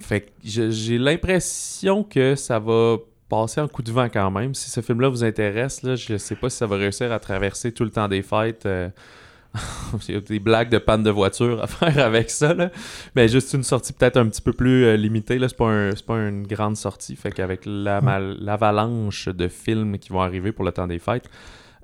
fait 0.00 0.20
que 0.22 0.28
j'ai 0.70 0.98
l'impression 0.98 2.04
que 2.04 2.34
ça 2.34 2.58
va 2.58 2.96
passer 3.28 3.60
en 3.60 3.68
coup 3.68 3.82
de 3.82 3.92
vent 3.92 4.08
quand 4.08 4.30
même. 4.30 4.54
Si 4.54 4.70
ce 4.70 4.80
film-là 4.80 5.08
vous 5.08 5.22
intéresse, 5.24 5.82
là, 5.82 5.96
je 5.96 6.16
sais 6.16 6.34
pas 6.34 6.48
si 6.50 6.56
ça 6.56 6.66
va 6.66 6.76
réussir 6.76 7.12
à 7.12 7.18
traverser 7.18 7.72
tout 7.72 7.84
le 7.84 7.90
temps 7.90 8.08
des 8.08 8.22
fêtes. 8.22 8.64
euh, 8.66 8.88
Il 10.08 10.14
y 10.14 10.18
a 10.18 10.20
des 10.20 10.38
blagues 10.38 10.70
de 10.70 10.78
panne 10.78 11.02
de 11.02 11.10
voiture 11.10 11.62
à 11.62 11.66
faire 11.66 11.98
avec 12.04 12.30
ça, 12.30 12.54
là. 12.54 12.70
Mais 13.14 13.28
juste 13.28 13.52
une 13.54 13.62
sortie 13.62 13.92
peut-être 13.92 14.16
un 14.18 14.28
petit 14.28 14.42
peu 14.42 14.52
plus 14.52 14.84
euh, 14.84 14.96
limitée. 14.96 15.38
C'est, 15.40 15.56
pas 15.56 15.68
un- 15.70 15.90
pas 16.06 16.16
une 16.18 16.46
grande 16.46 16.76
sortie. 16.76 17.16
Fait 17.16 17.30
qu'avec 17.32 17.62
l'avalanche 17.66 19.28
de 19.28 19.48
films 19.48 19.98
qui 19.98 20.10
vont 20.10 20.20
arriver 20.20 20.52
pour 20.52 20.64
le 20.64 20.72
temps 20.72 20.86
des 20.86 20.98
fêtes. 20.98 21.28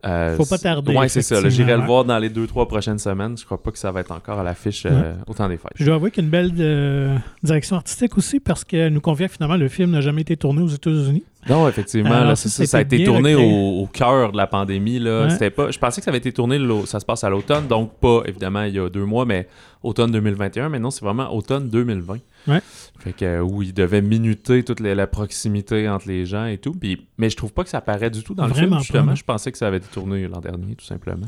Euh, 0.05 0.37
Faut 0.37 0.45
pas 0.45 0.59
tarder, 0.59 0.95
Ouais, 0.95 1.09
c'est 1.09 1.23
ça. 1.23 1.49
J'irai 1.49 1.77
le 1.77 1.83
voir 1.83 2.05
dans 2.05 2.19
les 2.19 2.29
deux, 2.29 2.47
trois 2.47 2.69
prochaines 2.69 2.99
semaines. 2.99 3.37
Je 3.39 3.45
crois 3.45 3.63
pas 3.63 3.71
que 3.71 3.79
ça 3.79 3.91
va 3.91 4.01
être 4.01 4.13
encore 4.13 4.39
à 4.39 4.43
l'affiche 4.43 4.87
euh, 4.87 5.15
au 5.27 5.35
temps 5.35 5.49
des 5.49 5.57
fêtes. 5.57 5.73
Je 5.75 5.85
dois 5.85 5.95
avouer 5.95 6.11
qu'il 6.11 6.23
y 6.23 6.25
a 6.25 6.27
une 6.27 6.31
belle 6.31 6.53
euh, 6.59 7.17
direction 7.43 7.77
artistique 7.77 8.17
aussi 8.19 8.41
parce 8.41 8.65
qu'elle 8.65 8.93
nous 8.93 9.01
confie 9.01 9.27
que 9.27 9.33
finalement 9.33 9.57
le 9.57 9.69
film 9.69 9.91
n'a 9.91 10.01
jamais 10.01 10.23
été 10.23 10.37
tourné 10.37 10.63
aux 10.63 10.69
États-Unis. 10.69 11.25
Non, 11.49 11.69
effectivement, 11.69 12.11
Alors, 12.13 12.29
là, 12.29 12.37
ça, 12.37 12.49
ça, 12.49 12.65
ça 12.67 12.79
a 12.79 12.81
été 12.81 13.05
tourné 13.05 13.35
au, 13.35 13.83
au 13.83 13.87
cœur 13.87 14.33
de 14.33 14.37
la 14.37 14.47
pandémie. 14.47 14.99
Là. 14.99 15.25
Ouais. 15.25 15.31
C'était 15.31 15.51
pas, 15.51 15.71
je 15.71 15.79
pensais 15.79 16.01
que 16.01 16.05
ça 16.05 16.11
avait 16.11 16.19
été 16.19 16.33
tourné, 16.33 16.59
ça 16.87 17.01
se 17.01 17.05
passe 17.05 17.23
à 17.25 17.31
l'automne, 17.31 17.67
donc 17.67 17.95
pas 17.99 18.23
évidemment 18.27 18.63
il 18.63 18.75
y 18.75 18.79
a 18.79 18.89
deux 18.89 19.05
mois, 19.05 19.25
mais 19.27 19.49
automne 19.83 20.11
2021. 20.11 20.69
Mais 20.71 20.79
non, 20.79 20.91
c'est 20.91 21.05
vraiment 21.05 21.35
automne 21.35 21.69
2020. 21.69 22.19
Ouais. 22.49 22.61
Fait 23.01 23.13
que, 23.13 23.25
euh, 23.25 23.41
où 23.43 23.63
il 23.63 23.73
devait 23.75 24.03
minuter 24.03 24.63
toute 24.63 24.81
les- 24.81 24.95
la 24.95 25.07
proximité 25.07 25.89
entre 25.89 26.09
les 26.09 26.25
gens 26.27 26.47
et 26.47 26.59
tout. 26.59 26.73
Puis, 26.73 27.07
mais 27.19 27.29
je 27.31 27.37
trouve 27.37 27.53
pas 27.53 27.65
que 27.65 27.71
ça 27.71 27.81
paraît 27.81 28.11
du 28.11 28.23
tout 28.23 28.35
dans 28.35 28.47
le 28.47 28.55
film. 28.55 28.71
Justement, 28.81 29.15
je 29.15 29.25
pensais 29.25 29.53
que 29.53 29.59
ça 29.59 29.67
avait 29.67 29.79
été 29.79 29.89
tourné 29.89 30.27
l'an 30.29 30.41
dernier, 30.41 30.75
tout 30.75 30.85
simplement. 30.85 31.27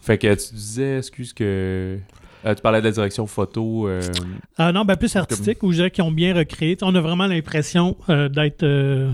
Fait 0.00 0.16
que 0.16 0.32
tu 0.34 0.54
disais, 0.54 0.98
excuse 0.98 1.32
que. 1.34 1.98
Euh, 2.46 2.54
tu 2.54 2.62
parlais 2.62 2.80
de 2.80 2.84
la 2.86 2.90
direction 2.92 3.26
photo. 3.26 3.88
euh, 3.88 4.00
Ah 4.56 4.72
non, 4.72 4.84
ben 4.84 4.96
plus 4.96 5.14
artistique, 5.16 5.62
où 5.62 5.70
je 5.72 5.76
dirais 5.76 5.90
qu'ils 5.90 6.04
ont 6.04 6.10
bien 6.12 6.34
recréé. 6.34 6.76
On 6.82 6.94
a 6.94 7.00
vraiment 7.00 7.26
l'impression 7.26 7.96
euh, 8.08 8.28
d'être 8.28 8.62
euh, 8.62 9.10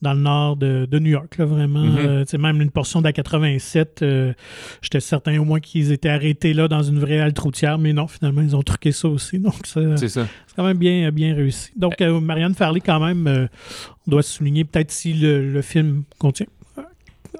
dans 0.00 0.14
le 0.14 0.20
nord 0.20 0.56
de, 0.56 0.86
de 0.90 0.98
New 0.98 1.10
York, 1.12 1.36
là, 1.38 1.44
vraiment. 1.44 1.86
Sais, 2.26 2.36
même 2.38 2.60
une 2.60 2.70
portion 2.70 3.00
de 3.00 3.04
la 3.06 3.12
87, 3.12 4.00
euh, 4.02 4.32
j'étais 4.80 4.98
certain 5.00 5.38
au 5.38 5.44
moins 5.44 5.60
qu'ils 5.60 5.92
étaient 5.92 6.08
arrêtés 6.08 6.54
là 6.54 6.66
dans 6.66 6.82
une 6.82 6.98
vraie 6.98 7.20
halte 7.20 7.38
routière, 7.38 7.78
mais 7.78 7.92
non, 7.92 8.08
finalement, 8.08 8.42
ils 8.42 8.56
ont 8.56 8.62
truqué 8.62 8.90
ça 8.90 9.06
aussi. 9.08 9.38
Donc, 9.40 9.54
c'est 9.64 10.08
ça. 10.08 10.26
quand 10.56 10.64
même 10.64 10.78
bien, 10.78 11.10
bien 11.12 11.34
réussi. 11.34 11.70
Donc, 11.76 12.00
Marianne 12.00 12.54
Farley, 12.54 12.80
quand 12.80 12.98
même, 12.98 13.48
on 14.06 14.10
doit 14.10 14.22
souligner 14.22 14.64
peut-être 14.64 14.90
si 14.90 15.12
le, 15.12 15.48
le 15.52 15.62
film 15.62 16.02
contient 16.18 16.46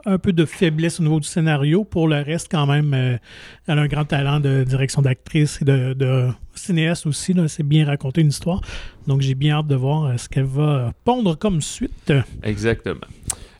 un 0.04 0.18
peu 0.18 0.32
de 0.32 0.44
faiblesse 0.44 1.00
au 1.00 1.02
niveau 1.02 1.20
du 1.20 1.28
scénario. 1.28 1.84
Pour 1.84 2.08
le 2.08 2.20
reste, 2.20 2.48
quand 2.50 2.66
même, 2.66 2.92
euh, 2.94 3.16
elle 3.66 3.78
a 3.78 3.82
un 3.82 3.86
grand 3.86 4.04
talent 4.04 4.40
de 4.40 4.64
direction 4.64 5.02
d'actrice 5.02 5.60
et 5.62 5.64
de, 5.64 6.28
cinéaste 6.54 7.06
aussi. 7.06 7.34
C'est 7.48 7.62
bien 7.62 7.86
raconter 7.86 8.20
une 8.20 8.28
histoire. 8.28 8.60
Donc, 9.06 9.20
j'ai 9.20 9.34
bien 9.34 9.58
hâte 9.58 9.66
de 9.66 9.76
voir 9.76 10.04
euh, 10.04 10.16
ce 10.16 10.28
qu'elle 10.28 10.44
va 10.44 10.92
pondre 11.04 11.38
comme 11.38 11.60
suite. 11.60 12.12
Exactement. 12.42 13.06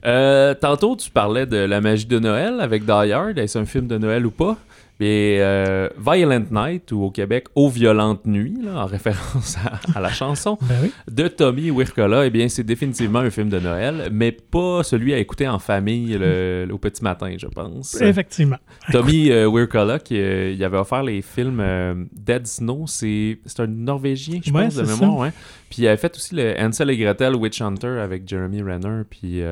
Euh, 0.05 0.55
tantôt, 0.55 0.97
tu 0.97 1.11
parlais 1.11 1.47
de 1.47 1.57
la 1.57 1.81
magie 1.81 2.07
de 2.07 2.19
Noël 2.19 2.61
avec 2.61 2.85
Die. 2.85 3.41
Est-ce 3.41 3.59
un 3.59 3.67
film 3.67 3.87
de 3.87 3.99
Noël 3.99 4.27
ou 4.27 4.31
pas? 4.31 4.59
Mais 5.03 5.39
euh, 5.41 5.89
Violent 5.99 6.45
Night, 6.53 6.93
ou 6.93 7.03
au 7.03 7.11
Québec, 7.11 7.47
Aux 7.57 7.69
Violentes 7.69 8.25
Nuits, 8.25 8.57
là, 8.63 8.85
en 8.85 8.87
référence 8.97 9.57
à, 9.59 9.99
à 9.99 10.01
la 10.01 10.11
chanson 10.11 10.57
Ben 10.63 10.77
oui. 10.81 10.93
de 11.11 11.27
Tommy 11.27 11.73
Wirkola, 11.73 12.25
eh 12.27 12.31
bien, 12.31 12.49
c'est 12.49 12.63
définitivement 12.63 13.19
un 13.19 13.31
film 13.31 13.49
de 13.49 13.59
Noël, 13.59 14.11
mais 14.13 14.31
pas 14.31 14.85
celui 14.85 15.13
à 15.13 15.19
écouter 15.19 15.49
en 15.49 15.59
famille 15.59 16.17
le- 16.17 16.69
au 16.71 16.79
petit 16.79 17.03
matin, 17.03 17.35
je 17.37 17.49
pense. 17.49 18.01
Effectivement. 18.01 18.59
Tommy 18.93 19.31
euh, 19.33 19.47
Wirkola, 19.49 19.99
qui 19.99 20.17
euh, 20.21 20.53
il 20.53 20.63
avait 20.65 20.79
offert 20.79 21.03
les 21.03 21.21
films 21.21 22.09
Dead 22.13 22.47
Snow, 22.47 22.87
c'est 22.87 23.41
c'est 23.47 23.61
un 23.61 23.67
Norvégien, 23.67 24.39
je 24.45 24.53
Ouais, 24.53 24.65
pense, 24.65 24.77
de 24.77 24.83
mémoire. 24.85 25.17
Ouais. 25.19 25.33
Puis 25.69 25.83
il 25.83 25.89
avait 25.89 25.97
fait 25.97 26.15
aussi 26.15 26.35
le 26.37 26.55
Hansel 26.61 26.91
et 26.91 26.97
Gretel 26.97 27.35
Witch 27.35 27.61
Hunter 27.61 27.99
avec 28.01 28.29
Jeremy 28.29 28.63
Renner, 28.63 29.03
puis 29.11 29.43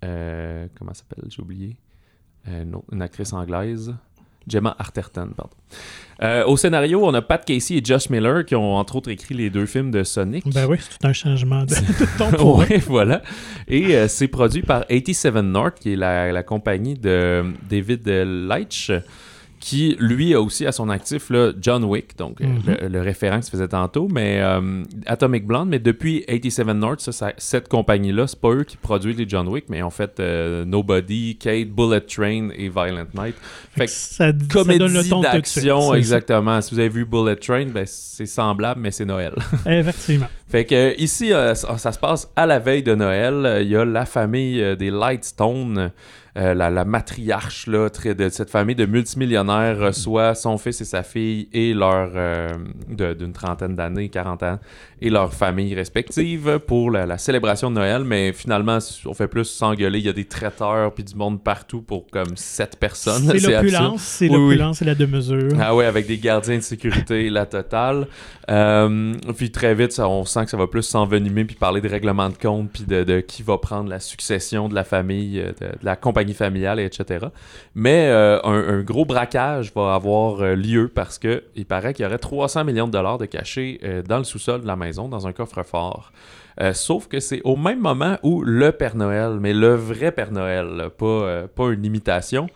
comment 0.00 0.92
ça 0.94 1.02
s'appelle, 1.08 1.24
j'ai 1.28 1.42
oublié, 1.42 1.76
une 2.46 3.02
actrice 3.02 3.32
anglaise. 3.32 3.94
Gemma 4.48 4.74
Arterton, 4.78 5.30
pardon. 5.36 5.54
Euh, 6.22 6.44
au 6.44 6.56
scénario, 6.56 7.04
on 7.04 7.14
a 7.14 7.22
Pat 7.22 7.42
Casey 7.44 7.76
et 7.76 7.84
Josh 7.84 8.10
Miller 8.10 8.44
qui 8.44 8.54
ont 8.54 8.76
entre 8.76 8.96
autres 8.96 9.10
écrit 9.10 9.34
les 9.34 9.48
deux 9.48 9.64
films 9.64 9.90
de 9.90 10.04
Sonic. 10.04 10.44
Ben 10.52 10.66
oui, 10.68 10.76
c'est 10.80 10.98
tout 10.98 11.06
un 11.06 11.12
changement 11.14 11.64
de, 11.64 11.74
de 11.74 12.18
ton 12.18 12.58
ouais, 12.58 12.78
voilà. 12.78 13.22
Et 13.68 13.96
euh, 13.96 14.06
c'est 14.08 14.28
produit 14.28 14.62
par 14.62 14.86
87 14.86 15.36
North, 15.36 15.78
qui 15.80 15.94
est 15.94 15.96
la, 15.96 16.30
la 16.30 16.42
compagnie 16.42 16.94
de 16.94 17.44
David 17.68 18.06
Leitch, 18.06 18.90
qui, 19.60 19.94
lui, 20.00 20.32
a 20.34 20.40
aussi 20.40 20.64
à 20.66 20.72
son 20.72 20.88
actif 20.88 21.28
là, 21.28 21.52
John 21.60 21.84
Wick, 21.84 22.16
donc 22.16 22.40
euh, 22.40 22.46
Mhm. 22.46 22.62
le, 22.66 22.88
le 22.88 23.00
référent 23.02 23.38
que 23.40 23.44
tu 23.44 23.50
faisais 23.50 23.68
tantôt, 23.68 24.08
mais 24.10 24.40
euh, 24.40 24.82
Atomic 25.06 25.46
Blonde. 25.46 25.68
Mais 25.68 25.78
depuis 25.78 26.24
87 26.26 26.66
North, 26.68 27.00
ça, 27.00 27.12
ça- 27.12 27.32
cette 27.36 27.68
compagnie-là, 27.68 28.26
c'est 28.26 28.40
pas 28.40 28.52
eux 28.52 28.64
qui 28.64 28.78
produisent 28.78 29.18
les 29.18 29.28
John 29.28 29.46
Wick, 29.48 29.66
mais 29.68 29.82
en 29.82 29.90
fait 29.90 30.18
euh, 30.18 30.64
Nobody, 30.64 31.36
Kate, 31.36 31.68
Bullet 31.68 32.00
Train 32.00 32.48
et 32.56 32.70
Violent 32.70 33.04
Night. 33.14 33.34
Fait 33.76 33.84
que 33.84 33.90
ça, 33.92 34.26
ça 34.26 34.32
donne 34.32 34.48
comédie 34.48 35.10
d'action, 35.22 35.92
exactement. 35.94 36.60
Si 36.62 36.74
vous 36.74 36.80
avez 36.80 36.88
vu 36.88 37.04
Bullet 37.04 37.36
Train, 37.36 37.66
ben, 37.66 37.84
c'est 37.86 38.24
semblable, 38.26 38.80
mais 38.80 38.90
c'est 38.90 39.04
Noël. 39.04 39.34
Effectivement. 39.66 40.26
Fait 40.48 40.64
que 40.64 40.74
euh, 40.74 40.94
ici, 40.98 41.32
euh, 41.32 41.54
ça, 41.54 41.76
ça 41.76 41.92
se 41.92 41.98
passe 41.98 42.28
à 42.34 42.46
la 42.46 42.58
veille 42.58 42.82
de 42.82 42.94
Noël. 42.94 43.58
Il 43.62 43.68
y 43.68 43.76
a 43.76 43.84
la 43.84 44.06
famille 44.06 44.74
des 44.78 44.90
Lightstone 44.90 45.90
euh, 46.36 46.54
la, 46.54 46.70
la 46.70 46.84
matriarche 46.84 47.66
là, 47.66 47.88
de 47.88 48.28
cette 48.28 48.50
famille 48.50 48.76
de 48.76 48.86
multimillionnaires 48.86 49.78
reçoit 49.78 50.34
son 50.34 50.58
fils 50.58 50.80
et 50.80 50.84
sa 50.84 51.02
fille 51.02 51.48
et 51.52 51.74
leur 51.74 52.10
euh, 52.14 52.48
d'une 52.88 53.32
trentaine 53.32 53.74
d'années, 53.74 54.08
40 54.08 54.42
ans, 54.44 54.58
et 55.00 55.10
leurs 55.10 55.34
familles 55.34 55.74
respectives 55.74 56.60
pour 56.66 56.90
la, 56.90 57.04
la 57.06 57.18
célébration 57.18 57.70
de 57.70 57.76
Noël. 57.76 58.04
Mais 58.04 58.32
finalement, 58.32 58.78
on 59.06 59.14
fait 59.14 59.28
plus 59.28 59.44
s'engueuler. 59.44 59.98
Il 59.98 60.04
y 60.04 60.08
a 60.08 60.12
des 60.12 60.26
traiteurs 60.26 60.92
puis 60.94 61.04
du 61.04 61.14
monde 61.16 61.42
partout 61.42 61.82
pour 61.82 62.06
comme 62.06 62.36
sept 62.36 62.76
personnes. 62.76 63.24
C'est 63.36 63.40
l'opulence, 63.50 64.02
c'est 64.02 64.28
Oui, 64.28 64.36
oui. 64.36 64.42
l'opulence 64.50 64.82
et 64.82 64.84
la 64.84 64.94
de-mesure. 64.94 65.48
Ah 65.60 65.74
ouais, 65.74 65.86
avec 65.86 66.06
des 66.06 66.18
gardiens 66.18 66.56
de 66.58 66.62
sécurité, 66.62 67.28
la 67.30 67.46
totale. 67.46 68.06
Euh, 68.50 69.14
puis 69.36 69.50
très 69.50 69.74
vite, 69.74 69.92
ça, 69.92 70.08
on 70.08 70.24
sent 70.24 70.44
que 70.44 70.50
ça 70.50 70.56
va 70.56 70.66
plus 70.66 70.82
s'envenimer, 70.82 71.44
puis 71.44 71.56
parler 71.56 71.80
de 71.80 71.88
règlement 71.88 72.28
de 72.28 72.36
compte, 72.36 72.70
puis 72.72 72.84
de, 72.84 73.04
de 73.04 73.20
qui 73.20 73.42
va 73.42 73.58
prendre 73.58 73.88
la 73.88 74.00
succession 74.00 74.68
de 74.68 74.74
la 74.74 74.84
famille, 74.84 75.38
de, 75.60 75.66
de 75.66 75.72
la 75.82 75.96
compagnie 75.96 76.19
familiale, 76.28 76.80
etc. 76.80 77.26
Mais 77.74 78.06
euh, 78.08 78.38
un, 78.44 78.78
un 78.78 78.80
gros 78.82 79.04
braquage 79.04 79.72
va 79.74 79.94
avoir 79.94 80.40
euh, 80.42 80.54
lieu 80.54 80.88
parce 80.94 81.18
que 81.18 81.42
il 81.56 81.66
paraît 81.66 81.94
qu'il 81.94 82.04
y 82.04 82.06
aurait 82.06 82.18
300 82.18 82.64
millions 82.64 82.86
de 82.86 82.92
dollars 82.92 83.18
de 83.18 83.26
cachés 83.26 83.80
euh, 83.84 84.02
dans 84.02 84.18
le 84.18 84.24
sous-sol 84.24 84.60
de 84.62 84.66
la 84.66 84.76
maison, 84.76 85.08
dans 85.08 85.26
un 85.26 85.32
coffre-fort. 85.32 86.12
Euh, 86.60 86.72
sauf 86.74 87.08
que 87.08 87.20
c'est 87.20 87.40
au 87.44 87.56
même 87.56 87.80
moment 87.80 88.18
où 88.22 88.42
le 88.42 88.72
Père 88.72 88.96
Noël, 88.96 89.38
mais 89.40 89.54
le 89.54 89.74
vrai 89.74 90.12
Père 90.12 90.30
Noël, 90.32 90.90
pas, 90.98 91.44
pas 91.54 91.70
une 91.70 91.84
imitation, 91.84 92.48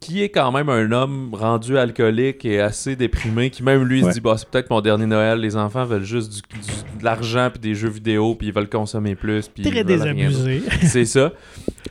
qui 0.00 0.22
est 0.22 0.28
quand 0.28 0.52
même 0.52 0.68
un 0.68 0.90
homme 0.92 1.30
rendu 1.32 1.78
alcoolique 1.78 2.44
et 2.44 2.60
assez 2.60 2.96
déprimé, 2.96 3.48
qui 3.48 3.62
même 3.62 3.82
lui 3.84 4.02
se 4.02 4.10
dit 4.12 4.20
bah, 4.20 4.34
c'est 4.36 4.46
peut-être 4.48 4.68
mon 4.68 4.82
dernier 4.82 5.06
Noël, 5.06 5.38
les 5.38 5.56
enfants 5.56 5.84
veulent 5.86 6.02
juste 6.04 6.32
du, 6.34 6.40
du- 6.60 6.98
de 6.98 7.04
l'argent 7.04 7.48
puis 7.50 7.60
des 7.60 7.74
jeux 7.74 7.88
vidéo, 7.88 8.34
puis 8.34 8.48
ils 8.48 8.52
veulent 8.52 8.68
consommer 8.68 9.14
plus. 9.14 9.48
Puis 9.48 9.62
Très 9.62 9.84
désabusé. 9.84 10.62
C'est 10.82 11.04
ça. 11.06 11.32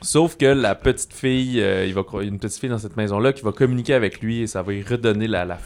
Sauf 0.02 0.38
que 0.38 0.46
la 0.46 0.76
petite 0.76 1.14
fille, 1.14 1.62
euh, 1.62 1.86
il 1.86 1.94
va 1.94 2.04
une 2.22 2.38
petite 2.40 2.60
fille 2.60 2.70
dans 2.70 2.78
cette 2.78 2.98
maison-là 2.98 3.34
qui 3.34 3.42
va 3.44 3.52
communiquer 3.52 3.94
avec 3.94 4.22
lui 4.22 4.42
et 4.42 4.48
ça 4.48 4.62
va 4.62 4.72
lui 4.72 4.84
redonner 4.84 5.28
la, 5.28 5.58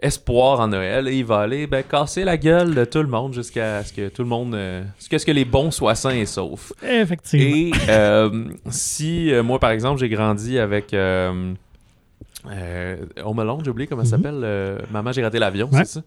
espoir 0.00 0.58
en 0.60 0.68
Noël 0.68 1.06
et 1.08 1.16
il 1.16 1.24
va 1.24 1.38
aller 1.40 1.66
ben, 1.68 1.82
casser 1.84 2.24
la 2.24 2.36
gueule 2.36 2.74
de 2.74 2.84
tout 2.84 2.98
le 3.02 3.06
monde 3.08 3.32
jusqu'à 3.34 3.84
ce 3.84 3.92
que 3.92 4.08
tout 4.08 4.22
le 4.22 4.28
monde, 4.28 4.54
euh, 4.54 4.82
jusqu'à 4.98 5.18
ce 5.18 5.24
que 5.24 5.30
les 5.32 5.44
bons 5.44 5.70
soient 5.70 5.94
sains 5.94 6.10
et 6.16 6.26
saufs. 6.26 6.72
Effectivement. 6.82 7.56
Et 7.56 7.70
euh, 7.88 8.44
si 8.68 9.32
euh, 9.32 9.42
moi, 9.44 9.58
par 9.60 9.70
exemple, 9.70 10.00
j'ai 10.00 10.08
grandi 10.08 10.58
avec. 10.58 10.92
Euh, 10.92 11.54
Home 13.24 13.38
Alone, 13.38 13.60
j'ai 13.64 13.70
oublié 13.70 13.86
comment 13.86 14.04
ça 14.04 14.16
Mhm. 14.16 14.22
s'appelle. 14.24 14.40
euh, 14.42 14.78
Maman, 14.90 15.12
j'ai 15.12 15.22
raté 15.22 15.38
l'avion, 15.38 15.68
Ouais. 15.70 15.84
c'est 15.84 16.00
ça? 16.00 16.02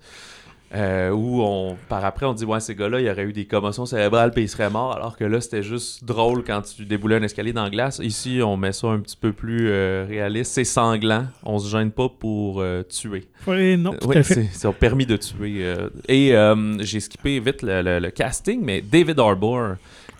Euh, 0.76 1.12
où 1.12 1.42
on, 1.42 1.78
par 1.88 2.04
après, 2.04 2.26
on 2.26 2.34
dit, 2.34 2.44
ouais, 2.44 2.60
ces 2.60 2.76
gars-là, 2.76 3.00
il 3.00 3.06
y 3.06 3.10
aurait 3.10 3.24
eu 3.24 3.32
des 3.34 3.46
commotions 3.46 3.86
cérébrales 3.86 4.32
puis 4.32 4.44
ils 4.44 4.50
seraient 4.50 4.70
morts, 4.70 4.94
alors 4.94 5.16
que 5.16 5.24
là, 5.24 5.40
c'était 5.40 5.64
juste 5.64 6.04
drôle 6.04 6.44
quand 6.44 6.62
tu 6.64 6.84
déboulais 6.86 7.16
un 7.16 7.24
escalier 7.24 7.54
dans 7.54 7.64
la 7.64 7.70
glace. 7.70 8.00
Ici, 8.04 8.42
on 8.44 8.58
met 8.58 8.74
ça 8.74 8.88
un 8.88 9.00
petit 9.00 9.16
peu 9.16 9.32
plus 9.32 9.70
euh, 9.70 10.06
réaliste. 10.08 10.52
C'est 10.54 10.64
sanglant. 10.66 11.28
On 11.44 11.60
se 11.60 11.70
gêne 11.70 11.92
pas 11.92 12.10
pour 12.10 12.60
euh, 12.60 12.84
tuer. 12.84 13.26
Oui, 13.48 13.78
non, 13.78 13.94
tout 13.94 14.08
Oui, 14.10 14.18
à 14.18 14.24
fait. 14.24 14.50
c'est 14.52 14.70
permis 14.74 15.06
de 15.06 15.16
tuer. 15.18 15.64
Et 16.10 16.34
j'ai 16.80 17.00
skippé 17.00 17.40
vite 17.40 17.62
le, 17.62 17.82
le- 17.82 18.00
le 18.00 18.10
casting, 18.12 18.60
mais 18.62 18.82
David 18.82 19.20
Harbour, 19.20 19.76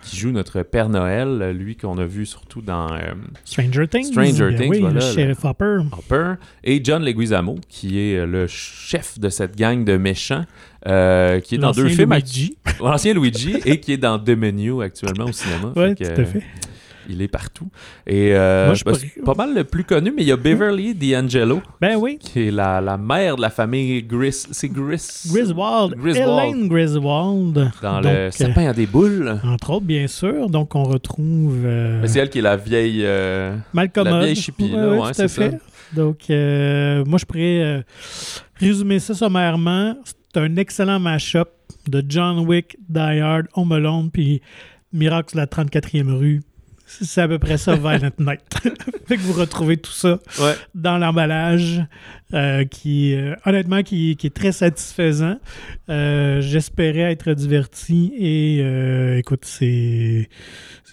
qui 0.06 0.16
joue 0.16 0.30
notre 0.30 0.62
Père 0.62 0.88
Noël, 0.88 1.50
lui 1.50 1.76
qu'on 1.76 1.98
a 1.98 2.04
vu 2.04 2.26
surtout 2.26 2.62
dans 2.62 2.92
euh, 2.92 3.12
Stranger 3.44 3.88
Things. 3.88 4.12
Stranger 4.12 4.50
Ben 4.50 4.56
Things, 4.56 4.70
oui, 4.70 4.80
voilà, 4.80 4.94
le 4.94 5.14
sheriff 5.14 5.44
Hopper. 5.44 5.78
Hopper, 5.92 6.34
et 6.62 6.80
John 6.82 7.04
Leguizamo, 7.04 7.56
qui 7.68 7.98
est 7.98 8.18
euh, 8.18 8.26
le 8.26 8.46
chef 8.46 9.18
de 9.18 9.28
cette 9.28 9.56
gang 9.56 9.84
de 9.84 9.96
méchants, 9.96 10.44
euh, 10.86 11.40
qui 11.40 11.56
est 11.56 11.58
dans 11.58 11.72
deux 11.72 11.88
films, 11.88 12.12
Luigi. 12.12 12.56
l'ancien 12.80 13.14
Luigi, 13.14 13.56
et 13.64 13.80
qui 13.80 13.92
est 13.92 13.96
dans 13.96 14.18
The 14.18 14.30
Menu 14.30 14.80
actuellement 14.82 15.24
au 15.24 15.32
cinéma. 15.32 15.72
Oui, 15.74 15.94
tout 15.96 16.04
à 16.04 16.24
fait. 16.24 16.42
Il 17.08 17.22
est 17.22 17.28
partout. 17.28 17.68
Et 18.06 18.34
euh, 18.34 18.66
Moi, 18.66 18.74
je 18.74 18.84
bah, 18.84 18.92
c'est 18.94 19.22
pas 19.24 19.34
mal 19.34 19.54
le 19.54 19.64
plus 19.64 19.84
connu, 19.84 20.12
mais 20.14 20.22
il 20.22 20.28
y 20.28 20.32
a 20.32 20.36
Beverly 20.36 20.94
D'Angelo, 20.94 21.60
Ben 21.80 21.96
oui. 21.96 22.18
qui 22.20 22.48
est 22.48 22.50
la, 22.50 22.80
la 22.80 22.96
mère 22.96 23.36
de 23.36 23.42
la 23.42 23.50
famille 23.50 24.02
Gris. 24.02 24.44
C'est 24.50 24.68
Gris. 24.68 25.22
Griswold. 25.30 25.94
Griswold. 25.96 26.44
Hélène 26.54 26.68
Griswold. 26.68 27.70
Dans 27.82 28.00
Donc, 28.00 28.12
le 28.12 28.30
sapin 28.30 28.68
à 28.68 28.72
des 28.72 28.86
boules. 28.86 29.28
euh, 29.28 29.48
entre 29.48 29.70
autres, 29.70 29.86
bien 29.86 30.06
sûr. 30.06 30.48
Donc, 30.50 30.74
on 30.74 30.84
retrouve 30.84 31.62
euh, 31.64 32.00
Mais 32.00 32.08
c'est 32.08 32.18
elle 32.20 32.30
qui 32.30 32.38
est 32.38 32.42
la 32.42 32.56
vieille. 32.56 33.02
euh, 33.04 33.56
Malcolm 33.72 34.06
la 34.08 34.20
vieille 34.20 34.36
chipie, 34.36 34.72
Ouais, 34.72 34.80
là, 34.80 34.88
ouais, 34.94 35.10
c'est 35.12 35.28
ça. 35.28 35.44
Donc, 35.94 36.18
moi, 36.28 37.18
je 37.18 37.24
pourrais 37.24 37.84
résumer 38.56 38.98
ça 38.98 39.14
sommairement. 39.14 39.96
C'est 40.04 40.40
un 40.40 40.56
excellent 40.56 40.98
mash-up 41.00 41.48
de 41.88 42.02
John 42.06 42.40
Wick, 42.46 42.76
Die 42.88 42.98
Hard, 43.20 43.46
Home 43.54 43.72
Alone, 43.72 44.10
puis 44.12 44.42
Miracle 44.92 45.34
de 45.34 45.40
la 45.40 45.46
34e 45.46 46.10
rue. 46.12 46.42
C'est 46.88 47.20
à 47.20 47.26
peu 47.26 47.38
près 47.40 47.58
ça, 47.58 47.74
Violent 47.74 48.10
Night. 48.20 48.40
fait 49.06 49.16
que 49.16 49.20
vous 49.22 49.32
retrouvez 49.32 49.76
tout 49.76 49.90
ça 49.90 50.20
Ouais. 50.40 50.54
dans 50.74 50.98
l'emballage, 50.98 51.82
euh, 52.32 52.64
qui, 52.64 53.12
euh, 53.14 53.34
honnêtement, 53.44 53.82
qui, 53.82 54.16
qui 54.16 54.28
est 54.28 54.34
très 54.34 54.52
satisfaisant. 54.52 55.36
Euh, 55.90 56.40
J'espérais 56.40 57.10
être 57.12 57.32
diverti 57.32 58.12
et, 58.16 59.18
écoute, 59.18 59.44
c'est 59.44 60.28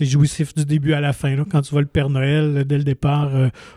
jouissif 0.02 0.56
du 0.56 0.66
début 0.66 0.94
à 0.94 1.00
la 1.00 1.14
fin. 1.14 1.36
là, 1.36 1.44
quand 1.50 1.62
tu 1.62 1.72
vois 1.72 1.82
le 1.82 1.88
Père 1.88 2.10
Noël, 2.10 2.64
dès 2.66 2.78
le 2.80 2.84
départ, 2.84 3.30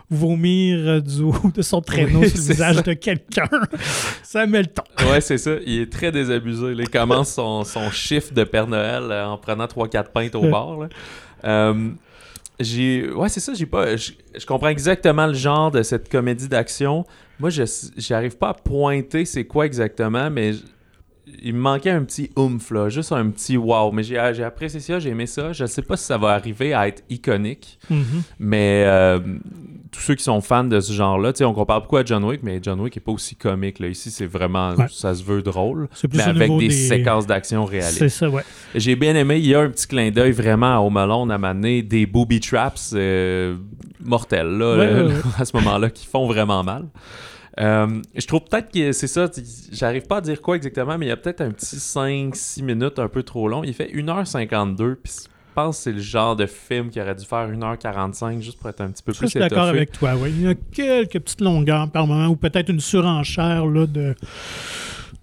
vomir 0.09 1.01
du 1.03 1.21
haut 1.21 1.51
de 1.53 1.61
son 1.61 1.81
traîneau 1.81 2.21
Oui, 2.21 2.29
sur 2.29 2.39
le 2.39 2.43
visage 2.47 2.75
ça. 2.77 2.81
de 2.81 2.93
quelqu'un, 2.93 3.47
ça 4.23 4.45
met 4.47 4.61
le 4.61 4.67
ton. 4.67 4.83
Ouais, 5.11 5.21
c'est 5.21 5.37
ça. 5.37 5.51
Il 5.65 5.81
est 5.81 5.91
très 5.91 6.11
désabusé. 6.11 6.73
Il 6.77 6.89
commence 6.89 7.33
son, 7.33 7.63
son 7.63 7.91
chiffre 7.91 8.33
de 8.33 8.43
Père 8.43 8.65
Noël 8.67 9.03
en 9.11 9.37
prenant 9.37 9.65
3-4 9.65 10.11
pintes 10.11 10.35
au 10.35 10.43
là. 10.49 10.89
J'ai 12.59 13.11
ouais 13.11 13.29
c'est 13.29 13.39
ça 13.39 13.53
j'ai 13.53 13.67
pas 13.67 13.95
je, 13.97 14.11
comprends 14.47 14.69
exactement 14.69 15.27
le 15.27 15.35
genre 15.35 15.69
de 15.69 15.83
cette 15.83 16.09
comédie 16.09 16.47
d'action. 16.47 17.05
Moi 17.39 17.49
je 17.49 17.63
j'arrive 17.97 18.37
pas 18.37 18.49
à 18.49 18.53
pointer 18.53 19.25
c'est 19.25 19.45
quoi 19.45 19.65
exactement 19.65 20.29
mais 20.31 20.53
il 21.43 21.53
me 21.53 21.59
manquait 21.59 21.89
un 21.91 22.03
petit 22.03 22.29
oomph 22.35 22.71
là 22.71 22.89
juste 22.89 23.11
un 23.11 23.29
petit 23.29 23.57
wow 23.57 23.91
mais 23.91 24.03
j'ai 24.03 24.19
j'ai 24.33 24.43
apprécié 24.43 24.79
ça 24.79 24.99
j'ai 24.99 25.09
aimé 25.09 25.25
ça 25.27 25.53
je 25.53 25.65
sais 25.65 25.81
pas 25.81 25.95
si 25.97 26.03
ça 26.05 26.17
va 26.17 26.29
arriver 26.29 26.73
à 26.73 26.87
être 26.87 27.03
iconique 27.09 27.79
Mhm. 27.89 28.03
mais 28.39 28.83
euh, 28.87 29.19
tous 29.91 30.01
ceux 30.01 30.15
qui 30.15 30.23
sont 30.23 30.41
fans 30.41 30.65
de 30.65 30.79
ce 30.81 30.91
genre-là, 30.91 31.31
on 31.41 31.53
compare 31.53 31.81
beaucoup 31.81 31.95
à 31.97 32.03
John 32.03 32.23
Wick, 32.25 32.41
mais 32.43 32.59
John 32.61 32.79
Wick 32.81 32.97
est 32.97 32.99
pas 32.99 33.13
aussi 33.13 33.35
comique. 33.35 33.79
Là. 33.79 33.87
Ici, 33.87 34.11
c'est 34.11 34.25
vraiment, 34.25 34.71
Ouais. 34.75 34.85
ça 34.91 35.15
se 35.15 35.23
veut 35.23 35.41
drôle, 35.41 35.87
C'est 35.93 36.09
plus 36.09 36.17
mais 36.17 36.25
au 36.25 36.29
avec 36.29 36.51
des, 36.57 36.67
des- 36.67 36.69
séquences 36.73 37.25
d'action 37.25 37.65
C'est 37.65 37.79
réalistes. 37.79 38.09
ça, 38.09 38.29
ouais. 38.29 38.43
J'ai 38.75 38.95
bien 38.97 39.15
aimé, 39.15 39.37
il 39.37 39.47
y 39.47 39.55
a 39.55 39.61
un 39.61 39.69
petit 39.69 39.87
clin 39.87 40.11
d'œil 40.11 40.33
vraiment 40.33 40.75
à 40.75 40.79
Home 40.81 40.97
Alone 40.97 41.31
à 41.31 41.37
m'amener 41.37 41.81
des 41.83 42.05
booby 42.05 42.41
traps 42.41 42.91
euh, 42.95 43.55
mortels, 44.03 44.45
là, 44.57 44.77
Ouais, 44.77 44.93
ouais, 44.93 45.01
ouais. 45.07 45.13
à 45.39 45.45
ce 45.45 45.55
moment-là, 45.55 45.89
qui 45.89 46.05
font 46.05 46.27
vraiment 46.27 46.63
mal. 46.65 46.83
Euh, 47.59 48.01
je 48.15 48.27
trouve 48.27 48.41
peut-être 48.41 48.71
que 48.71 48.91
c'est 48.91 49.07
ça, 49.07 49.29
j'arrive 49.71 50.03
pas 50.03 50.17
à 50.17 50.21
dire 50.21 50.41
quoi 50.41 50.55
exactement, 50.55 50.97
mais 50.97 51.07
il 51.07 51.09
y 51.09 51.11
a 51.11 51.17
peut-être 51.17 51.41
un 51.41 51.51
petit 51.51 51.77
5-6 51.77 52.63
minutes 52.63 52.99
un 52.99 53.07
peu 53.07 53.23
trop 53.23 53.47
long. 53.47 53.63
Il 53.63 53.73
fait 53.73 53.91
1h52, 53.93 54.95
puis 54.95 55.13
je 55.23 55.27
pense 55.55 55.77
que 55.77 55.83
c'est 55.83 55.91
le 55.93 55.99
genre 55.99 56.35
de 56.35 56.45
film 56.45 56.89
qui 56.89 57.01
aurait 57.01 57.15
dû 57.15 57.25
faire 57.25 57.49
1h45 57.49 58.41
juste 58.41 58.59
pour 58.59 58.69
être 58.69 58.81
un 58.81 58.91
petit 58.91 59.01
peu 59.01 59.11
Ça, 59.11 59.19
plus 59.19 59.27
je 59.27 59.31
suis 59.31 59.39
d'accord 59.39 59.65
avec 59.65 59.91
toi. 59.91 60.15
ouais. 60.15 60.29
Il 60.29 60.41
y 60.41 60.47
a 60.47 60.53
quelques 60.53 61.19
petites 61.19 61.41
longueurs 61.41 61.89
par 61.89 62.05
moment 62.05 62.27
ou 62.27 62.35
peut-être 62.35 62.69
une 62.69 62.79
surenchère 62.79 63.65
là, 63.65 63.87
de, 63.87 64.13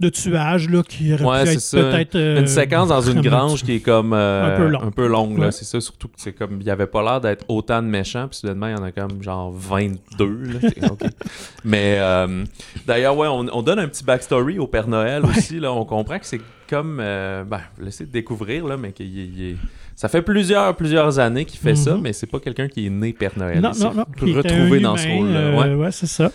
de 0.01 0.09
tuage 0.09 0.69
là, 0.69 0.83
qui 0.83 1.13
aurait 1.15 1.25
Ouais, 1.45 1.45
peut-être. 1.73 2.17
euh, 2.17 2.41
Une 2.41 2.47
séquence 2.47 2.89
dans 2.89 3.01
une 3.01 3.21
grange 3.21 3.63
qui 3.63 3.77
est 3.77 3.81
comme 3.81 4.13
euh, 4.13 4.57
Un 4.57 4.91
peu 4.91 5.07
long. 5.07 5.25
longue, 5.27 5.39
là. 5.39 5.47
Ouais. 5.47 5.53
c'est 5.53 5.65
ça 5.65 5.81
surtout 5.81 6.09
que 6.09 6.15
c'est 6.17 6.33
comme 6.33 6.61
il 6.61 6.67
y 6.67 6.71
avait 6.71 6.87
pas 6.87 7.03
l'air 7.03 7.21
d'être 7.21 7.45
autant 7.49 7.83
de 7.83 7.87
méchants 7.89 8.27
puis 8.29 8.39
soudainement 8.39 8.67
il 8.69 8.73
y 8.77 8.81
en 8.81 8.83
a 8.83 8.93
comme 8.93 9.23
genre 9.23 9.53
22 9.53 10.25
là. 10.27 10.59
C'est- 10.61 10.91
ok. 10.91 11.01
mais 11.65 11.97
euh, 11.99 12.45
d'ailleurs 12.87 13.17
ouais 13.17 13.29
on, 13.29 13.47
on 13.53 13.63
donne 13.63 13.79
un 13.79 13.89
petit 13.89 14.05
backstory 14.05 14.59
au 14.59 14.67
Père 14.67 14.89
Noël 14.89 15.23
aussi 15.25 15.61
là 15.61 15.73
on 15.73 15.85
comprend 15.85 16.19
que 16.19 16.27
c'est 16.27 16.41
comme 16.69 16.97
ben 16.97 17.61
laissez 17.81 18.07
découvrir 18.07 18.67
là 18.67 18.77
mais 18.77 18.93
qu'il 18.93 19.43
est- 19.43 19.57
ça 19.97 20.09
fait 20.09 20.23
plusieurs 20.23 20.75
plusieurs 20.75 21.19
années 21.19 21.45
qu'il 21.45 21.61
fait 21.61 21.75
ça 21.77 21.95
Mhm. 21.95 22.01
mais 22.03 22.13
c'est 22.13 22.27
pas 22.27 22.41
quelqu'un 22.41 22.69
qui 22.69 22.87
est 22.87 22.91
né 22.91 23.13
Père 23.13 23.33
Noël 23.37 23.61
Non, 23.61 23.71
non, 23.79 23.95
non. 23.95 24.05
retrouvé 24.35 24.79
un 24.79 24.81
dans 24.81 24.97
ce 24.97 25.07
humain, 25.07 25.17
rôle 25.17 25.29
là 25.33 25.39
euh, 25.41 25.77
ouais, 25.77 25.93
c'est 25.93 26.07
ça. 26.07 26.31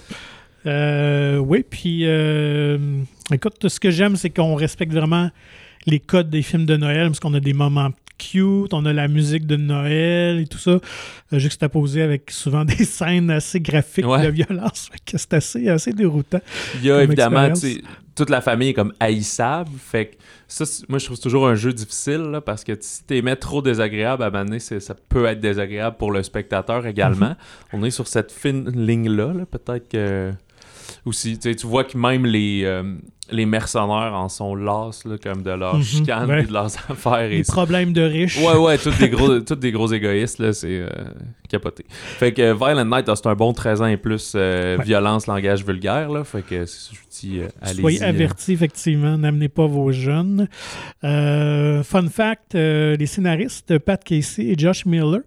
Euh, 0.66 1.38
oui, 1.38 1.64
puis 1.70 2.02
euh, 2.06 2.78
écoute, 3.32 3.68
ce 3.68 3.80
que 3.80 3.92
j'aime, 3.92 4.16
c'est 4.16 4.30
qu'on 4.30 4.56
respecte 4.56 4.94
vraiment 4.94 5.30
les 5.86 6.00
codes 6.00 6.30
des 6.30 6.42
films 6.42 6.66
de 6.66 6.78
Noël, 6.78 7.08
parce 7.08 7.20
qu'on 7.20 7.34
a 7.34 7.40
des 7.40 7.54
moments 7.54 7.92
cute, 8.18 8.74
on 8.74 8.86
a 8.86 8.92
la 8.92 9.08
musique 9.08 9.48
de 9.48 9.56
Noël 9.56 10.40
et 10.40 10.46
tout 10.46 10.58
ça, 10.58 10.72
euh, 10.72 10.80
juxtaposé 11.40 12.02
avec 12.02 12.30
souvent 12.32 12.66
des 12.66 12.84
scènes 12.84 13.32
assez 13.32 13.62
graphiques 13.62 14.06
Ouais. 14.06 14.26
de 14.26 14.30
violence. 14.30 14.90
C'est 15.06 15.34
assez, 15.34 15.70
assez 15.70 15.94
déroutant. 15.94 16.42
Il 16.76 16.86
y 16.86 16.92
a 16.92 17.02
évidemment, 17.02 17.48
toute 18.16 18.30
la 18.30 18.42
famille 18.42 18.70
est 18.70 18.74
comme 18.74 18.92
haïssable. 19.00 19.70
Fait 19.80 20.08
que 20.08 20.16
ça, 20.50 20.66
moi, 20.90 21.00
je 21.00 21.06
trouve 21.06 21.20
toujours 21.20 21.48
un 21.48 21.56
jeu 21.56 21.72
difficile 21.72 22.30
là, 22.32 22.42
parce 22.42 22.66
que 22.66 22.74
si 22.82 23.22
mets 23.22 23.38
trop 23.38 23.62
désagréable, 23.62 24.24
à 24.24 24.28
un 24.28 24.30
moment 24.32 24.46
donné, 24.46 24.60
ça 24.60 24.96
peut 25.08 25.26
être 25.26 25.40
désagréable 25.40 25.96
pour 25.98 26.12
le 26.12 26.22
spectateur 26.22 26.86
également. 26.86 27.36
On 27.72 27.84
est 27.86 27.92
sur 27.92 28.08
cette 28.08 28.34
fine 28.34 28.70
ligne-là. 28.70 29.34
là. 29.34 29.46
Peut-être 29.46 29.88
que. 29.88 30.34
Aussi, 31.06 31.38
tu 31.40 31.68
vois 31.68 31.84
que 31.84 31.98
même 31.98 32.26
les, 32.26 32.62
euh, 32.66 32.96
les 33.32 33.46
mercenaires 33.46 34.14
en 34.14 34.28
sont 34.30 34.56
las, 34.56 35.06
là, 35.06 35.18
comme 35.22 35.44
de 35.44 35.52
leurs 35.52 35.82
chicanes 35.84 36.30
ouais. 36.30 36.44
et 36.44 36.46
de 36.48 36.54
leurs 36.54 36.66
affaires. 36.90 37.28
Les 37.30 37.40
Et 37.40 37.44
problèmes 37.44 37.94
de 37.94 38.02
riches. 38.02 38.38
Ouais, 38.40 38.58
ouais, 38.58 38.78
tous 38.78 38.98
des 38.98 39.10
gros, 39.10 39.40
tous 39.42 39.56
des 39.56 39.72
gros 39.72 39.92
égoïstes, 39.92 40.40
là, 40.40 40.52
c'est 40.54 40.68
euh, 40.80 40.90
capoté. 41.48 41.86
Fait 41.90 42.32
que 42.34 42.54
Violent 42.54 42.86
Night, 42.86 43.08
ah, 43.08 43.16
c'est 43.16 43.28
un 43.28 43.36
bon 43.36 43.54
13 43.54 43.82
ans 43.82 43.86
et 43.88 43.98
plus, 43.98 44.34
euh, 44.36 44.78
Ouais. 44.78 44.84
violence, 44.84 45.28
langage 45.28 45.64
vulgaire, 45.66 46.10
là. 46.10 46.24
Fait 46.24 46.42
que 46.42 46.66
je 46.66 46.98
dis, 47.20 47.40
euh, 47.40 47.48
allez-y. 47.62 47.82
Soyez 47.82 48.04
euh. 48.04 48.10
avertis, 48.10 48.54
effectivement, 48.54 49.18
n'amenez 49.18 49.50
pas 49.50 49.66
vos 49.68 49.92
jeunes. 49.92 50.48
Euh, 51.04 51.84
fun 51.84 52.08
fact, 52.08 52.56
euh, 52.56 52.96
les 52.98 53.06
scénaristes 53.06 53.78
Pat 53.80 54.04
Casey 54.04 54.44
et 54.46 54.56
Josh 54.58 54.86
Miller, 54.86 55.22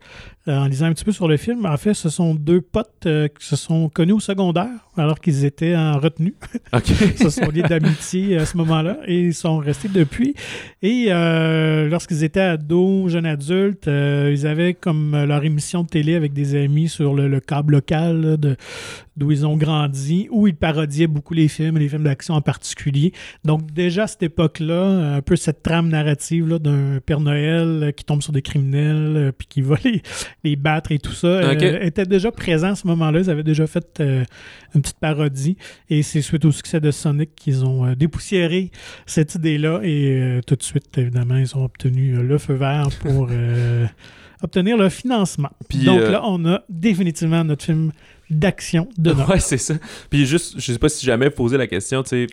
euh, 0.49 0.59
en 0.59 0.67
lisant 0.67 0.87
un 0.87 0.93
petit 0.93 1.05
peu 1.05 1.13
sur 1.13 1.29
le 1.29 1.37
film, 1.37 1.67
en 1.67 1.77
fait, 1.77 1.95
ce 1.95 2.09
sont 2.09 2.35
deux 2.35 2.61
potes 2.61 3.07
euh, 3.07 3.29
qui 3.29 3.47
se 3.47 3.55
sont 3.55 3.89
connus 3.89 4.15
au 4.15 4.21
secondaire 4.21 4.71
alors 4.97 5.21
qu'ils 5.21 5.45
étaient 5.45 5.77
en 5.77 5.99
retenue. 5.99 6.35
Ok. 6.75 6.89
Ils 6.89 7.19
se 7.19 7.29
sont 7.29 7.51
liés 7.51 7.63
d'amitié 7.63 8.39
à 8.39 8.47
ce 8.47 8.57
moment-là 8.57 8.97
et 9.07 9.21
ils 9.21 9.35
sont 9.35 9.59
restés 9.59 9.89
depuis. 9.89 10.35
Et 10.81 11.07
euh, 11.09 11.89
lorsqu'ils 11.89 12.25
étaient 12.25 12.41
ados, 12.41 13.13
jeunes 13.13 13.27
adultes, 13.27 13.87
ils 13.87 14.47
avaient 14.47 14.73
comme 14.73 15.25
leur 15.25 15.45
émission 15.45 15.83
de 15.83 15.89
télé 15.89 16.15
avec 16.15 16.33
des 16.33 16.57
amis 16.57 16.89
sur 16.89 17.15
le, 17.15 17.29
le 17.29 17.41
câble 17.41 17.75
local 17.75 18.23
là, 18.23 18.37
de, 18.39 18.57
d'où 19.17 19.31
ils 19.31 19.47
ont 19.47 19.57
grandi, 19.57 20.29
où 20.31 20.47
ils 20.47 20.57
parodiaient 20.57 21.07
beaucoup 21.07 21.35
les 21.35 21.49
films, 21.49 21.79
les 21.79 21.89
films 21.89 22.05
d'action 22.05 22.35
en 22.35 22.41
particulier. 22.41 23.13
Donc 23.45 23.73
déjà 23.73 24.05
à 24.05 24.07
cette 24.07 24.23
époque-là, 24.23 25.17
un 25.17 25.23
peu 25.23 25.37
cette 25.37 25.63
trame 25.63 25.89
narrative 25.89 26.49
là, 26.49 26.59
d'un 26.59 27.01
Père 27.05 27.21
Noël 27.21 27.83
euh, 27.83 27.91
qui 27.93 28.05
tombe 28.05 28.23
sur 28.23 28.33
des 28.33 28.43
criminels, 28.43 29.17
euh, 29.17 29.33
puis 29.33 29.47
qui 29.49 29.61
va 29.61 29.77
les, 29.85 30.03
les 30.45 30.57
battre 30.57 30.93
et 30.93 30.99
tout 30.99 31.13
ça, 31.13 31.27
euh, 31.27 31.81
était 31.81 32.07
déjà 32.07 32.31
présent 32.31 32.73
à 32.73 32.75
ce 32.75 32.87
moment-là. 32.87 33.21
Ils 33.21 33.31
avaient 33.31 33.43
déjà 33.43 33.67
fait 33.67 34.01
euh, 34.01 34.25
une 34.75 34.83
petite 34.83 34.99
parodie. 34.99 35.57
Et 35.91 36.03
c'est 36.03 36.23
suite 36.23 36.45
au 36.45 36.53
succès 36.53 36.81
de 36.81 36.91
Sonic 36.91 37.35
qu'ils 37.35 37.65
ont 37.65 37.87
euh, 37.87 37.95
dépoussiéré 37.95 38.71
cette 39.07 39.35
idée-là. 39.35 39.81
Et 39.83 40.41
tout 40.47 40.57
de 40.57 40.63
suite, 40.63 40.97
évidemment, 40.99 41.37
ils 41.37 41.57
ont 41.57 41.65
obtenu 41.65 42.15
le 42.23 42.39
feu 42.39 42.55
vert 42.55 42.89
pour 43.01 43.29
obtenir 44.43 44.77
le 44.77 44.89
financement. 44.89 45.51
Puis, 45.69 45.85
Donc 45.85 46.01
là, 46.01 46.23
on 46.25 46.45
a 46.47 46.63
définitivement 46.69 47.45
notre 47.45 47.65
film 47.65 47.93
d'action 48.33 48.89
de 48.99 49.13
Noël. 49.13 49.29
Ouais, 49.29 49.41
c'est 49.41 49.59
ça. 49.59 49.75
Puis 50.11 50.27
juste, 50.27 50.55
je 50.59 50.73
sais 50.73 50.79
pas 50.79 50.89
si 50.89 51.05
jamais 51.07 51.31
posé 51.31 51.57
la 51.57 51.67
question, 51.67 52.03
tu 52.03 52.09
sais, 52.09 52.27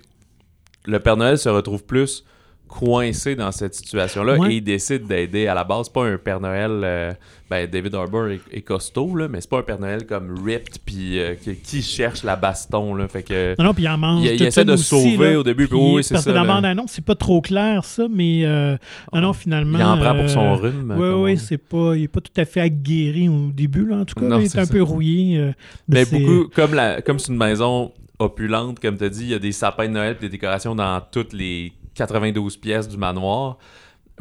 le 0.85 0.99
Père 0.99 1.17
Noël 1.17 1.37
se 1.37 1.49
retrouve 1.49 1.83
plus 1.83 2.23
coincé 2.69 3.35
dans 3.35 3.51
cette 3.51 3.73
situation-là 3.73 4.37
Ouais. 4.37 4.53
et 4.53 4.55
il 4.57 4.61
décide 4.63 5.05
d'aider 5.07 5.47
à 5.47 5.53
la 5.55 5.63
base. 5.63 5.87
C'est 5.87 5.93
pas 5.93 6.05
un 6.05 6.17
Père 6.17 6.39
Noël, 6.39 6.69
euh, 6.83 7.11
ben 7.49 7.67
David 7.67 7.95
Harbour 7.95 8.27
est, 8.27 8.39
est 8.53 8.61
costaud, 8.61 9.15
là, 9.15 9.27
mais 9.27 9.41
c'est 9.41 9.49
pas 9.49 9.57
un 9.59 9.63
Père 9.63 9.79
Noël 9.79 10.05
comme 10.05 10.35
ripped 10.45 10.77
puis 10.85 11.19
euh, 11.19 11.33
qui, 11.33 11.55
qui 11.55 11.81
cherche 11.81 12.23
la 12.23 12.35
baston, 12.35 12.93
là. 12.95 13.07
Fait 13.07 13.23
que. 13.23 13.55
Non, 13.59 13.65
non, 13.65 13.73
puis 13.73 13.83
il 13.83 13.89
en 13.89 13.97
mange. 13.97 14.23
Il, 14.23 14.35
il 14.35 14.43
essaie 14.43 14.63
de 14.63 14.73
aussi, 14.73 14.83
sauver 14.83 15.33
là. 15.33 15.39
au 15.39 15.43
début, 15.43 15.67
puis 15.67 15.77
oui, 15.77 16.03
c'est 16.03 16.13
parce 16.13 16.25
ça. 16.25 16.31
que 16.31 16.35
dans 16.37 16.43
la 16.43 16.53
bande-annonce, 16.53 16.91
c'est 16.91 17.03
pas 17.03 17.15
trop 17.15 17.41
clair, 17.41 17.83
ça, 17.83 18.05
mais 18.09 18.45
euh, 18.45 18.77
non, 19.11 19.21
non, 19.21 19.33
finalement. 19.33 19.79
Il 19.79 19.83
en 19.83 19.97
prend 19.97 20.15
pour 20.15 20.29
son 20.29 20.45
euh, 20.45 20.55
rhume. 20.55 20.95
Oui, 20.97 21.09
oui, 21.31 21.37
c'est 21.37 21.57
pas, 21.57 21.95
il 21.95 22.01
n'est 22.01 22.07
pas 22.07 22.21
tout 22.21 22.39
à 22.39 22.45
fait 22.45 22.61
aguerri 22.61 23.27
au 23.29 23.49
début, 23.51 23.85
là, 23.85 23.97
en 23.97 24.05
tout 24.05 24.15
cas. 24.15 24.21
Non, 24.25 24.37
là, 24.37 24.41
il 24.43 24.45
est 24.45 24.57
un 24.59 24.65
ça. 24.65 24.71
peu 24.71 24.81
rouillé. 24.83 25.37
de 25.39 25.53
Mais 25.87 26.05
ses- 26.05 26.19
beaucoup, 26.19 26.49
comme 26.55 26.75
la, 26.75 27.01
comme 27.01 27.17
c'est 27.19 27.31
une 27.31 27.37
maison 27.39 27.91
opulente, 28.19 28.79
comme 28.79 28.97
tu 28.97 29.03
as 29.05 29.09
dit, 29.09 29.23
il 29.23 29.29
y 29.29 29.33
a 29.33 29.39
des 29.39 29.53
sapins 29.53 29.87
de 29.87 29.93
Noël 29.93 30.15
et 30.19 30.21
des 30.21 30.29
décorations 30.29 30.75
dans 30.75 31.01
toutes 31.11 31.33
les 31.33 31.71
92 31.99 32.57
pièces 32.57 32.87
du 32.87 32.97
manoir. 32.97 33.57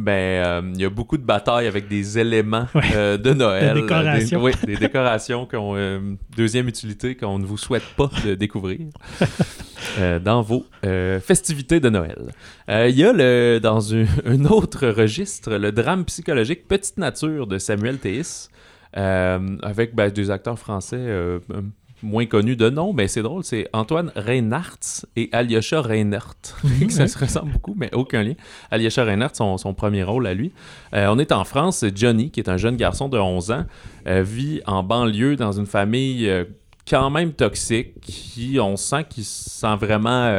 Ben, 0.01 0.12
euh, 0.12 0.62
il 0.74 0.81
y 0.81 0.85
a 0.85 0.91
beaucoup 0.91 1.16
de 1.18 1.24
batailles 1.24 1.66
avec 1.66 1.89
des 1.89 2.18
éléments 2.20 2.66
Ouais. 2.74 2.83
euh, 2.95 3.16
de 3.18 3.33
Noël. 3.35 3.74
De 3.74 3.81
décoration. 3.81 4.39
Des, 4.39 4.45
oui, 4.45 4.53
des 4.64 4.76
décorations 4.76 5.45
qui 5.47 5.57
ont 5.57 5.74
euh, 5.74 5.99
deuxième 6.37 6.68
utilité 6.68 7.16
qu'on 7.16 7.39
ne 7.41 7.45
vous 7.45 7.57
souhaite 7.57 7.83
pas 7.97 8.09
de 8.24 8.35
découvrir 8.37 8.79
euh, 9.99 10.18
dans 10.20 10.41
vos 10.43 10.64
euh, 10.87 11.18
festivités 11.18 11.81
de 11.81 11.89
Noël. 11.89 12.33
Euh, 12.70 12.89
Il 12.89 12.97
y 12.97 13.05
a 13.05 13.12
le, 13.12 13.59
dans 13.61 13.93
un, 13.95 14.05
un 14.24 14.45
autre 14.45 14.87
registre 14.89 15.55
le 15.57 15.72
drame 15.72 16.05
psychologique 16.05 16.68
Petite 16.68 16.99
Nature 16.99 17.49
de 17.49 17.59
Samuel 17.59 17.99
Théis. 17.99 18.49
euh, 18.97 19.57
avec 19.62 19.95
ben, 19.97 20.11
des 20.11 20.31
acteurs 20.31 20.59
français 20.61 20.97
euh, 20.97 21.41
euh, 21.53 21.61
moins 22.03 22.27
connus 22.27 22.57
de 22.57 22.71
nom, 22.71 22.93
mais 22.93 23.09
c'est 23.09 23.23
drôle, 23.23 23.43
c'est 23.45 23.69
Antoine 23.73 24.13
Reinhardt 24.15 25.05
et 25.17 25.29
Alyosha 25.33 25.81
Reinhardt. 25.81 26.37
Mhm, 26.65 26.91
ça 26.91 27.07
se 27.09 27.19
ressemble 27.19 27.53
beaucoup, 27.53 27.75
mais 27.77 27.93
aucun 27.95 28.23
lien. 28.23 28.35
Alyosha 28.71 29.05
Reinhardt, 29.05 29.35
son, 29.35 29.59
son 29.59 29.75
premier 29.75 30.03
rôle 30.05 30.27
à 30.27 30.35
lui. 30.35 30.53
Euh, 30.95 31.09
on 31.11 31.19
est 31.19 31.33
en 31.33 31.45
France, 31.45 31.85
Johnny, 31.95 32.31
qui 32.31 32.41
est 32.41 32.49
un 32.49 32.57
jeune 32.57 32.77
garçon 32.77 33.09
de 33.09 33.19
11 33.19 33.51
ans, 33.51 33.65
euh, 34.07 34.23
vit 34.23 34.61
en 34.67 34.83
banlieue 34.83 35.37
dans 35.37 35.53
une 35.53 35.67
famille 35.67 36.29
euh, 36.29 36.45
quand 36.89 37.11
même 37.11 37.33
toxique, 37.33 38.01
qui, 38.01 38.59
on 38.61 38.77
sent 38.77 39.05
qu'il 39.09 39.25
se 39.25 39.51
sent 39.51 39.77
vraiment 39.81 40.31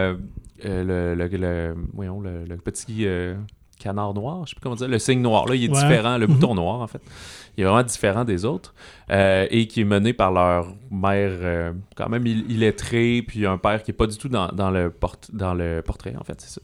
le, 0.64 1.14
le, 1.16 1.16
le- 1.28 1.76
voyons, 1.94 2.22
le- 2.22 2.46
le 2.46 2.58
petit... 2.58 3.06
canard 3.80 4.14
noir, 4.14 4.42
je 4.46 4.50
sais 4.50 4.56
plus 4.56 4.62
comment 4.62 4.76
dire, 4.76 4.90
le 4.90 5.00
signe 5.00 5.22
noir, 5.22 5.46
là, 5.48 5.56
il 5.56 5.64
est 5.64 5.70
Ouais. 5.70 5.74
différent, 5.82 6.18
le 6.18 6.28
Mhm. 6.28 6.34
bouton 6.34 6.54
noir, 6.56 6.82
en 6.82 6.88
fait. 6.88 7.02
Il 7.60 7.64
est 7.64 7.66
vraiment 7.66 7.84
différent 7.84 8.24
des 8.24 8.46
autres. 8.46 8.74
Euh, 9.12 9.48
et 9.50 9.68
qui 9.68 9.82
est 9.82 9.86
mené 9.86 10.14
par 10.14 10.32
leur 10.32 10.68
mère 10.92 11.32
euh, 11.42 11.72
quand 11.96 12.08
même 12.10 12.26
il- 12.28 12.50
illettrée, 12.52 13.24
puis 13.28 13.46
un 13.46 13.58
père 13.58 13.82
qui 13.84 13.90
est 13.92 13.94
pas 13.94 14.06
du 14.08 14.18
tout 14.18 14.30
dans, 14.30 14.48
dans 14.50 14.70
le, 14.70 14.92
port- 14.92 15.18
dans 15.34 15.54
le 15.56 15.82
portrait, 15.82 16.14
en 16.20 16.24
fait, 16.24 16.40
c'est 16.40 16.60
ça. 16.60 16.62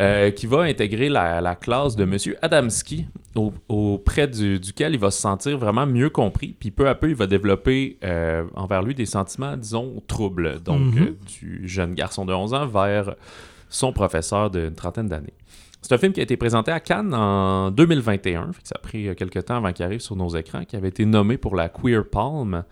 Euh, 0.00 0.30
qui 0.32 0.46
va 0.48 0.62
intégrer 0.62 1.08
la, 1.08 1.40
la 1.40 1.54
classe 1.54 1.94
de 1.96 2.04
Monsieur 2.04 2.36
Adamski, 2.42 3.06
au- 3.36 3.52
auprès 3.68 4.26
du- 4.26 4.58
duquel 4.58 4.94
il 4.94 5.00
va 5.00 5.10
se 5.12 5.20
sentir 5.20 5.58
vraiment 5.58 5.86
mieux 5.86 6.10
compris, 6.10 6.56
puis 6.58 6.70
peu 6.72 6.88
à 6.88 6.94
peu, 6.96 7.08
il 7.08 7.14
va 7.16 7.26
développer 7.28 7.98
envers 8.56 8.82
lui 8.82 8.94
des 8.94 9.06
sentiments, 9.06 9.56
disons, 9.56 10.02
troubles, 10.08 10.60
donc 10.62 10.80
Mhm. 10.94 11.14
du 11.40 11.68
jeune 11.68 11.94
garçon 11.94 12.24
de 12.26 12.32
11 12.34 12.52
ans 12.52 12.66
vers 12.66 13.14
son 13.68 13.92
professeur 13.92 14.50
d'une 14.50 14.74
trentaine 14.74 15.08
d'années. 15.08 15.34
C'est 15.88 15.94
un 15.94 15.98
film 15.98 16.12
qui 16.12 16.18
a 16.18 16.24
été 16.24 16.36
présenté 16.36 16.72
à 16.72 16.80
Cannes 16.80 17.14
en 17.14 17.70
2021, 17.70 18.52
fait 18.52 18.62
que 18.62 18.66
ça 18.68 18.74
a 18.74 18.78
pris 18.80 19.06
euh, 19.08 19.14
quelques 19.14 19.44
temps 19.44 19.58
avant 19.58 19.72
qu'il 19.72 19.84
arrive 19.84 20.00
sur 20.00 20.16
nos 20.16 20.28
écrans, 20.30 20.64
qui 20.64 20.74
avait 20.74 20.88
été 20.88 21.04
nommé 21.04 21.36
pour 21.36 21.54
la 21.54 21.68
Queer 21.68 22.04
Palm 22.10 22.64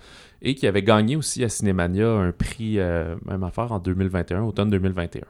et 0.43 0.57
qui 0.57 0.67
avait 0.67 0.83
gagné 0.83 1.15
aussi 1.15 1.45
à 1.45 1.49
Cinémania 1.49 2.09
un 2.11 2.33
prix, 2.33 2.81
euh, 2.81 3.15
même 3.25 3.45
affaire, 3.45 3.71
en 3.71 3.79
2021, 3.79 4.43
automne 4.43 4.69
2021. 4.71 5.23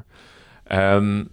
Euh, 0.73 1.25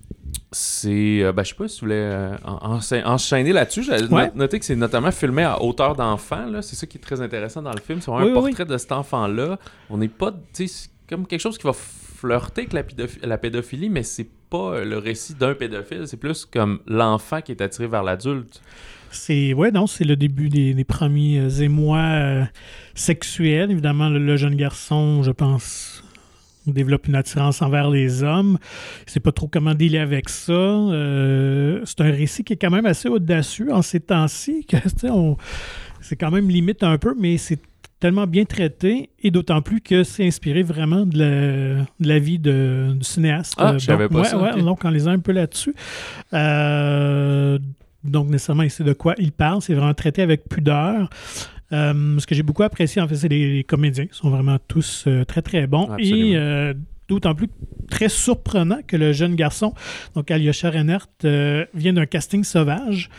c'est, 0.52 1.24
euh, 1.24 1.32
ben, 1.32 1.44
je 1.44 1.50
sais 1.50 1.56
pas 1.56 1.68
si 1.70 1.78
tu 1.80 1.86
voulais 1.86 1.96
euh, 1.96 2.36
en- 2.44 2.76
en- 2.80 3.06
enchaîner 3.14 3.54
là-dessus. 3.54 3.84
J'ai 3.84 4.04
Ouais. 4.14 4.28
no- 4.28 4.32
noté 4.36 4.60
que 4.60 4.66
c'est 4.66 4.76
notamment 4.76 5.12
filmé 5.12 5.44
à 5.44 5.62
hauteur 5.64 5.96
d'enfant. 5.96 6.48
C'est 6.62 6.76
ça 6.76 6.86
qui 6.86 6.98
est 6.98 7.02
très 7.02 7.22
intéressant 7.22 7.62
dans 7.62 7.72
le 7.72 7.80
film. 7.80 8.02
C'est 8.02 8.12
Oui, 8.12 8.24
un 8.24 8.26
oui, 8.26 8.34
portrait 8.34 8.66
de 8.66 8.78
cet 8.78 8.92
enfant-là. 8.92 9.58
On 9.90 9.98
n'est 9.98 10.10
pas, 10.10 10.34
c'est 10.52 10.68
comme 11.10 11.26
quelque 11.28 11.40
chose 11.40 11.58
qui 11.58 11.66
va 11.66 11.72
flirter 11.74 12.68
avec 12.70 12.74
la, 12.74 12.84
la 13.26 13.38
pédophilie, 13.38 13.90
mais 13.90 14.04
c'est 14.04 14.28
pas 14.52 14.76
euh, 14.76 14.86
le 14.86 15.00
récit 15.00 15.34
d'un 15.34 15.56
pédophile. 15.56 16.04
C'est 16.06 16.18
plus 16.18 16.46
comme 16.46 16.82
l'enfant 16.86 17.42
qui 17.42 17.52
est 17.52 17.62
attiré 17.62 17.88
vers 17.88 18.04
l'adulte. 18.04 18.62
C'est 19.10 19.54
ouais, 19.54 19.72
non, 19.72 19.88
c'est 19.88 20.04
le 20.04 20.16
début 20.16 20.50
des, 20.50 20.84
premiers 20.84 21.40
euh, 21.40 21.64
émois 21.64 21.98
euh, 21.98 22.44
sexuels. 22.94 23.72
Évidemment, 23.72 24.10
le, 24.10 24.38
jeune 24.38 24.56
garçon, 24.56 25.24
je 25.24 25.32
pense, 25.32 26.04
développe 26.68 27.08
une 27.08 27.16
attirance 27.16 27.62
envers 27.62 27.90
les 27.90 28.24
hommes. 28.24 28.60
Il 29.08 29.12
sait 29.12 29.20
pas 29.20 29.32
trop 29.32 29.48
comment 29.48 29.74
dealer 29.74 30.00
avec 30.00 30.30
ça. 30.30 30.54
C'est 31.86 32.02
un 32.02 32.12
récit 32.12 32.44
qui 32.44 32.54
est 32.54 32.58
quand 32.58 32.70
même 32.70 32.86
assez 32.86 33.10
audacieux 33.10 33.74
en 33.74 33.82
ces 33.82 34.00
temps-ci. 34.00 34.68
C'est 36.04 36.16
quand 36.16 36.32
même 36.32 36.50
limite 36.50 36.82
un 36.82 36.98
peu, 36.98 37.14
mais 37.18 37.38
c'est 37.38 37.60
tellement 38.02 38.28
bien 38.28 38.44
traité 38.46 39.10
et 39.22 39.32
d'autant 39.32 39.62
plus 39.62 39.80
que 39.80 40.04
c'est 40.04 40.26
inspiré 40.26 40.64
vraiment 40.64 41.06
de 41.06 41.18
la, 41.18 41.28
de 42.00 42.08
la 42.08 42.20
vie 42.20 42.40
de, 42.40 42.94
du 42.98 43.04
cinéaste. 43.06 43.54
Ah, 43.58 43.74
Euh, 43.74 43.78
donc, 43.80 44.10
pas 44.10 44.18
ouais, 44.20 44.24
ça, 44.26 44.38
ouais, 44.38 44.62
donc 44.62 44.82
on 44.84 44.90
les 44.90 45.08
a 45.08 45.12
un 45.12 45.20
peu 45.20 45.32
là-dessus. 45.32 45.74
Euh, 46.34 47.60
donc, 48.04 48.30
nécessairement, 48.30 48.64
il 48.64 48.72
sait 48.72 48.84
de 48.84 48.94
quoi 48.94 49.14
il 49.20 49.32
parle. 49.32 49.62
C'est 49.62 49.76
vraiment 49.76 49.94
traité 49.94 50.22
avec 50.24 50.50
pudeur. 50.50 51.10
Euh, 51.72 52.20
ce 52.20 52.26
que 52.28 52.36
j'ai 52.36 52.44
beaucoup 52.44 52.64
apprécié, 52.64 53.02
en 53.02 53.08
fait, 53.08 53.16
c'est 53.16 53.30
les, 53.30 53.54
les 53.54 53.64
comédiens. 53.64 54.06
Ils 54.12 54.16
sont 54.16 54.30
vraiment 54.30 54.58
tous 54.68 55.06
euh, 55.08 55.24
très, 55.24 55.42
très 55.42 55.68
bons. 55.68 55.90
Absolument. 55.92 56.26
Et 56.26 56.36
euh, 56.36 56.74
d'autant 57.08 57.36
plus 57.36 57.48
très 57.90 58.10
surprenant 58.10 58.80
que 58.88 58.98
le 58.98 59.14
jeune 59.14 59.36
garçon, 59.36 59.74
donc 60.16 60.32
Alyosha 60.32 60.70
Reinhardt, 60.72 61.08
euh, 61.26 61.66
vient 61.74 61.94
d'un 61.94 62.06
casting 62.08 62.44
sauvage, 62.44 63.10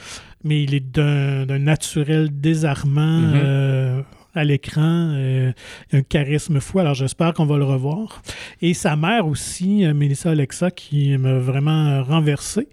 mais 0.45 0.63
il 0.65 0.75
est 0.75 0.85
d'un 0.93 1.59
naturel 1.59 2.29
désarmant. 2.41 3.21
Mhm. 3.21 3.33
euh, 3.37 4.03
à 4.35 4.45
l'écran, 4.45 5.13
euh, 5.15 5.53
un 5.93 6.03
charisme 6.03 6.61
fou. 6.61 6.79
Alors 6.79 6.95
j'espère 6.95 7.35
qu'on 7.35 7.47
va 7.47 7.59
le 7.59 7.65
revoir. 7.65 8.23
Et 8.61 8.75
sa 8.75 8.97
mère 8.97 9.27
aussi, 9.27 9.85
euh, 9.85 9.95
Melissa 9.95 10.31
Alexa, 10.31 10.71
qui 10.71 11.17
m'a 11.19 11.35
vraiment 11.39 12.03
renversé. 12.03 12.69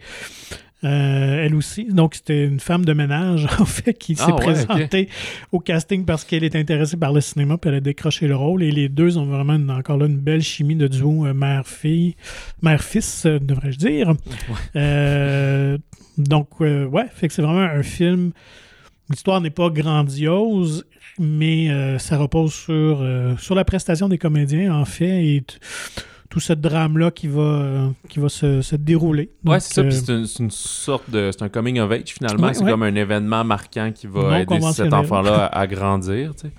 Euh, 0.85 1.43
elle 1.45 1.55
aussi. 1.55 1.83
Donc, 1.91 2.15
c'était 2.15 2.45
une 2.45 2.61
femme 2.61 2.85
de 2.85 2.93
ménage, 2.93 3.45
en 3.59 3.65
fait, 3.65 3.93
qui 3.95 4.15
s'est 4.15 4.23
Ah 4.27 4.35
ouais, 4.35 4.41
présentée 4.41 5.09
au 5.51 5.59
casting 5.59 6.05
parce 6.05 6.23
qu'elle 6.23 6.45
est 6.45 6.55
intéressée 6.55 6.95
par 6.95 7.11
le 7.11 7.19
cinéma, 7.19 7.57
puis 7.57 7.67
elle 7.69 7.75
a 7.75 7.79
décroché 7.81 8.29
le 8.29 8.37
rôle. 8.37 8.63
Et 8.63 8.71
les 8.71 8.87
deux 8.87 9.17
ont 9.17 9.25
vraiment 9.25 9.55
une- 9.55 9.69
encore 9.71 9.97
là 9.97 10.05
une 10.05 10.19
belle 10.19 10.41
chimie 10.41 10.77
de 10.77 10.87
duo 10.87 11.25
euh, 11.25 11.33
mère-fille, 11.33 12.15
mère-fils, 12.61 13.25
euh, 13.25 13.39
devrais-je 13.39 13.77
dire. 13.77 14.13
Donc, 16.17 16.59
ouais, 16.61 17.05
fait 17.13 17.27
que 17.27 17.33
c'est 17.33 17.41
vraiment 17.41 17.59
un 17.59 17.83
film. 17.83 18.31
L'histoire 19.09 19.41
n'est 19.41 19.49
pas 19.49 19.69
grandiose, 19.69 20.85
mais 21.17 21.69
euh, 21.71 21.97
ça 21.97 22.17
repose 22.17 22.53
sur, 22.53 22.99
euh, 23.01 23.35
sur 23.37 23.55
la 23.55 23.65
prestation 23.65 24.07
des 24.09 24.17
comédiens, 24.17 24.73
en 24.73 24.85
fait. 24.85 25.25
Et 25.25 25.43
tout 26.29 26.39
ce 26.39 26.53
drame-là 26.53 27.09
qui 27.09 27.27
va, 27.27 27.41
euh, 27.41 27.89
qui 28.07 28.19
va 28.19 28.29
se, 28.29 28.61
se 28.61 28.75
dérouler. 28.75 29.31
Ouais, 29.43 29.53
Donc, 29.53 29.61
c'est 29.61 29.73
ça. 29.73 29.81
euh, 29.81 29.87
Puis 29.89 29.97
c'est 29.97 30.13
une, 30.13 30.25
c'est 30.27 30.43
une 30.43 30.51
sorte 30.51 31.09
de. 31.09 31.31
C'est 31.31 31.43
un 31.43 31.49
coming 31.49 31.79
of 31.79 31.91
age 31.91 32.09
finalement. 32.09 32.47
Ouais, 32.47 32.53
c'est 32.53 32.63
ouais. 32.63 32.69
comme 32.71 32.83
un 32.83 32.93
événement 32.93 33.43
marquant 33.43 33.91
qui 33.93 34.07
Non 34.07 34.21
va 34.21 34.41
aider 34.41 34.61
cet 34.73 34.93
enfant-là 34.93 35.45
à, 35.45 35.59
à 35.59 35.65
grandir. 35.67 36.35
tu 36.35 36.47
sais. 36.47 36.53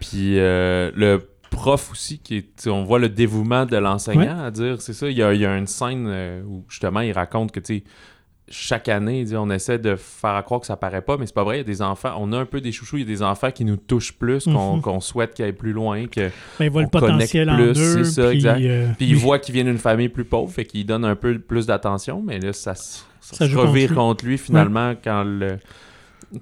Puis 0.00 0.38
euh, 0.38 0.90
le 0.94 1.28
prof 1.50 1.90
aussi, 1.92 2.20
qui 2.20 2.38
est, 2.38 2.42
tu 2.42 2.48
sais, 2.56 2.70
on 2.70 2.84
voit 2.84 2.98
le 2.98 3.10
dévouement 3.10 3.66
de 3.66 3.76
l'enseignant 3.76 4.42
à 4.42 4.50
dire, 4.50 4.80
c'est 4.80 4.94
ça. 4.94 5.10
Il 5.10 5.16
y 5.18 5.22
a, 5.22 5.34
il 5.34 5.40
y 5.42 5.44
a 5.44 5.58
une 5.58 5.66
scène 5.66 6.06
euh, 6.08 6.42
où 6.44 6.64
justement 6.70 7.00
il 7.00 7.12
raconte 7.12 7.52
que 7.52 7.60
tu 7.60 7.76
sais, 7.80 7.84
chaque 8.48 8.88
année, 8.88 9.24
on 9.36 9.48
essaie 9.50 9.78
de 9.78 9.96
faire 9.96 10.42
croire 10.44 10.60
que 10.60 10.66
ça 10.66 10.76
paraît 10.76 11.00
pas, 11.00 11.16
mais 11.16 11.26
c'est 11.26 11.34
pas 11.34 11.44
vrai. 11.44 11.56
Il 11.56 11.58
y 11.58 11.60
a 11.60 11.64
des 11.64 11.80
enfants, 11.80 12.14
on 12.18 12.32
a 12.32 12.38
un 12.38 12.44
peu 12.44 12.60
des 12.60 12.72
chouchous, 12.72 12.96
il 12.98 13.00
y 13.00 13.02
a 13.04 13.06
des 13.06 13.22
enfants 13.22 13.50
qui 13.50 13.64
nous 13.64 13.76
touchent 13.76 14.12
plus, 14.12 14.44
qu'on 14.44 14.76
Mhm. 14.76 15.00
souhaite 15.00 15.34
qu'ils 15.34 15.44
aillent 15.44 15.52
plus 15.52 15.72
loin, 15.72 16.06
que 16.06 16.20
ben, 16.58 16.64
il 16.66 16.70
voit 16.70 16.82
le 16.82 16.88
potentiel 16.88 17.48
en 17.48 17.56
plus, 17.56 17.74
c'est 17.74 18.04
ça, 18.04 18.26
puis, 18.28 18.36
exact. 18.38 18.60
euh, 18.62 18.88
Puis 18.98 19.06
il 19.06 19.12
lui- 19.12 19.18
voit 19.20 19.38
qu'il 19.38 19.54
vient 19.54 19.64
d'une 19.64 19.78
famille 19.78 20.08
plus 20.08 20.24
pauvre, 20.24 20.52
fait 20.52 20.64
qu'il 20.64 20.84
donne 20.84 21.04
un 21.04 21.16
peu 21.16 21.38
plus 21.38 21.66
d'attention, 21.66 22.22
mais 22.22 22.38
là, 22.40 22.52
ça, 22.52 22.74
se- 22.74 22.98
ça, 23.20 23.36
Ça 23.36 23.46
se 23.46 23.50
joue 23.50 23.60
revire 23.60 23.88
contre 23.88 23.90
lui. 23.90 23.96
contre 23.96 24.24
lui, 24.26 24.38
finalement 24.38 24.94
quand 25.02 25.22
le 25.24 25.58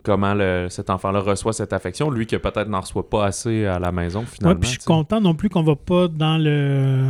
comment 0.05 0.35
le, 0.35 0.69
cet 0.71 0.89
enfant-là 0.89 1.19
reçoit 1.19 1.53
cette 1.53 1.73
affection, 1.73 2.11
lui 2.11 2.25
qui 2.25 2.39
peut-être 2.39 2.69
n'en 2.69 2.81
reçoit 2.81 3.11
pas 3.11 3.27
assez 3.27 3.67
à 3.67 3.81
la 3.81 3.91
maison 3.91 4.21
Ouais, 4.21 4.27
finalement. 4.31 4.61
puis 4.61 4.69
je 4.69 4.75
suis 4.75 4.85
content 4.85 5.21
non 5.21 5.35
plus 5.35 5.49
qu'on 5.49 5.65
va 5.65 5.75
pas 5.75 6.07
dans 6.07 6.39
le 6.39 7.07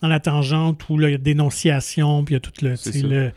dans 0.00 0.06
la 0.08 0.20
tangente 0.20 0.88
où 0.88 0.96
là, 0.96 1.08
il 1.08 1.12
y 1.12 1.14
a 1.16 1.18
dénonciation, 1.18 2.24
puis 2.24 2.34
il 2.34 2.36
y 2.36 2.38
a 2.38 2.40
tout 2.40 2.52
le, 2.62 3.32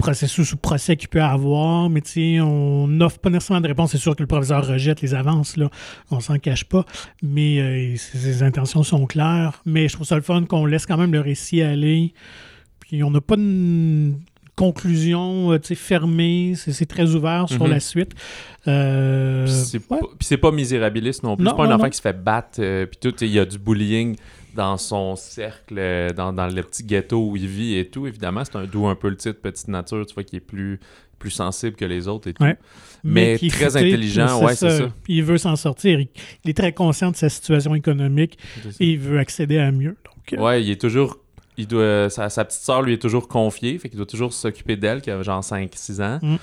Processus 0.00 0.52
ou 0.52 0.56
procès 0.56 0.96
qu'il 0.96 1.08
peut 1.08 1.20
avoir, 1.22 1.90
mais 1.90 2.00
tu 2.00 2.10
sais, 2.10 2.40
on 2.40 2.86
n'offre 2.88 3.18
pas 3.18 3.28
nécessairement 3.30 3.60
de 3.60 3.68
réponse. 3.68 3.90
C'est 3.92 3.98
sûr 3.98 4.16
que 4.16 4.22
le 4.22 4.26
professeur 4.26 4.66
rejette 4.66 5.02
les 5.02 5.14
avances, 5.14 5.56
là, 5.56 5.68
on 6.10 6.20
s'en 6.20 6.38
cache 6.38 6.64
pas, 6.64 6.84
mais 7.22 7.60
euh, 7.60 7.96
ses, 7.96 8.18
ses 8.18 8.42
intentions 8.42 8.82
sont 8.82 9.04
claires. 9.06 9.62
Mais 9.66 9.88
je 9.88 9.94
trouve 9.94 10.06
ça 10.06 10.16
le 10.16 10.22
fun 10.22 10.44
qu'on 10.46 10.64
laisse 10.64 10.86
quand 10.86 10.96
même 10.96 11.12
le 11.12 11.20
récit 11.20 11.60
aller, 11.62 12.14
puis 12.80 13.02
on 13.04 13.10
n'a 13.10 13.20
pas 13.20 13.36
de 13.36 14.12
conclusion 14.56 15.52
euh, 15.52 15.58
tu 15.58 15.68
sais, 15.68 15.74
fermée, 15.74 16.54
c'est 16.56 16.86
très 16.86 17.14
ouvert 17.14 17.48
sur 17.48 17.64
Mhm. 17.64 17.70
la 17.70 17.80
suite. 17.80 18.12
Euh, 18.68 19.44
Puis 19.44 19.52
c'est 19.54 19.78
ouais. 19.78 19.84
pas, 19.88 20.06
puis 20.18 20.26
c'est 20.26 20.36
pas 20.36 20.50
misérabiliste 20.52 21.22
non 21.22 21.36
plus. 21.36 21.46
C'est 21.46 21.56
pas 21.56 21.64
un 21.64 21.68
non, 21.68 21.74
enfant 21.76 21.84
non. 21.84 21.90
qui 21.90 21.96
se 21.96 22.02
fait 22.02 22.22
battre, 22.22 22.58
euh, 22.60 22.86
puis 22.86 22.98
tout, 23.00 23.14
il 23.24 23.30
y 23.30 23.38
a 23.38 23.44
du 23.44 23.58
bullying 23.58 24.16
dans 24.54 24.76
son 24.76 25.16
cercle, 25.16 25.74
euh, 25.78 26.10
dans, 26.10 26.32
dans 26.32 26.46
le 26.46 26.62
petit 26.62 26.84
ghetto 26.84 27.30
où 27.30 27.36
il 27.36 27.46
vit 27.46 27.76
et 27.76 27.88
tout. 27.88 28.06
Évidemment, 28.06 28.42
c'est 28.44 28.56
un 28.56 28.64
d'où 28.64 28.86
un 28.86 28.94
peu 28.94 29.08
le 29.08 29.16
titre 29.16 29.40
Petite 29.40 29.68
Nature, 29.68 30.04
tu 30.06 30.14
vois, 30.14 30.24
qui 30.24 30.36
est 30.36 30.40
plus, 30.40 30.80
plus 31.18 31.30
sensible 31.30 31.76
que 31.76 31.84
les 31.84 32.08
autres 32.08 32.28
et 32.28 32.34
tout. 32.34 32.42
Ouais. 32.42 32.56
Mais 33.04 33.38
très 33.38 33.76
intelligent, 33.76 34.44
ouais, 34.44 34.54
c'est 34.54 34.78
ça. 34.78 34.88
Il 35.08 35.24
veut 35.24 35.38
s'en 35.38 35.56
sortir. 35.56 36.00
Il, 36.00 36.08
il 36.44 36.50
est 36.50 36.56
très 36.56 36.72
conscient 36.72 37.10
de 37.10 37.16
sa 37.16 37.28
situation 37.28 37.74
économique 37.74 38.38
et 38.78 38.90
il 38.90 38.98
veut 38.98 39.18
accéder 39.18 39.58
à 39.58 39.70
mieux. 39.72 39.96
Donc, 40.04 40.32
euh, 40.32 40.42
Ouais, 40.42 40.62
il 40.62 40.70
est 40.70 40.80
toujours. 40.80 41.18
Il 41.56 41.66
doit, 41.66 42.08
sa, 42.08 42.30
sa 42.30 42.44
petite 42.44 42.62
sœur 42.62 42.82
lui 42.82 42.94
est 42.94 43.02
toujours 43.02 43.28
confiée, 43.28 43.78
fait 43.78 43.88
qu'il 43.88 43.98
doit 43.98 44.06
toujours 44.06 44.32
s'occuper 44.32 44.76
d'elle, 44.76 45.02
qui 45.02 45.10
a 45.10 45.22
genre 45.22 45.42
5-6 45.42 46.02
ans. 46.02 46.18
Mm. 46.22 46.36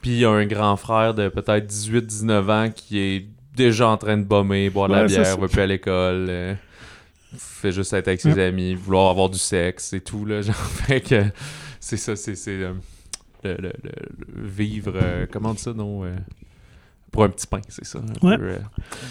Puis 0.00 0.10
il 0.12 0.18
y 0.18 0.24
a 0.24 0.30
un 0.30 0.46
grand 0.46 0.76
frère 0.76 1.14
de 1.14 1.28
peut-être 1.28 1.66
18-19 1.70 2.50
ans 2.50 2.70
qui 2.74 2.98
est 2.98 3.26
déjà 3.54 3.88
en 3.88 3.96
train 3.96 4.16
de 4.16 4.24
bomber, 4.24 4.70
boire 4.70 4.88
de 4.88 4.94
la 4.94 5.00
Ouais, 5.02 5.06
bière, 5.08 5.38
va 5.38 5.48
plus 5.48 5.60
à 5.60 5.66
l'école, 5.66 6.26
euh, 6.28 6.54
fait 7.36 7.72
juste 7.72 7.92
être 7.92 8.08
avec 8.08 8.20
ses 8.20 8.38
amis, 8.38 8.74
vouloir 8.74 9.10
avoir 9.10 9.28
du 9.30 9.38
sexe 9.38 9.92
et 9.92 10.00
tout, 10.00 10.24
là. 10.24 10.42
Genre, 10.42 10.54
fait 10.54 11.00
que 11.00 11.24
c'est 11.80 11.96
ça, 11.96 12.16
c'est. 12.16 12.34
c'est, 12.36 12.50
euh, 12.62 12.72
le, 13.44 13.54
le- 13.56 13.72
le- 13.84 14.42
le 14.42 14.48
vivre. 14.48 14.92
euh, 14.96 15.26
comment 15.30 15.50
on 15.50 15.54
dit 15.54 15.62
ça, 15.62 15.72
non 15.72 16.04
euh, 16.04 16.16
Pour 17.12 17.24
un 17.24 17.28
petit 17.30 17.46
pain, 17.46 17.60
c'est 17.68 17.84
ça. 17.86 17.98
un 17.98 18.26
Ouais. 18.26 18.36
peu, 18.36 18.44
euh. 18.44 18.58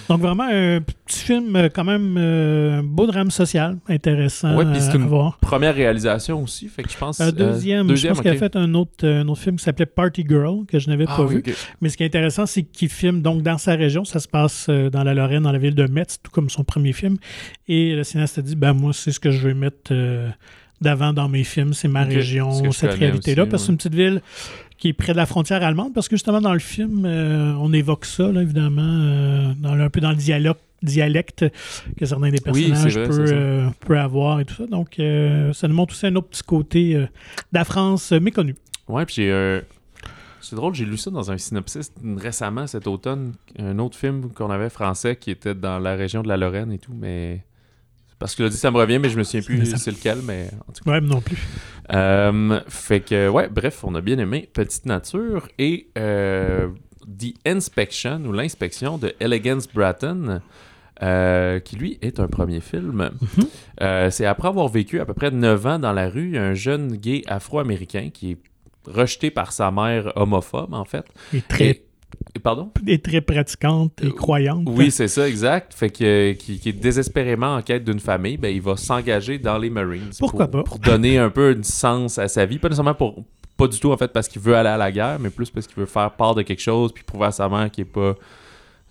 donc 0.10 0.22
vraiment, 0.22 0.44
un 0.44 0.80
petit 0.82 1.20
film 1.22 1.56
euh, 1.56 1.70
quand 1.74 1.84
même, 1.86 2.16
euh, 2.20 2.80
un 2.80 2.84
beau 2.84 3.08
drame 3.08 3.32
social, 3.32 3.78
intéressant 3.88 4.56
Ouais, 4.58 4.66
c'est 4.80 4.96
une 4.96 5.04
à 5.04 5.08
voir. 5.08 5.38
Première 5.40 5.74
réalisation 5.74 6.44
aussi, 6.44 6.68
fait 6.68 6.84
que 6.84 6.92
je 6.92 6.98
pense. 6.98 7.20
Euh, 7.20 7.30
euh, 7.30 7.32
deuxième, 7.32 7.96
je 7.96 8.08
pense 8.08 8.22
qu'il 8.22 8.30
a 8.30 8.36
fait 8.36 8.56
un 8.56 8.74
autre, 8.76 9.08
un 9.08 9.28
autre 9.28 9.42
film 9.42 9.56
qui 9.56 9.64
s'appelait 9.64 9.88
Party 9.88 10.24
Girl, 10.28 10.66
que 10.68 10.78
je 10.78 10.88
n'avais 10.90 11.06
Ah 11.08 11.16
pas 11.18 11.24
oui, 11.24 11.42
vu. 11.44 11.56
Mais 11.82 11.90
ce 11.90 11.98
qui 11.98 12.04
est 12.04 12.08
intéressant, 12.08 12.46
c'est 12.46 12.64
qu'il 12.64 12.90
filme 12.90 13.22
donc 13.24 13.42
dans 13.42 13.58
sa 13.58 13.74
région. 13.76 14.06
Ça 14.06 14.20
se 14.20 14.28
passe 14.28 14.70
dans 14.70 15.04
la 15.04 15.14
Lorraine, 15.16 15.44
dans 15.44 15.52
la 15.52 15.58
ville 15.60 15.74
de 15.76 15.88
Metz, 15.88 16.20
tout 16.22 16.32
comme 16.32 16.50
son 16.52 16.64
premier 16.64 16.94
film. 16.94 17.18
Et 17.68 17.96
le 17.96 18.04
cinéaste 18.04 18.38
a 18.38 18.42
dit 18.44 18.56
ben 18.56 18.74
moi, 18.74 18.94
c'est 18.94 19.12
ce 19.12 19.20
que 19.20 19.32
je 19.32 19.48
vais 19.48 19.54
mettre 19.56 19.92
d'avant 20.86 21.12
dans 21.12 21.28
mes 21.28 21.44
films, 21.44 21.74
c'est 21.74 21.88
ma 21.90 22.04
région, 22.04 22.62
que 22.62 22.72
cette 22.72 22.94
réalité-là. 22.94 23.46
parce 23.46 23.64
que 23.64 23.66
c'est 23.66 23.72
une 23.72 23.78
petite 23.78 23.96
ville 23.96 24.22
qui 24.78 24.90
est 24.90 24.94
près 24.94 25.12
de 25.14 25.18
la 25.18 25.26
frontière 25.26 25.64
allemande. 25.64 25.94
Parce 25.94 26.08
que 26.08 26.16
justement, 26.16 26.42
dans 26.42 26.54
le 26.54 26.60
film, 26.60 27.06
euh, 27.06 27.54
on 27.60 27.74
évoque 27.74 28.06
ça, 28.06 28.32
là, 28.32 28.42
évidemment, 28.42 28.82
euh, 28.82 29.54
dans, 29.60 29.74
un 29.74 29.90
peu 29.90 30.00
dans 30.00 30.12
le 30.12 30.16
dialogue 30.16 30.58
dialecte 30.82 31.46
que 31.98 32.06
certains 32.06 32.30
des 32.30 32.40
Oui, 32.52 32.70
personnages 32.70 32.98
vrai, 32.98 33.28
ça. 33.28 33.34
euh, 33.34 33.70
avoir 33.98 34.40
et 34.40 34.46
tout 34.46 34.54
ça. 34.54 34.68
Donc, 34.68 35.02
ça 35.54 35.68
nous 35.68 35.74
montre 35.74 35.94
aussi 35.94 36.06
un 36.06 36.16
autre 36.16 36.28
petit 36.28 36.44
côté 36.44 36.94
de 36.94 37.08
la 37.54 37.66
France 37.66 38.12
méconnue. 38.12 38.56
Ouais, 38.88 39.06
puis. 39.06 39.30
C'est 40.42 40.56
drôle, 40.56 40.76
j'ai 40.76 40.86
lu 40.86 40.96
ça 40.96 41.10
dans 41.10 41.32
un 41.32 41.40
synopsis 41.40 41.92
récemment 42.18 42.68
cet 42.68 42.86
automne, 42.86 43.34
un 43.58 43.80
autre 43.80 43.98
film 43.98 44.30
qu'on 44.30 44.52
avait 44.52 44.70
français 44.70 45.16
qui 45.16 45.32
était 45.32 45.56
dans 45.56 45.80
la 45.80 45.96
région 45.96 46.22
de 46.22 46.28
la 46.28 46.38
Lorraine 46.38 46.72
et 46.72 46.78
tout, 46.78 46.94
mais. 46.94 47.44
Parce 48.20 48.34
que 48.36 48.44
là, 48.44 48.50
dit, 48.50 48.58
ça 48.58 48.72
me 48.72 48.78
revient, 48.78 48.98
mais 49.00 49.10
je 49.10 49.18
me 49.18 49.24
souviens 49.24 49.42
plus 49.42 49.66
ça- 49.66 49.78
c'est 49.78 49.92
lequel, 49.92 50.20
mais 50.24 50.50
en 50.68 50.72
tout 50.72 50.84
cas. 50.84 50.92
Ouais, 50.92 51.02
non 51.02 51.22
plus. 51.22 51.38
Euh, 51.92 52.60
fait 52.68 53.02
que, 53.02 53.28
ouais, 53.30 53.50
bref, 53.50 53.84
on 53.84 53.94
a 53.96 54.02
bien 54.02 54.18
aimé 54.18 54.50
Petite 54.54 54.86
Nature 54.86 55.48
et 55.60 55.88
euh, 55.98 56.70
The 57.08 57.34
Inspection 57.46 58.22
ou 58.26 58.32
L'inspection 58.32 58.98
de 58.98 59.14
Elegance 59.20 59.68
Bratton, 59.68 60.40
euh, 61.04 61.60
qui 61.60 61.76
lui 61.76 62.00
est 62.02 62.20
un 62.22 62.28
premier 62.28 62.62
film. 62.62 63.10
Mhm. 63.38 63.46
Euh, 63.82 64.10
c'est 64.10 64.26
après 64.26 64.48
avoir 64.48 64.70
vécu 64.70 65.00
à 65.02 65.06
peu 65.06 65.14
près 65.14 65.30
9 65.30 65.66
ans 65.66 65.80
dans 65.80 65.92
la 65.94 66.10
rue, 66.10 66.38
un 66.38 66.54
jeune 66.54 66.96
gay 66.96 67.22
afro-américain 67.28 68.10
qui 68.14 68.32
est 68.32 68.38
rejeté 68.88 69.30
par 69.30 69.52
sa 69.52 69.72
mère 69.72 70.14
homophobe, 70.16 70.74
en 70.74 70.86
fait. 70.86 71.06
Et 71.34 71.42
très, 71.42 71.66
et 71.66 71.86
pardon? 72.44 72.72
très 73.04 73.22
pratiquante 73.22 73.94
et 74.02 74.08
Euh, 74.08 74.12
croyante. 74.12 74.64
Oui, 74.68 74.92
c'est 74.92 75.08
ça, 75.08 75.28
exact. 75.28 75.74
Fait 75.74 75.90
que 75.90 76.34
qui, 76.34 76.60
qui 76.60 76.70
est 76.70 76.74
désespérément 76.74 77.56
en 77.56 77.62
quête 77.62 77.84
d'une 77.84 78.00
famille, 78.00 78.38
ben, 78.38 78.54
il 78.54 78.62
va 78.62 78.78
s'engager 78.78 79.38
dans 79.38 79.58
les 79.58 79.70
Marines. 79.70 80.10
Pourquoi 80.20 80.48
pour, 80.48 80.64
pas? 80.64 80.70
Pour 80.70 80.80
donner 80.80 81.18
un 81.18 81.30
peu 81.30 81.56
un 81.58 81.64
sens 81.64 82.18
à 82.18 82.28
sa 82.28 82.46
vie. 82.46 82.60
Pas 82.60 82.70
nécessairement 82.70 82.94
pour. 82.96 83.24
Pas 83.58 83.68
du 83.68 83.80
tout, 83.80 83.92
en 83.92 83.98
fait, 83.98 84.12
parce 84.12 84.28
qu'il 84.28 84.42
veut 84.42 84.56
aller 84.56 84.70
à 84.70 84.78
la 84.78 84.92
guerre, 84.92 85.18
mais 85.20 85.30
plus 85.30 85.50
parce 85.50 85.66
qu'il 85.66 85.78
veut 85.78 85.86
faire 85.86 86.12
part 86.12 86.36
de 86.36 86.42
quelque 86.42 86.62
chose, 86.62 86.92
puis 86.94 87.04
prouver 87.04 87.28
à 87.28 87.32
sa 87.32 87.48
mère 87.48 87.72
qu'il 87.72 87.84
est 87.84 87.86
pas 87.86 88.16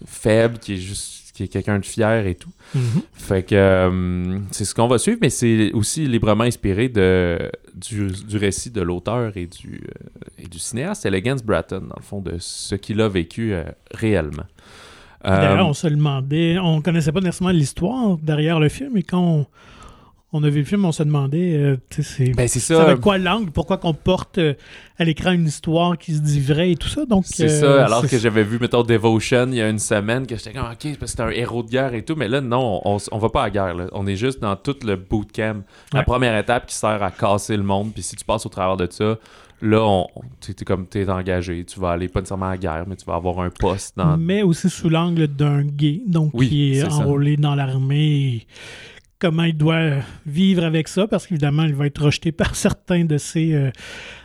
faible, 0.06 0.58
qu'il 0.58 0.76
est 0.76 0.80
juste 0.80 1.23
qui 1.34 1.42
est 1.42 1.48
quelqu'un 1.48 1.80
de 1.80 1.84
fier 1.84 2.26
et 2.26 2.36
tout. 2.36 2.52
Mhm. 2.74 3.02
Fait 3.12 3.42
que 3.42 3.54
euh, 3.54 4.38
c'est 4.52 4.64
ce 4.64 4.74
qu'on 4.74 4.86
va 4.86 4.98
suivre, 4.98 5.18
mais 5.20 5.30
c'est 5.30 5.72
aussi 5.72 6.06
librement 6.06 6.44
inspiré 6.44 6.88
de, 6.88 7.50
du, 7.74 8.06
du 8.06 8.36
récit 8.36 8.70
de 8.70 8.80
l'auteur 8.80 9.36
et 9.36 9.46
du, 9.46 9.82
euh, 9.84 10.42
et 10.42 10.46
du 10.46 10.60
cinéaste 10.60 11.04
Elegance 11.04 11.42
Bratton, 11.42 11.80
dans 11.80 11.96
le 11.96 12.02
fond, 12.02 12.20
de 12.20 12.36
ce 12.38 12.76
qu'il 12.76 13.00
a 13.00 13.08
vécu 13.08 13.52
euh, 13.52 13.64
réellement. 13.92 14.44
Euh, 15.26 15.36
D'ailleurs, 15.36 15.68
on 15.68 15.74
se 15.74 15.88
demandait, 15.88 16.58
on 16.58 16.80
connaissait 16.80 17.12
pas 17.12 17.20
nécessairement 17.20 17.52
l'histoire 17.52 18.16
derrière 18.18 18.60
le 18.60 18.68
film, 18.68 18.96
et 18.96 19.02
quand 19.02 19.22
on, 19.22 19.46
on 20.36 20.42
a 20.42 20.50
vu 20.50 20.58
le 20.58 20.64
film, 20.64 20.84
on 20.84 20.90
se 20.90 21.04
demandait, 21.04 21.54
euh, 21.54 21.76
tu 21.88 22.02
sais, 22.02 22.26
c'est 22.26 22.32
ben 22.34 22.48
ça 22.48 22.82
avec 22.82 23.00
quoi 23.00 23.18
l'angle, 23.18 23.52
pourquoi 23.52 23.78
qu'on 23.78 23.94
porte 23.94 24.38
euh, 24.38 24.54
à 24.98 25.04
l'écran 25.04 25.30
une 25.30 25.46
histoire 25.46 25.96
qui 25.96 26.12
se 26.12 26.20
dit 26.20 26.40
vraie 26.40 26.72
et 26.72 26.76
tout 26.76 26.88
ça. 26.88 27.06
Donc, 27.06 27.24
C'est 27.24 27.44
euh, 27.48 27.60
ça, 27.60 27.84
alors 27.84 28.06
que 28.06 28.18
j'avais 28.18 28.42
vu, 28.42 28.58
mettons, 28.60 28.82
Devotion 28.82 29.46
il 29.50 29.54
y 29.54 29.62
a 29.62 29.68
une 29.68 29.78
semaine, 29.78 30.26
que 30.26 30.34
j'étais 30.34 30.52
comme, 30.52 30.64
ok, 30.66 30.98
parce 30.98 31.12
que 31.12 31.18
c'est 31.18 31.20
un 31.20 31.30
héros 31.30 31.62
de 31.62 31.70
guerre 31.70 31.94
et 31.94 32.04
tout, 32.04 32.16
mais 32.16 32.26
là, 32.26 32.40
non, 32.40 32.80
on, 32.84 32.96
on 33.12 33.18
va 33.18 33.28
pas 33.28 33.42
à 33.42 33.44
la 33.44 33.50
guerre, 33.50 33.74
là. 33.74 33.86
On 33.92 34.08
est 34.08 34.16
juste 34.16 34.40
dans 34.40 34.56
tout 34.56 34.74
le 34.84 34.96
bootcamp. 34.96 35.62
La 35.92 36.02
première 36.02 36.36
étape 36.36 36.66
qui 36.66 36.74
sert 36.74 37.00
à 37.00 37.12
casser 37.12 37.56
le 37.56 37.62
monde, 37.62 37.92
puis 37.94 38.02
si 38.02 38.16
tu 38.16 38.24
passes 38.24 38.44
au 38.44 38.48
travers 38.48 38.76
de 38.76 38.88
ça, 38.90 39.16
là, 39.62 39.82
on, 39.82 40.06
t'es 40.40 40.64
comme, 40.64 40.86
t'es 40.86 41.08
engagé, 41.08 41.64
tu 41.64 41.78
vas 41.78 41.90
aller 41.90 42.08
pas 42.08 42.20
nécessairement 42.20 42.46
à 42.46 42.50
la 42.50 42.58
guerre, 42.58 42.84
mais 42.88 42.96
tu 42.96 43.04
vas 43.04 43.14
avoir 43.14 43.38
un 43.38 43.50
poste 43.50 43.96
dans... 43.96 44.16
mais 44.16 44.42
aussi 44.42 44.68
sous 44.68 44.88
l'angle 44.88 45.28
d'un 45.28 45.62
gay, 45.62 46.02
donc 46.06 46.32
Oui, 46.34 46.48
qui 46.48 46.72
est, 46.72 46.80
ça. 46.80 46.88
enrôlé 46.88 47.36
dans 47.36 47.54
l'armée. 47.54 48.46
Comment 49.24 49.44
il 49.44 49.56
doit 49.56 49.80
vivre 50.26 50.64
avec 50.64 50.86
ça, 50.86 51.06
parce 51.06 51.26
qu'évidemment, 51.26 51.62
il 51.62 51.74
va 51.74 51.86
être 51.86 52.02
rejeté 52.04 52.30
par 52.30 52.54
certains 52.66 53.06
de 53.06 53.16
ses, 53.16 53.54
euh, 53.54 53.70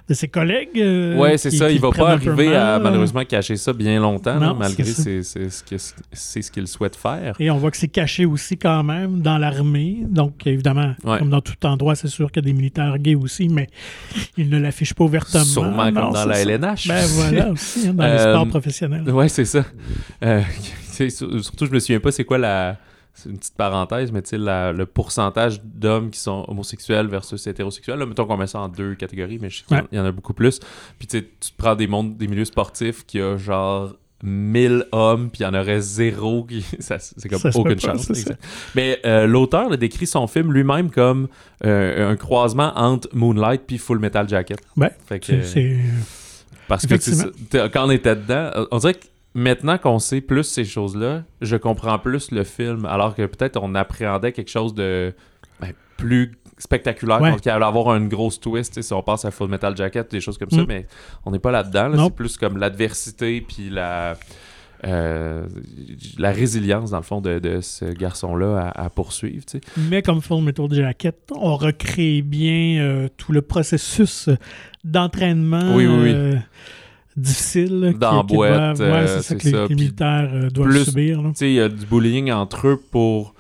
de 0.09 0.13
ses 0.13 0.27
collègues. 0.27 0.77
euh, 0.77 1.15
Ouais, 1.15 1.37
c'est 1.37 1.51
ça. 1.51 1.71
Il 1.71 1.79
va 1.79 1.87
le 1.89 1.97
pas 1.97 2.11
arriver 2.11 2.53
à 2.53 2.73
mal. 2.73 2.83
malheureusement 2.83 3.23
cacher 3.23 3.55
ça 3.55 3.71
bien 3.71 3.97
longtemps, 4.01 4.53
malgré 4.55 4.83
c'est 4.83 5.23
ce 5.23 5.63
que- 5.63 5.77
c'est 6.11 6.41
ce 6.41 6.51
qu'il 6.51 6.67
souhaite 6.67 6.97
faire. 6.97 7.35
Et 7.39 7.49
on 7.49 7.57
voit 7.57 7.71
que 7.71 7.77
c'est 7.77 7.87
caché 7.87 8.25
aussi 8.25 8.57
quand 8.57 8.83
même 8.83 9.21
dans 9.21 9.37
l'armée. 9.37 9.99
Donc, 10.05 10.45
évidemment, 10.45 10.95
Ouais. 11.05 11.19
comme 11.19 11.29
dans 11.29 11.39
tout 11.39 11.53
endroit, 11.65 11.95
c'est 11.95 12.09
sûr 12.09 12.29
qu'il 12.29 12.43
y 12.43 12.45
a 12.45 12.51
des 12.51 12.57
militaires 12.57 12.97
gays 12.97 13.15
aussi, 13.15 13.47
mais 13.47 13.67
ils 14.35 14.49
ne 14.49 14.59
l'affichent 14.59 14.93
pas 14.95 15.05
ouvertement. 15.05 15.45
Sûrement 15.45 15.85
comme 15.93 16.11
dans 16.11 16.25
la 16.25 16.33
ça. 16.35 16.41
LNH. 16.41 16.87
Ben 16.89 17.05
voilà 17.07 17.49
aussi, 17.51 17.87
hein, 17.87 17.93
dans 17.93 18.03
les 18.03 18.09
Euh, 18.11 18.33
sports 18.33 18.47
professionnels. 18.49 19.09
Ouais, 19.09 19.29
c'est 19.29 19.45
ça. 19.45 19.63
Euh, 20.25 20.41
surtout, 20.89 21.67
je 21.67 21.71
me 21.71 21.79
souviens 21.79 22.01
pas 22.01 22.11
c'est 22.11 22.25
quoi 22.25 22.37
la. 22.37 22.75
C'est 23.21 23.29
une 23.29 23.37
petite 23.37 23.55
parenthèse, 23.55 24.11
mais 24.11 24.21
tu 24.21 24.29
sais, 24.29 24.37
le 24.37 24.83
pourcentage 24.85 25.61
d'hommes 25.63 26.09
qui 26.09 26.19
sont 26.19 26.45
homosexuels 26.47 27.07
versus 27.07 27.45
hétérosexuels. 27.47 27.99
Là, 27.99 28.05
mettons 28.05 28.25
qu'on 28.25 28.37
met 28.37 28.47
ça 28.47 28.59
en 28.59 28.69
deux 28.69 28.95
catégories, 28.95 29.39
mais 29.41 29.49
je 29.49 29.57
sais 29.57 29.63
qu'il 29.65 29.75
y 29.75 29.79
en- 29.79 29.83
Ouais. 29.83 29.89
il 29.91 29.97
y 29.97 30.01
en 30.01 30.05
a 30.05 30.11
beaucoup 30.11 30.33
plus. 30.33 30.59
Puis 30.97 31.07
tu 31.07 31.21
tu 31.39 31.51
prends 31.57 31.75
des 31.75 31.87
mondes, 31.87 32.17
des 32.17 32.27
milieux 32.27 32.45
sportifs 32.45 33.05
qui 33.05 33.19
a 33.21 33.35
genre 33.37 33.93
1000 34.23 34.85
hommes, 34.91 35.29
puis 35.29 35.41
il 35.41 35.43
y 35.43 35.45
en 35.47 35.53
aurait 35.53 35.79
zéro 35.79 36.43
qui. 36.43 36.65
C'est 36.79 37.29
comme 37.29 37.39
Ça 37.39 37.49
aucune 37.55 37.75
pas, 37.75 37.93
chance. 37.95 38.11
Mais 38.75 38.99
euh, 39.05 39.25
l'auteur 39.27 39.77
décrit 39.77 40.07
son 40.07 40.27
film 40.27 40.51
lui-même 40.51 40.89
comme 40.91 41.27
euh, 41.65 42.11
un 42.11 42.15
croisement 42.17 42.71
entre 42.77 43.07
Moonlight 43.13 43.61
puis 43.65 43.77
Full 43.77 43.99
Metal 43.99 44.27
Jacket. 44.27 44.59
Ouais, 44.77 44.91
Fait 45.07 45.19
que, 45.19 45.33
parce 46.67 46.85
que 46.85 47.67
quand 47.67 47.87
on 47.87 47.91
était 47.91 48.15
dedans, 48.15 48.51
on 48.71 48.77
dirait 48.77 48.93
que 48.95 49.05
maintenant 49.33 49.77
qu'on 49.77 49.99
sait 49.99 50.21
plus 50.21 50.43
ces 50.43 50.65
choses-là, 50.65 51.23
je 51.41 51.55
comprends 51.55 51.99
plus 51.99 52.31
le 52.31 52.43
film, 52.43 52.85
alors 52.85 53.15
que 53.15 53.25
peut-être 53.25 53.59
on 53.61 53.75
appréhendait 53.75 54.31
quelque 54.31 54.49
chose 54.51 54.73
de 54.73 55.13
ben, 55.61 55.71
plus 55.97 56.31
spectaculaire, 56.57 57.21
Ouais. 57.21 57.35
il 57.43 57.49
allait 57.49 57.65
avoir 57.65 57.95
une 57.95 58.09
grosse 58.09 58.39
twist, 58.39 58.81
si 58.81 58.93
on 58.93 59.01
pense 59.01 59.23
à 59.25 59.31
Full 59.31 59.49
Metal 59.49 59.75
Jacket, 59.77 60.11
des 60.11 60.19
choses 60.19 60.37
comme 60.37 60.49
ça, 60.49 60.61
Mm. 60.63 60.65
mais 60.67 60.87
on 61.25 61.31
n'est 61.31 61.39
pas 61.39 61.51
là-dedans. 61.51 61.87
là. 61.89 62.03
C'est 62.03 62.13
plus 62.15 62.37
comme 62.37 62.57
l'adversité 62.57 63.39
puis 63.41 63.69
la... 63.69 64.15
euh, 64.85 65.45
la 66.17 66.31
résilience 66.31 66.91
dans 66.91 66.97
le 66.97 67.03
fond 67.03 67.19
de, 67.21 67.39
de 67.39 67.59
ce 67.61 67.85
garçon-là 67.85 68.71
à, 68.75 68.85
à 68.85 68.89
poursuivre. 68.89 69.45
tu 69.45 69.59
sais. 69.59 69.61
Mais 69.89 70.01
comme 70.01 70.21
Full 70.21 70.43
Metal 70.43 70.67
Jacket, 70.71 71.17
on 71.35 71.55
recrée 71.57 72.21
bien 72.21 72.81
euh, 72.81 73.07
tout 73.17 73.31
le 73.33 73.41
processus 73.41 74.29
d'entraînement 74.83 75.75
Oui, 75.75 75.85
oui, 75.85 75.97
oui. 76.03 76.11
euh, 76.13 76.35
difficile. 77.17 77.89
qui- 77.93 77.99
Dans 77.99 78.23
qui 78.23 78.35
boîte, 78.35 78.77
doivent- 78.77 78.79
ouais, 78.79 78.85
euh, 78.97 79.17
c'est 79.17 79.21
ça 79.23 79.35
que 79.35 79.43
les, 79.45 79.51
ça, 79.51 79.59
les 79.61 79.65
puis 79.67 79.75
militaires 79.75 80.29
euh, 80.33 80.49
doivent 80.49 80.69
plus- 80.69 80.85
subir. 80.85 81.21
là. 81.21 81.29
Tu 81.29 81.35
sais, 81.35 81.49
il 81.49 81.55
y 81.55 81.61
a 81.61 81.69
du 81.69 81.85
bullying 81.85 82.31
entre 82.31 82.67
eux 82.67 82.81
pour 82.91 83.33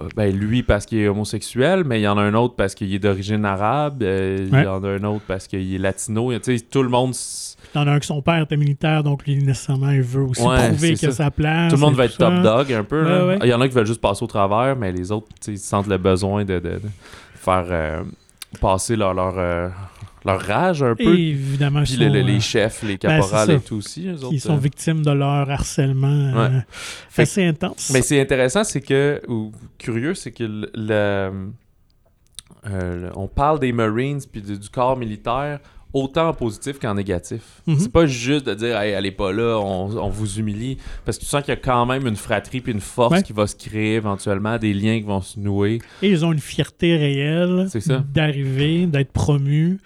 euh, 0.00 0.08
ben, 0.16 0.34
lui 0.34 0.62
parce 0.62 0.86
qu'il 0.86 0.98
est 0.98 1.08
homosexuel, 1.08 1.84
mais 1.84 2.00
il 2.00 2.02
y 2.02 2.08
en 2.08 2.16
a 2.16 2.22
un 2.22 2.32
autre 2.34 2.54
parce 2.56 2.74
qu'il 2.74 2.92
est 2.94 2.98
d'origine 2.98 3.44
arabe, 3.44 4.02
euh, 4.02 4.38
il 4.48 4.52
Ouais. 4.52 4.64
y 4.64 4.66
en 4.66 4.82
a 4.82 4.88
un 4.88 5.04
autre 5.04 5.22
parce 5.28 5.46
qu'il 5.46 5.74
est 5.74 5.78
latino. 5.78 6.32
Tout 6.70 6.82
le 6.82 6.88
monde, 6.88 7.10
s- 7.10 7.56
Il 7.74 7.78
y 7.78 7.84
en 7.84 7.86
a 7.86 7.92
un 7.92 7.98
que 8.00 8.06
son 8.06 8.20
père 8.22 8.42
était 8.42 8.56
militaire, 8.56 9.02
donc 9.04 9.24
lui, 9.26 9.36
nécessairement, 9.44 9.90
il 9.90 10.02
veut 10.02 10.22
aussi 10.22 10.42
Ouais, 10.42 10.68
prouver 10.68 10.94
qu'il 10.94 11.08
a 11.08 11.12
ça. 11.12 11.24
sa 11.24 11.30
place. 11.30 11.70
tout 11.72 11.76
le 11.76 11.82
monde 11.82 11.94
va 11.94 12.06
être 12.06 12.16
top 12.16 12.34
dog 12.42 12.72
un 12.72 12.84
peu. 12.84 13.28
Ouais. 13.28 13.38
Il 13.42 13.48
y 13.48 13.54
en 13.54 13.60
a 13.60 13.68
qui 13.68 13.74
veulent 13.74 13.86
juste 13.86 14.00
passer 14.00 14.24
au 14.24 14.26
travers, 14.26 14.74
mais 14.76 14.92
les 14.92 15.12
autres, 15.12 15.28
ils 15.46 15.58
sentent 15.58 15.86
le 15.88 15.98
besoin 15.98 16.44
de, 16.44 16.54
de- 16.54 16.60
de 16.60 16.80
faire 17.34 18.02
passer 18.60 18.96
leur, 18.96 19.14
leur, 19.14 19.34
leur 20.24 20.40
rage 20.40 20.82
un 20.82 20.94
peu. 20.94 21.18
Et 21.18 21.28
évidemment, 21.30 21.82
Puis 21.82 21.94
ils 21.94 22.06
sont, 22.06 22.12
le- 22.12 22.20
les 22.20 22.36
euh, 22.36 22.40
chefs, 22.40 22.82
les 22.82 22.96
ben, 22.96 22.98
caporales 23.20 23.50
et 23.52 23.60
tout 23.60 23.76
aussi. 23.76 24.06
eux 24.08 24.24
autres, 24.24 24.38
sont 24.38 24.54
euh. 24.54 24.58
victimes 24.58 25.04
de 25.04 25.10
leur 25.10 25.50
harcèlement 25.50 26.32
euh. 26.36 26.60
Fait- 27.08 27.22
assez 27.22 27.44
intense. 27.44 27.90
Mais 27.92 28.02
c'est 28.02 28.20
intéressant, 28.20 28.64
c'est 28.64 28.80
que, 28.80 29.20
ou 29.28 29.52
curieux, 29.78 30.14
c'est 30.14 30.30
que 30.32 30.44
le, 30.44 30.70
le- 30.74 31.50
euh, 32.66 33.08
le- 33.08 33.10
on 33.16 33.26
parle 33.26 33.58
des 33.58 33.72
Marines 33.72 34.20
puis 34.30 34.40
du, 34.40 34.58
du 34.58 34.68
corps 34.68 34.96
militaire 34.96 35.58
autant 35.94 36.28
en 36.28 36.32
positif 36.32 36.78
qu'en 36.78 36.94
négatif. 36.94 37.42
Mhm. 37.66 37.78
C'est 37.78 37.92
pas 37.92 38.06
juste 38.06 38.46
de 38.46 38.54
dire, 38.54 38.78
hey, 38.80 38.94
allez 38.94 39.10
pas 39.10 39.30
là, 39.30 39.58
on, 39.58 39.94
on 39.98 40.08
vous 40.08 40.38
humilie, 40.38 40.78
parce 41.04 41.18
que 41.18 41.22
tu 41.24 41.28
sens 41.28 41.42
qu'il 41.42 41.50
y 41.52 41.56
a 41.56 41.60
quand 41.60 41.84
même 41.84 42.06
une 42.06 42.16
fratrie 42.16 42.62
puis 42.62 42.72
une 42.72 42.80
force 42.80 43.12
Ouais. 43.12 43.22
qui 43.22 43.34
va 43.34 43.46
se 43.46 43.54
créer 43.56 43.96
éventuellement, 43.96 44.56
des 44.56 44.72
liens 44.72 44.98
qui 45.00 45.04
vont 45.04 45.20
se 45.20 45.38
nouer. 45.38 45.80
Et 46.00 46.08
ils 46.08 46.24
ont 46.24 46.32
une 46.32 46.38
fierté 46.38 46.96
réelle 46.96 47.68
d'arriver, 48.14 48.86
d'être 48.86 49.12
promus. 49.12 49.78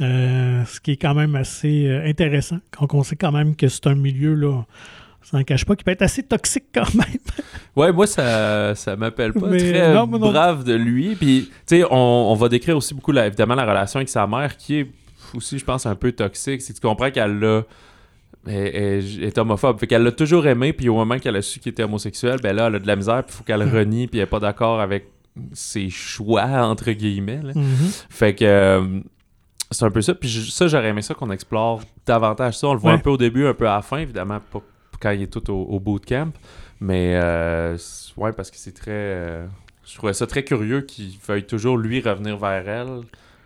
Euh, 0.00 0.64
ce 0.64 0.80
qui 0.80 0.92
est 0.92 0.96
quand 0.96 1.14
même 1.14 1.34
assez 1.36 1.86
euh, 1.86 2.06
intéressant 2.08 2.58
quand 2.70 2.92
on 2.94 3.02
sait 3.02 3.16
quand 3.16 3.32
même 3.32 3.54
que 3.56 3.68
c'est 3.68 3.86
un 3.86 3.94
milieu 3.94 4.34
là 4.34 4.64
ça 5.22 5.36
n'en 5.36 5.44
cache 5.44 5.64
pas 5.66 5.76
qui 5.76 5.84
peut 5.84 5.90
être 5.90 6.02
assez 6.02 6.22
toxique 6.22 6.64
quand 6.74 6.94
même. 6.94 7.04
Ouais, 7.76 7.92
moi, 7.92 8.06
ça, 8.06 8.74
ça 8.74 8.96
m'appelle 8.96 9.32
pas 9.32 9.46
Mais 9.48 9.58
très 9.58 9.94
non, 9.94 10.06
brave 10.06 10.64
de 10.64 10.74
lui. 10.74 11.14
Puis, 11.14 11.50
tu 11.66 11.76
sais, 11.76 11.84
on, 11.88 11.94
on 11.96 12.34
va 12.34 12.48
décrire 12.48 12.76
aussi 12.76 12.94
beaucoup, 12.94 13.12
la- 13.12 13.28
évidemment, 13.28 13.54
la 13.54 13.64
relation 13.64 13.98
avec 13.98 14.08
sa 14.08 14.26
mère 14.26 14.56
qui 14.56 14.76
est 14.80 14.86
aussi, 15.34 15.56
je 15.58 15.64
pense, 15.64 15.86
un 15.86 15.94
peu 15.94 16.10
toxique. 16.10 16.62
C'est 16.62 16.72
que 16.72 16.80
tu 16.80 16.86
comprends 16.86 17.10
qu'elle 17.12 17.38
l'a. 17.38 17.62
Est 18.48 19.36
homophobe. 19.38 19.78
Fait 19.78 19.86
qu'elle 19.86 20.02
l'a 20.02 20.12
toujours 20.12 20.46
aimé, 20.46 20.72
puis 20.72 20.88
au 20.88 20.94
moment 20.94 21.18
qu'elle 21.18 21.36
a 21.36 21.42
su 21.42 21.60
qu'il 21.60 21.70
était 21.72 21.82
homosexuel, 21.84 22.38
ben 22.42 22.56
là, 22.56 22.66
elle 22.68 22.76
a 22.76 22.78
de 22.78 22.86
la 22.86 22.96
misère, 22.96 23.22
puis 23.24 23.34
il 23.34 23.36
faut 23.38 23.44
qu'elle 23.44 23.64
Mm. 23.64 23.72
renie, 23.74 24.06
puis 24.08 24.18
elle 24.18 24.24
est 24.24 24.26
pas 24.26 24.40
d'accord 24.40 24.80
avec 24.80 25.06
ses 25.52 25.90
choix, 25.90 26.44
entre 26.44 26.90
guillemets. 26.92 27.40
là. 27.42 27.52
Mhm. 27.54 27.64
Fait 28.08 28.34
que 28.34 28.44
euh, 28.44 29.00
c'est 29.70 29.84
un 29.84 29.90
peu 29.90 30.02
ça. 30.02 30.14
Puis 30.14 30.28
je- 30.28 30.50
ça, 30.50 30.66
j'aurais 30.68 30.88
aimé 30.88 31.02
ça 31.02 31.14
qu'on 31.14 31.30
explore 31.30 31.80
davantage 32.06 32.58
ça. 32.58 32.68
On 32.68 32.74
le 32.74 32.78
voit 32.80 32.92
Ouais. 32.92 32.98
un 32.98 33.00
peu 33.00 33.10
au 33.10 33.16
début, 33.16 33.46
un 33.46 33.54
peu 33.54 33.68
à 33.68 33.76
la 33.76 33.82
fin, 33.82 33.98
évidemment, 33.98 34.40
pas 34.52 34.60
quand 35.00 35.10
il 35.10 35.22
est 35.22 35.32
tout 35.32 35.50
au, 35.50 35.62
au 35.64 35.80
bootcamp. 35.80 36.30
Mais 36.80 37.18
euh, 37.22 37.76
ouais, 38.16 38.32
parce 38.32 38.50
que 38.50 38.56
c'est 38.56 38.72
très. 38.72 38.90
euh, 38.90 39.46
je 39.84 39.96
trouvais 39.96 40.12
ça 40.14 40.26
très 40.26 40.44
curieux 40.44 40.82
qu'il 40.82 41.12
veuille 41.26 41.44
toujours 41.46 41.76
lui 41.76 42.00
revenir 42.00 42.36
vers 42.38 42.68
elle. 42.68 43.00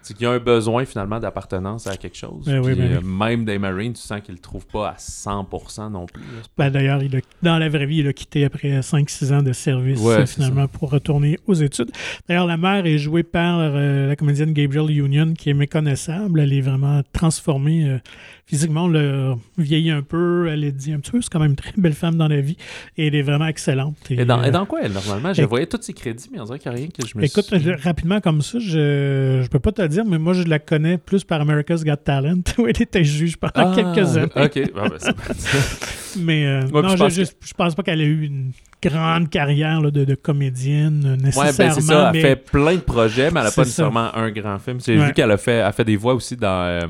C'est 0.05 0.13
qu'il 0.13 0.25
y 0.25 0.27
a 0.27 0.33
un 0.33 0.39
besoin 0.39 0.85
finalement 0.85 1.19
d'appartenance 1.19 1.87
à 1.87 1.97
quelque 1.97 2.17
chose. 2.17 2.45
Ben 2.45 2.61
oui, 2.63 2.75
ben 2.75 2.93
euh, 2.93 3.01
Même 3.01 3.47
des 3.47 3.59
Marines, 3.59 3.95
tu 3.95 4.03
sens 4.03 4.21
qu'il 4.21 4.35
le 4.35 4.41
trouve 4.41 4.67
pas 4.67 4.91
à 4.91 4.95
100% 4.97 5.91
non 5.91 6.05
plus. 6.05 6.23
Ben, 6.59 6.71
D'ailleurs, 6.71 7.01
dans 7.43 7.59
la 7.59 7.69
vraie 7.71 7.87
vie, 7.87 7.99
il 7.99 8.09
a 8.09 8.13
quitté 8.13 8.45
après 8.45 8.81
5-6 8.81 9.33
ans 9.33 9.43
de 9.43 9.53
service 9.55 9.99
Ouais, 10.01 10.21
euh, 10.21 10.27
finalement 10.27 10.69
pour 10.69 10.91
retourner 10.91 11.39
aux 11.47 11.55
études. 11.55 11.91
D'ailleurs, 12.29 12.47
la 12.47 12.59
mère 12.59 12.85
est 12.85 12.99
jouée 12.99 13.23
par 13.23 13.59
euh, 13.61 14.09
la 14.09 14.17
comédienne 14.17 14.53
Gabrielle 14.53 14.91
Union 14.91 15.33
qui 15.33 15.51
est 15.51 15.55
méconnaissable. 15.55 16.41
Elle 16.41 16.53
est 16.53 16.61
vraiment 16.61 17.01
transformée 17.13 17.89
euh, 17.89 17.99
physiquement. 18.47 18.85
On 18.85 18.89
l'a 18.89 19.35
vieilli 19.59 19.91
un 19.91 20.03
peu. 20.03 20.49
Elle 20.49 20.65
est 20.65 20.73
dit 20.73 20.93
un 20.93 20.99
petit 21.01 21.11
peu. 21.13 21.21
C'est 21.21 21.33
quand 21.33 21.41
même 21.41 21.51
une 21.51 21.57
très 21.57 21.73
belle 21.77 21.95
femme 21.95 22.17
dans 22.17 22.29
la 22.29 22.41
vie 22.41 22.57
et 22.97 23.07
elle 23.07 23.15
est 23.15 23.23
vraiment 23.23 23.47
excellente. 23.47 23.97
Et, 24.11 24.21
Et 24.21 24.25
dans, 24.25 24.41
euh, 24.41 24.45
et 24.45 24.51
dans 24.51 24.67
quoi 24.67 24.81
elle, 24.83 24.93
normalement? 24.93 25.33
Je 25.33 25.43
voyais 25.43 25.67
tous 25.67 25.83
ses 25.83 25.93
crédits, 25.93 26.29
mais 26.33 26.41
on 26.41 26.45
dirait 26.45 26.59
qu'il 26.59 26.71
n'y 26.71 26.77
a 26.77 26.81
rien 26.81 26.89
que 26.89 27.07
je 27.07 27.17
me 27.17 27.25
Écoute, 27.25 27.45
suis... 27.45 27.73
rapidement 27.75 28.21
comme 28.21 28.43
ça, 28.43 28.59
je 28.59 29.41
je 29.43 29.49
peux 29.49 29.59
pas 29.59 29.73
te 29.73 29.83
le 29.83 29.89
dire, 29.95 30.05
mais 30.05 30.19
moi 30.19 30.33
je 30.35 30.43
la 30.45 30.59
connais 30.59 30.99
plus 30.99 31.25
par 31.25 31.41
America's 31.41 31.83
Got 31.85 31.97
Talent 31.97 32.43
où 32.59 32.67
elle 32.67 32.81
était 32.83 33.05
juge 33.05 33.37
pendant 33.37 33.53
Ah, 33.55 33.75
quelques 33.75 34.17
années. 34.17 34.31
Ok, 34.37 34.73
ben, 34.75 34.89
c'est- 34.99 36.19
Mais 36.21 36.47
euh, 36.47 36.63
Ouais, 36.69 36.83
non, 36.83 36.91
je 36.91 36.97
pense 36.97 37.13
je, 37.15 37.25
je 37.25 37.55
pense 37.55 37.75
pas 37.75 37.83
qu'elle 37.83 38.01
ait 38.01 38.05
eu 38.05 38.27
une 38.27 38.53
grande 38.81 39.29
carrière 39.31 39.81
là, 39.81 39.91
de, 39.91 40.05
de 40.05 40.15
comédienne 40.15 41.03
euh, 41.05 41.11
Ouais, 41.17 41.23
nécessairement. 41.25 41.53
ben 41.59 41.71
c'est 41.73 41.81
ça. 41.81 42.11
Elle 42.15 42.21
fait 42.21 42.37
plein 42.37 42.75
de 42.75 42.81
projets, 42.81 43.31
mais 43.33 43.41
elle 43.41 43.47
n'a 43.47 43.51
pas 43.51 43.51
ça. 43.51 43.63
nécessairement 43.63 44.15
un 44.15 44.31
grand 44.31 44.59
film. 44.61 44.79
J'ai 44.81 44.97
Ouais. 44.99 45.07
vu 45.07 45.13
qu'elle 45.13 45.31
a 45.33 45.37
fait, 45.37 45.55
elle 45.57 45.73
fait 45.73 45.85
des 45.85 45.97
voix 45.97 46.15
aussi 46.15 46.37
dans 46.37 46.49
euh, 46.65 46.81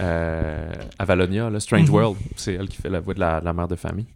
euh, 0.00 0.72
Avalonia, 0.98 1.50
là, 1.50 1.60
Strange 1.60 1.88
Mhm. 1.88 1.94
World. 1.94 2.16
C'est 2.36 2.54
elle 2.54 2.68
qui 2.68 2.80
fait 2.80 2.88
la 2.90 3.00
voix 3.00 3.14
de 3.14 3.20
la, 3.20 3.40
de 3.40 3.44
la 3.44 3.52
mère 3.52 3.68
de 3.68 3.76
famille. 3.76 4.06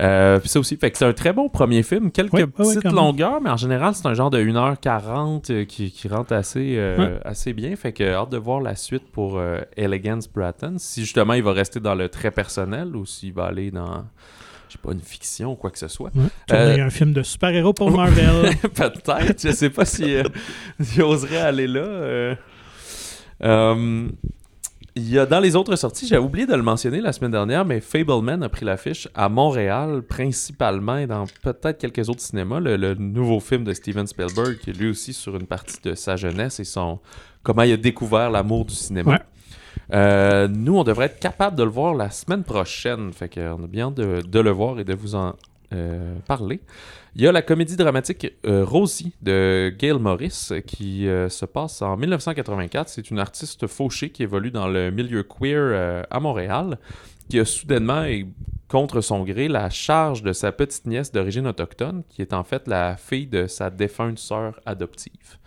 Euh, 0.00 0.38
puis 0.40 0.48
ça 0.48 0.58
aussi, 0.58 0.76
fait 0.76 0.90
que 0.90 0.98
c'est 0.98 1.04
un 1.04 1.12
très 1.12 1.32
bon 1.32 1.48
premier 1.48 1.82
film. 1.82 2.10
Quelques 2.10 2.46
petites 2.46 2.84
longueurs, 2.84 3.40
mais 3.40 3.50
en 3.50 3.56
général, 3.56 3.94
c'est 3.94 4.06
un 4.06 4.14
genre 4.14 4.30
de 4.30 4.40
1h40 4.42 5.50
euh, 5.52 5.64
qui, 5.64 5.90
qui 5.92 6.08
rentre 6.08 6.32
assez, 6.32 6.74
euh, 6.76 7.18
assez 7.24 7.52
bien. 7.52 7.74
Fait 7.76 7.92
que 7.92 8.02
hâte 8.04 8.30
de 8.30 8.36
voir 8.38 8.60
la 8.60 8.74
suite 8.76 9.04
pour 9.12 9.38
euh, 9.38 9.60
Elegance 9.76 10.28
Bratton. 10.28 10.74
Si 10.78 11.02
justement 11.02 11.34
il 11.34 11.42
va 11.42 11.52
rester 11.52 11.80
dans 11.80 11.94
le 11.94 12.08
très 12.08 12.30
personnel 12.30 12.96
ou 12.96 13.06
s'il 13.06 13.32
va 13.32 13.44
aller 13.44 13.70
dans, 13.70 14.04
je 14.68 14.72
sais 14.74 14.78
pas, 14.82 14.92
une 14.92 15.00
fiction 15.00 15.52
ou 15.52 15.54
quoi 15.56 15.70
que 15.70 15.78
ce 15.78 15.88
soit. 15.88 16.10
Euh, 16.52 16.84
un 16.84 16.90
film 16.90 17.12
de 17.12 17.22
super-héros 17.22 17.72
pour 17.72 17.90
Marvel. 17.96 18.56
Peut-être, 18.74 19.40
je 19.40 19.52
sais 19.52 19.70
pas 19.70 19.84
si 19.84 20.14
euh, 20.16 20.24
j'oserais 20.80 21.38
aller 21.38 21.66
là. 21.68 22.34
euh. 23.42 24.08
Il 24.96 25.10
y 25.10 25.18
a 25.18 25.26
dans 25.26 25.40
les 25.40 25.56
autres 25.56 25.74
sorties, 25.74 26.06
j'ai 26.06 26.18
oublié 26.18 26.46
de 26.46 26.54
le 26.54 26.62
mentionner 26.62 27.00
la 27.00 27.12
semaine 27.12 27.32
dernière, 27.32 27.64
mais 27.64 27.80
Fableman 27.80 28.44
a 28.44 28.48
pris 28.48 28.64
l'affiche 28.64 29.08
à 29.14 29.28
Montréal, 29.28 30.02
principalement 30.02 30.98
et 30.98 31.08
dans 31.08 31.24
peut-être 31.42 31.78
quelques 31.78 32.08
autres 32.08 32.20
cinémas. 32.20 32.60
Le, 32.60 32.76
le 32.76 32.94
nouveau 32.94 33.40
film 33.40 33.64
de 33.64 33.72
Steven 33.72 34.06
Spielberg, 34.06 34.58
qui 34.58 34.70
est 34.70 34.72
lui 34.72 34.90
aussi 34.90 35.12
sur 35.12 35.34
une 35.34 35.48
partie 35.48 35.78
de 35.82 35.96
sa 35.96 36.14
jeunesse 36.14 36.60
et 36.60 36.64
son 36.64 37.00
comment 37.42 37.62
il 37.62 37.72
a 37.72 37.76
découvert 37.76 38.30
l'amour 38.30 38.64
du 38.64 38.74
cinéma. 38.74 39.12
Ouais. 39.14 39.20
Euh, 39.92 40.46
nous, 40.48 40.78
on 40.78 40.84
devrait 40.84 41.06
être 41.06 41.18
capable 41.18 41.56
de 41.56 41.64
le 41.64 41.70
voir 41.70 41.94
la 41.94 42.10
semaine 42.10 42.44
prochaine. 42.44 43.12
Fait 43.12 43.28
qu'on 43.28 43.64
a 43.64 43.66
bien 43.66 43.88
hâte 43.88 43.94
de, 43.94 44.22
de 44.22 44.40
le 44.40 44.50
voir 44.50 44.78
et 44.78 44.84
de 44.84 44.94
vous 44.94 45.16
en 45.16 45.34
euh, 45.72 46.14
parler. 46.26 46.60
Il 47.16 47.22
y 47.22 47.28
a 47.28 47.32
la 47.32 47.42
comédie 47.42 47.76
dramatique 47.76 48.26
euh, 48.44 48.64
Rosie 48.64 49.14
de 49.22 49.72
Gail 49.78 50.00
Morris 50.00 50.48
euh, 50.50 50.60
qui 50.60 51.06
euh, 51.06 51.28
se 51.28 51.44
passe 51.44 51.80
en 51.80 51.96
1984. 51.96 52.88
C'est 52.88 53.08
une 53.08 53.20
artiste 53.20 53.68
fauchée 53.68 54.10
qui 54.10 54.24
évolue 54.24 54.50
dans 54.50 54.66
le 54.66 54.90
milieu 54.90 55.22
queer 55.22 56.06
à 56.10 56.18
Montréal, 56.18 56.76
qui 57.28 57.38
a 57.38 57.44
soudainement 57.44 58.04
contre 58.66 59.00
son 59.00 59.22
gré 59.22 59.46
la 59.46 59.70
charge 59.70 60.24
de 60.24 60.32
sa 60.32 60.50
petite 60.50 60.86
nièce 60.86 61.12
d'origine 61.12 61.46
autochtone, 61.46 62.02
qui 62.08 62.20
est 62.20 62.32
en 62.32 62.42
fait 62.42 62.66
la 62.66 62.96
fille 62.96 63.28
de 63.28 63.46
sa 63.46 63.70
défunte 63.70 64.18
sœur 64.18 64.58
adoptive. 64.66 65.38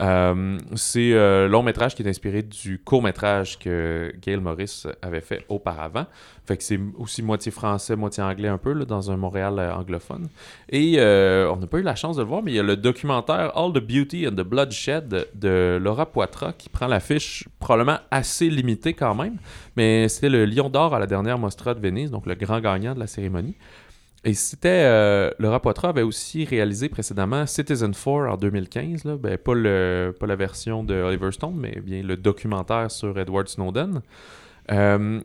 Euh, 0.00 0.58
c'est 0.74 1.16
un 1.16 1.48
long 1.48 1.62
métrage 1.62 1.94
qui 1.94 2.02
est 2.02 2.08
inspiré 2.08 2.42
du 2.42 2.78
court 2.78 3.02
métrage 3.02 3.58
que 3.58 4.12
Gail 4.20 4.38
Morris 4.38 4.84
avait 5.02 5.20
fait 5.20 5.44
auparavant. 5.48 6.06
Fait 6.46 6.60
c'est 6.62 6.80
aussi 6.96 7.22
moitié 7.22 7.52
français, 7.52 7.94
moitié 7.94 8.22
anglais 8.22 8.48
un 8.48 8.56
peu, 8.58 8.72
là, 8.72 8.84
dans 8.84 9.10
un 9.10 9.16
Montréal 9.16 9.58
euh, 9.58 9.74
anglophone. 9.74 10.28
Et 10.70 10.94
euh, 10.98 11.50
on 11.50 11.56
n'a 11.56 11.66
pas 11.66 11.78
eu 11.78 11.82
la 11.82 11.94
chance 11.94 12.16
de 12.16 12.22
le 12.22 12.28
voir, 12.28 12.42
mais 12.42 12.52
il 12.52 12.54
y 12.54 12.58
a 12.58 12.62
le 12.62 12.76
documentaire 12.76 13.56
All 13.56 13.72
the 13.72 13.84
Beauty 13.84 14.26
and 14.26 14.32
the 14.32 14.46
Bloodshed 14.46 15.28
de 15.34 15.78
Laura 15.80 16.06
Poitras 16.06 16.52
qui 16.52 16.68
prend 16.68 16.86
l'affiche 16.86 17.46
probablement 17.58 17.98
assez 18.10 18.48
limitée 18.48 18.94
quand 18.94 19.14
même. 19.14 19.36
Mais 19.76 20.08
c'était 20.08 20.30
le 20.30 20.46
Lion 20.46 20.70
d'Or 20.70 20.94
à 20.94 20.98
la 20.98 21.06
dernière 21.06 21.38
Mostra 21.38 21.74
de 21.74 21.80
Venise, 21.80 22.10
donc 22.10 22.24
le 22.26 22.34
grand 22.34 22.60
gagnant 22.60 22.94
de 22.94 23.00
la 23.00 23.06
cérémonie. 23.06 23.54
Et 24.24 24.34
c'était. 24.34 24.84
Euh, 24.84 25.30
Laura 25.38 25.60
Poitras 25.60 25.90
avait 25.90 26.02
aussi 26.02 26.44
réalisé 26.44 26.88
précédemment 26.88 27.46
Citizen 27.46 27.92
4 27.92 28.06
en 28.28 28.36
2015. 28.36 29.04
Là. 29.04 29.16
Ben, 29.16 29.38
pas, 29.38 29.52
pas 30.18 30.26
la 30.26 30.36
version 30.36 30.82
de 30.82 30.94
Oliver 30.94 31.30
Stone, 31.32 31.56
mais 31.56 31.80
bien 31.80 32.02
le 32.02 32.16
documentaire 32.16 32.90
sur 32.90 33.18
Edward 33.18 33.48
Snowden. 33.48 34.02
Euh, 34.70 35.20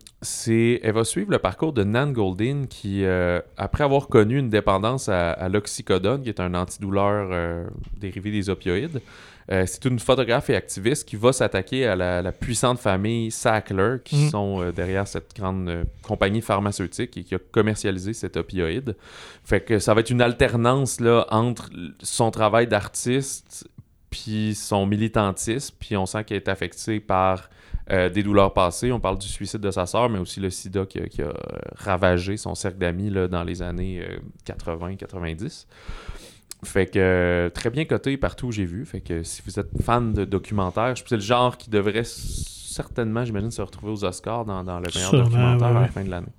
elle 0.48 0.94
va 0.94 1.04
suivre 1.04 1.32
le 1.32 1.40
parcours 1.40 1.74
de 1.74 1.84
Nan 1.84 2.14
Goldin 2.14 2.64
qui, 2.70 3.04
euh, 3.04 3.42
après 3.58 3.84
avoir 3.84 4.08
connu 4.08 4.38
une 4.38 4.50
dépendance 4.50 5.10
à, 5.10 5.50
l'oxycodone, 5.50 6.24
qui 6.24 6.30
est 6.30 6.40
un 6.40 6.54
antidouleur 6.54 7.30
euh, 7.32 7.68
dérivé 7.98 8.32
des 8.32 8.50
opioïdes, 8.50 9.02
c'est 9.50 9.84
une 9.84 10.00
photographe 10.00 10.50
et 10.50 10.56
activiste 10.56 11.06
qui 11.06 11.18
va 11.18 11.34
s'attaquer 11.34 11.86
à 11.86 11.98
la, 11.98 12.32
puissante 12.32 12.80
famille 12.80 13.30
Sackler, 13.30 13.98
qui 14.02 14.16
mhm. 14.16 14.30
sont 14.30 14.72
derrière 14.72 15.06
cette 15.06 15.36
grande 15.36 15.84
compagnie 16.02 16.42
pharmaceutique 16.42 17.18
et 17.18 17.24
qui 17.26 17.36
a 17.36 17.40
commercialisé 17.52 18.14
cet 18.14 18.38
opioïde. 18.38 18.96
Fait 19.44 19.60
que 19.60 19.80
ça 19.80 19.94
va 19.94 20.00
être 20.00 20.12
une 20.12 20.22
alternance 20.22 21.02
là, 21.02 21.28
entre 21.30 21.70
son 22.02 22.32
travail 22.32 22.68
d'artiste 22.68 23.68
puis 24.10 24.56
son 24.56 24.86
militantisme, 24.86 25.76
puis 25.78 25.98
on 25.98 26.06
sent 26.06 26.24
qu'elle 26.24 26.38
est 26.38 26.48
affectée 26.48 27.02
par 27.02 27.50
euh, 27.94 28.10
des 28.10 28.24
douleurs 28.24 28.54
passées. 28.54 28.92
On 28.92 29.00
parle 29.00 29.20
du 29.20 29.28
suicide 29.28 29.62
de 29.62 29.70
sa 29.70 29.86
sœur, 29.86 30.10
mais 30.10 30.18
aussi 30.18 30.40
le 30.40 30.50
sida 30.50 30.86
qui 30.86 31.00
a, 31.00 31.34
ravagé 31.76 32.38
son 32.38 32.56
cercle 32.56 32.80
d'amis 32.80 33.12
dans 33.30 33.44
les 33.44 33.62
années 33.62 34.04
80-90. 34.48 35.44
Euh, 35.44 36.66
fait 36.66 36.88
que 36.88 37.52
très 37.54 37.70
bien 37.70 37.86
coté 37.86 38.18
partout 38.18 38.48
où 38.48 38.52
j'ai 38.52 38.66
vu. 38.66 38.86
Fait 38.86 39.02
que 39.02 39.22
si 39.22 39.44
vous 39.46 39.60
êtes 39.60 39.70
fan 39.84 40.14
de 40.14 40.26
documentaires, 40.26 40.96
c'est 40.96 41.16
le 41.16 41.22
genre 41.22 41.58
qui 41.58 41.70
devrait 41.70 42.04
certainement, 42.06 43.26
j'imagine, 43.26 43.52
se 43.52 43.62
retrouver 43.62 43.92
aux 43.92 44.04
Oscars 44.04 44.46
dans, 44.46 44.64
le 44.64 44.88
meilleur 44.96 45.12
documentaire 45.12 45.68
à 45.68 45.82
la 45.82 45.88
fin 45.88 46.04
de 46.04 46.10
l'année. 46.10 46.34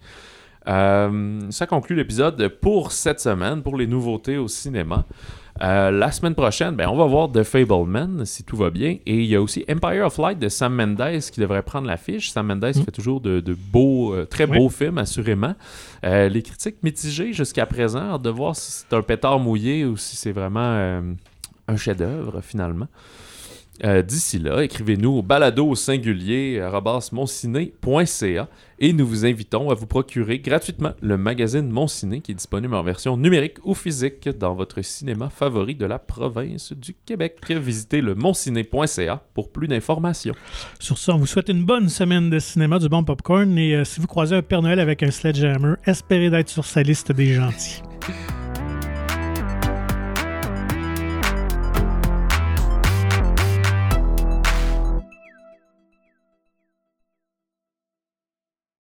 Euh, 0.66 1.40
ça 1.50 1.66
conclut 1.66 1.94
l'épisode 1.94 2.48
pour 2.48 2.90
cette 2.92 3.20
semaine, 3.20 3.62
pour 3.62 3.76
les 3.76 3.86
nouveautés 3.86 4.38
au 4.38 4.48
cinéma. 4.48 5.04
Euh, 5.62 5.92
la 5.92 6.10
semaine 6.10 6.34
prochaine, 6.34 6.74
ben, 6.74 6.88
on 6.88 6.96
va 6.96 7.06
voir 7.06 7.30
The 7.30 7.44
Fableman, 7.44 8.24
si 8.24 8.42
tout 8.42 8.56
va 8.56 8.70
bien. 8.70 8.96
Et 9.06 9.20
il 9.20 9.26
y 9.26 9.36
a 9.36 9.42
aussi 9.42 9.64
Empire 9.70 10.06
of 10.06 10.18
Light 10.18 10.38
de 10.38 10.48
Sam 10.48 10.74
Mendes 10.74 11.20
qui 11.30 11.40
devrait 11.40 11.62
prendre 11.62 11.86
l'affiche. 11.86 12.30
Sam 12.30 12.48
Mendes 12.48 12.76
mm. 12.76 12.82
fait 12.84 12.90
toujours 12.90 13.20
de, 13.20 13.40
beaux, 13.70 14.14
euh, 14.14 14.24
très 14.24 14.46
beaux 14.46 14.68
films, 14.68 14.98
assurément. 14.98 15.54
Euh, 16.04 16.28
les 16.28 16.42
critiques 16.42 16.82
mitigées 16.82 17.32
jusqu'à 17.32 17.66
présent. 17.66 18.18
de 18.18 18.30
voir 18.30 18.56
si 18.56 18.72
c'est 18.72 18.96
un 18.96 19.02
pétard 19.02 19.38
mouillé 19.38 19.84
ou 19.84 19.96
si 19.96 20.16
c'est 20.16 20.32
vraiment 20.32 21.00
un 21.68 21.76
chef-d'œuvre, 21.76 22.40
finalement. 22.42 22.88
D'ici 23.82 24.38
là, 24.38 24.62
écrivez-nous 24.62 25.18
au 25.18 25.22
balado 25.22 25.74
singulier 25.74 26.60
et 28.78 28.92
nous 28.92 29.06
vous 29.06 29.24
invitons 29.26 29.70
à 29.70 29.74
vous 29.74 29.86
procurer 29.86 30.38
gratuitement 30.38 30.92
le 31.00 31.16
magazine 31.16 31.68
Mon 31.70 31.86
Ciné 31.86 32.20
qui 32.20 32.32
est 32.32 32.34
disponible 32.34 32.74
en 32.74 32.82
version 32.82 33.16
numérique 33.16 33.58
ou 33.64 33.74
physique 33.74 34.28
dans 34.28 34.54
votre 34.54 34.82
cinéma 34.82 35.30
favori 35.30 35.74
de 35.74 35.86
la 35.86 35.98
province 35.98 36.72
du 36.72 36.94
Québec. 36.94 37.38
Visitez 37.48 38.00
le 38.00 38.14
monciné.ca 38.14 39.22
pour 39.34 39.52
plus 39.52 39.68
d'informations. 39.68 40.34
Sur 40.78 40.98
ça, 40.98 41.14
on 41.14 41.18
vous 41.18 41.26
souhaite 41.26 41.48
une 41.48 41.64
bonne 41.64 41.88
semaine 41.88 42.30
de 42.30 42.38
cinéma 42.38 42.78
du 42.78 42.88
bon 42.88 43.04
popcorn 43.04 43.56
et 43.58 43.74
euh, 43.74 43.84
si 43.84 44.00
vous 44.00 44.06
croisez 44.06 44.36
un 44.36 44.42
Père 44.42 44.62
Noël 44.62 44.80
avec 44.80 45.02
un 45.02 45.10
sledgehammer, 45.10 45.74
espérez 45.86 46.30
d'être 46.30 46.48
sur 46.48 46.64
sa 46.64 46.82
liste 46.82 47.12
des 47.12 47.34
gentils. 47.34 47.82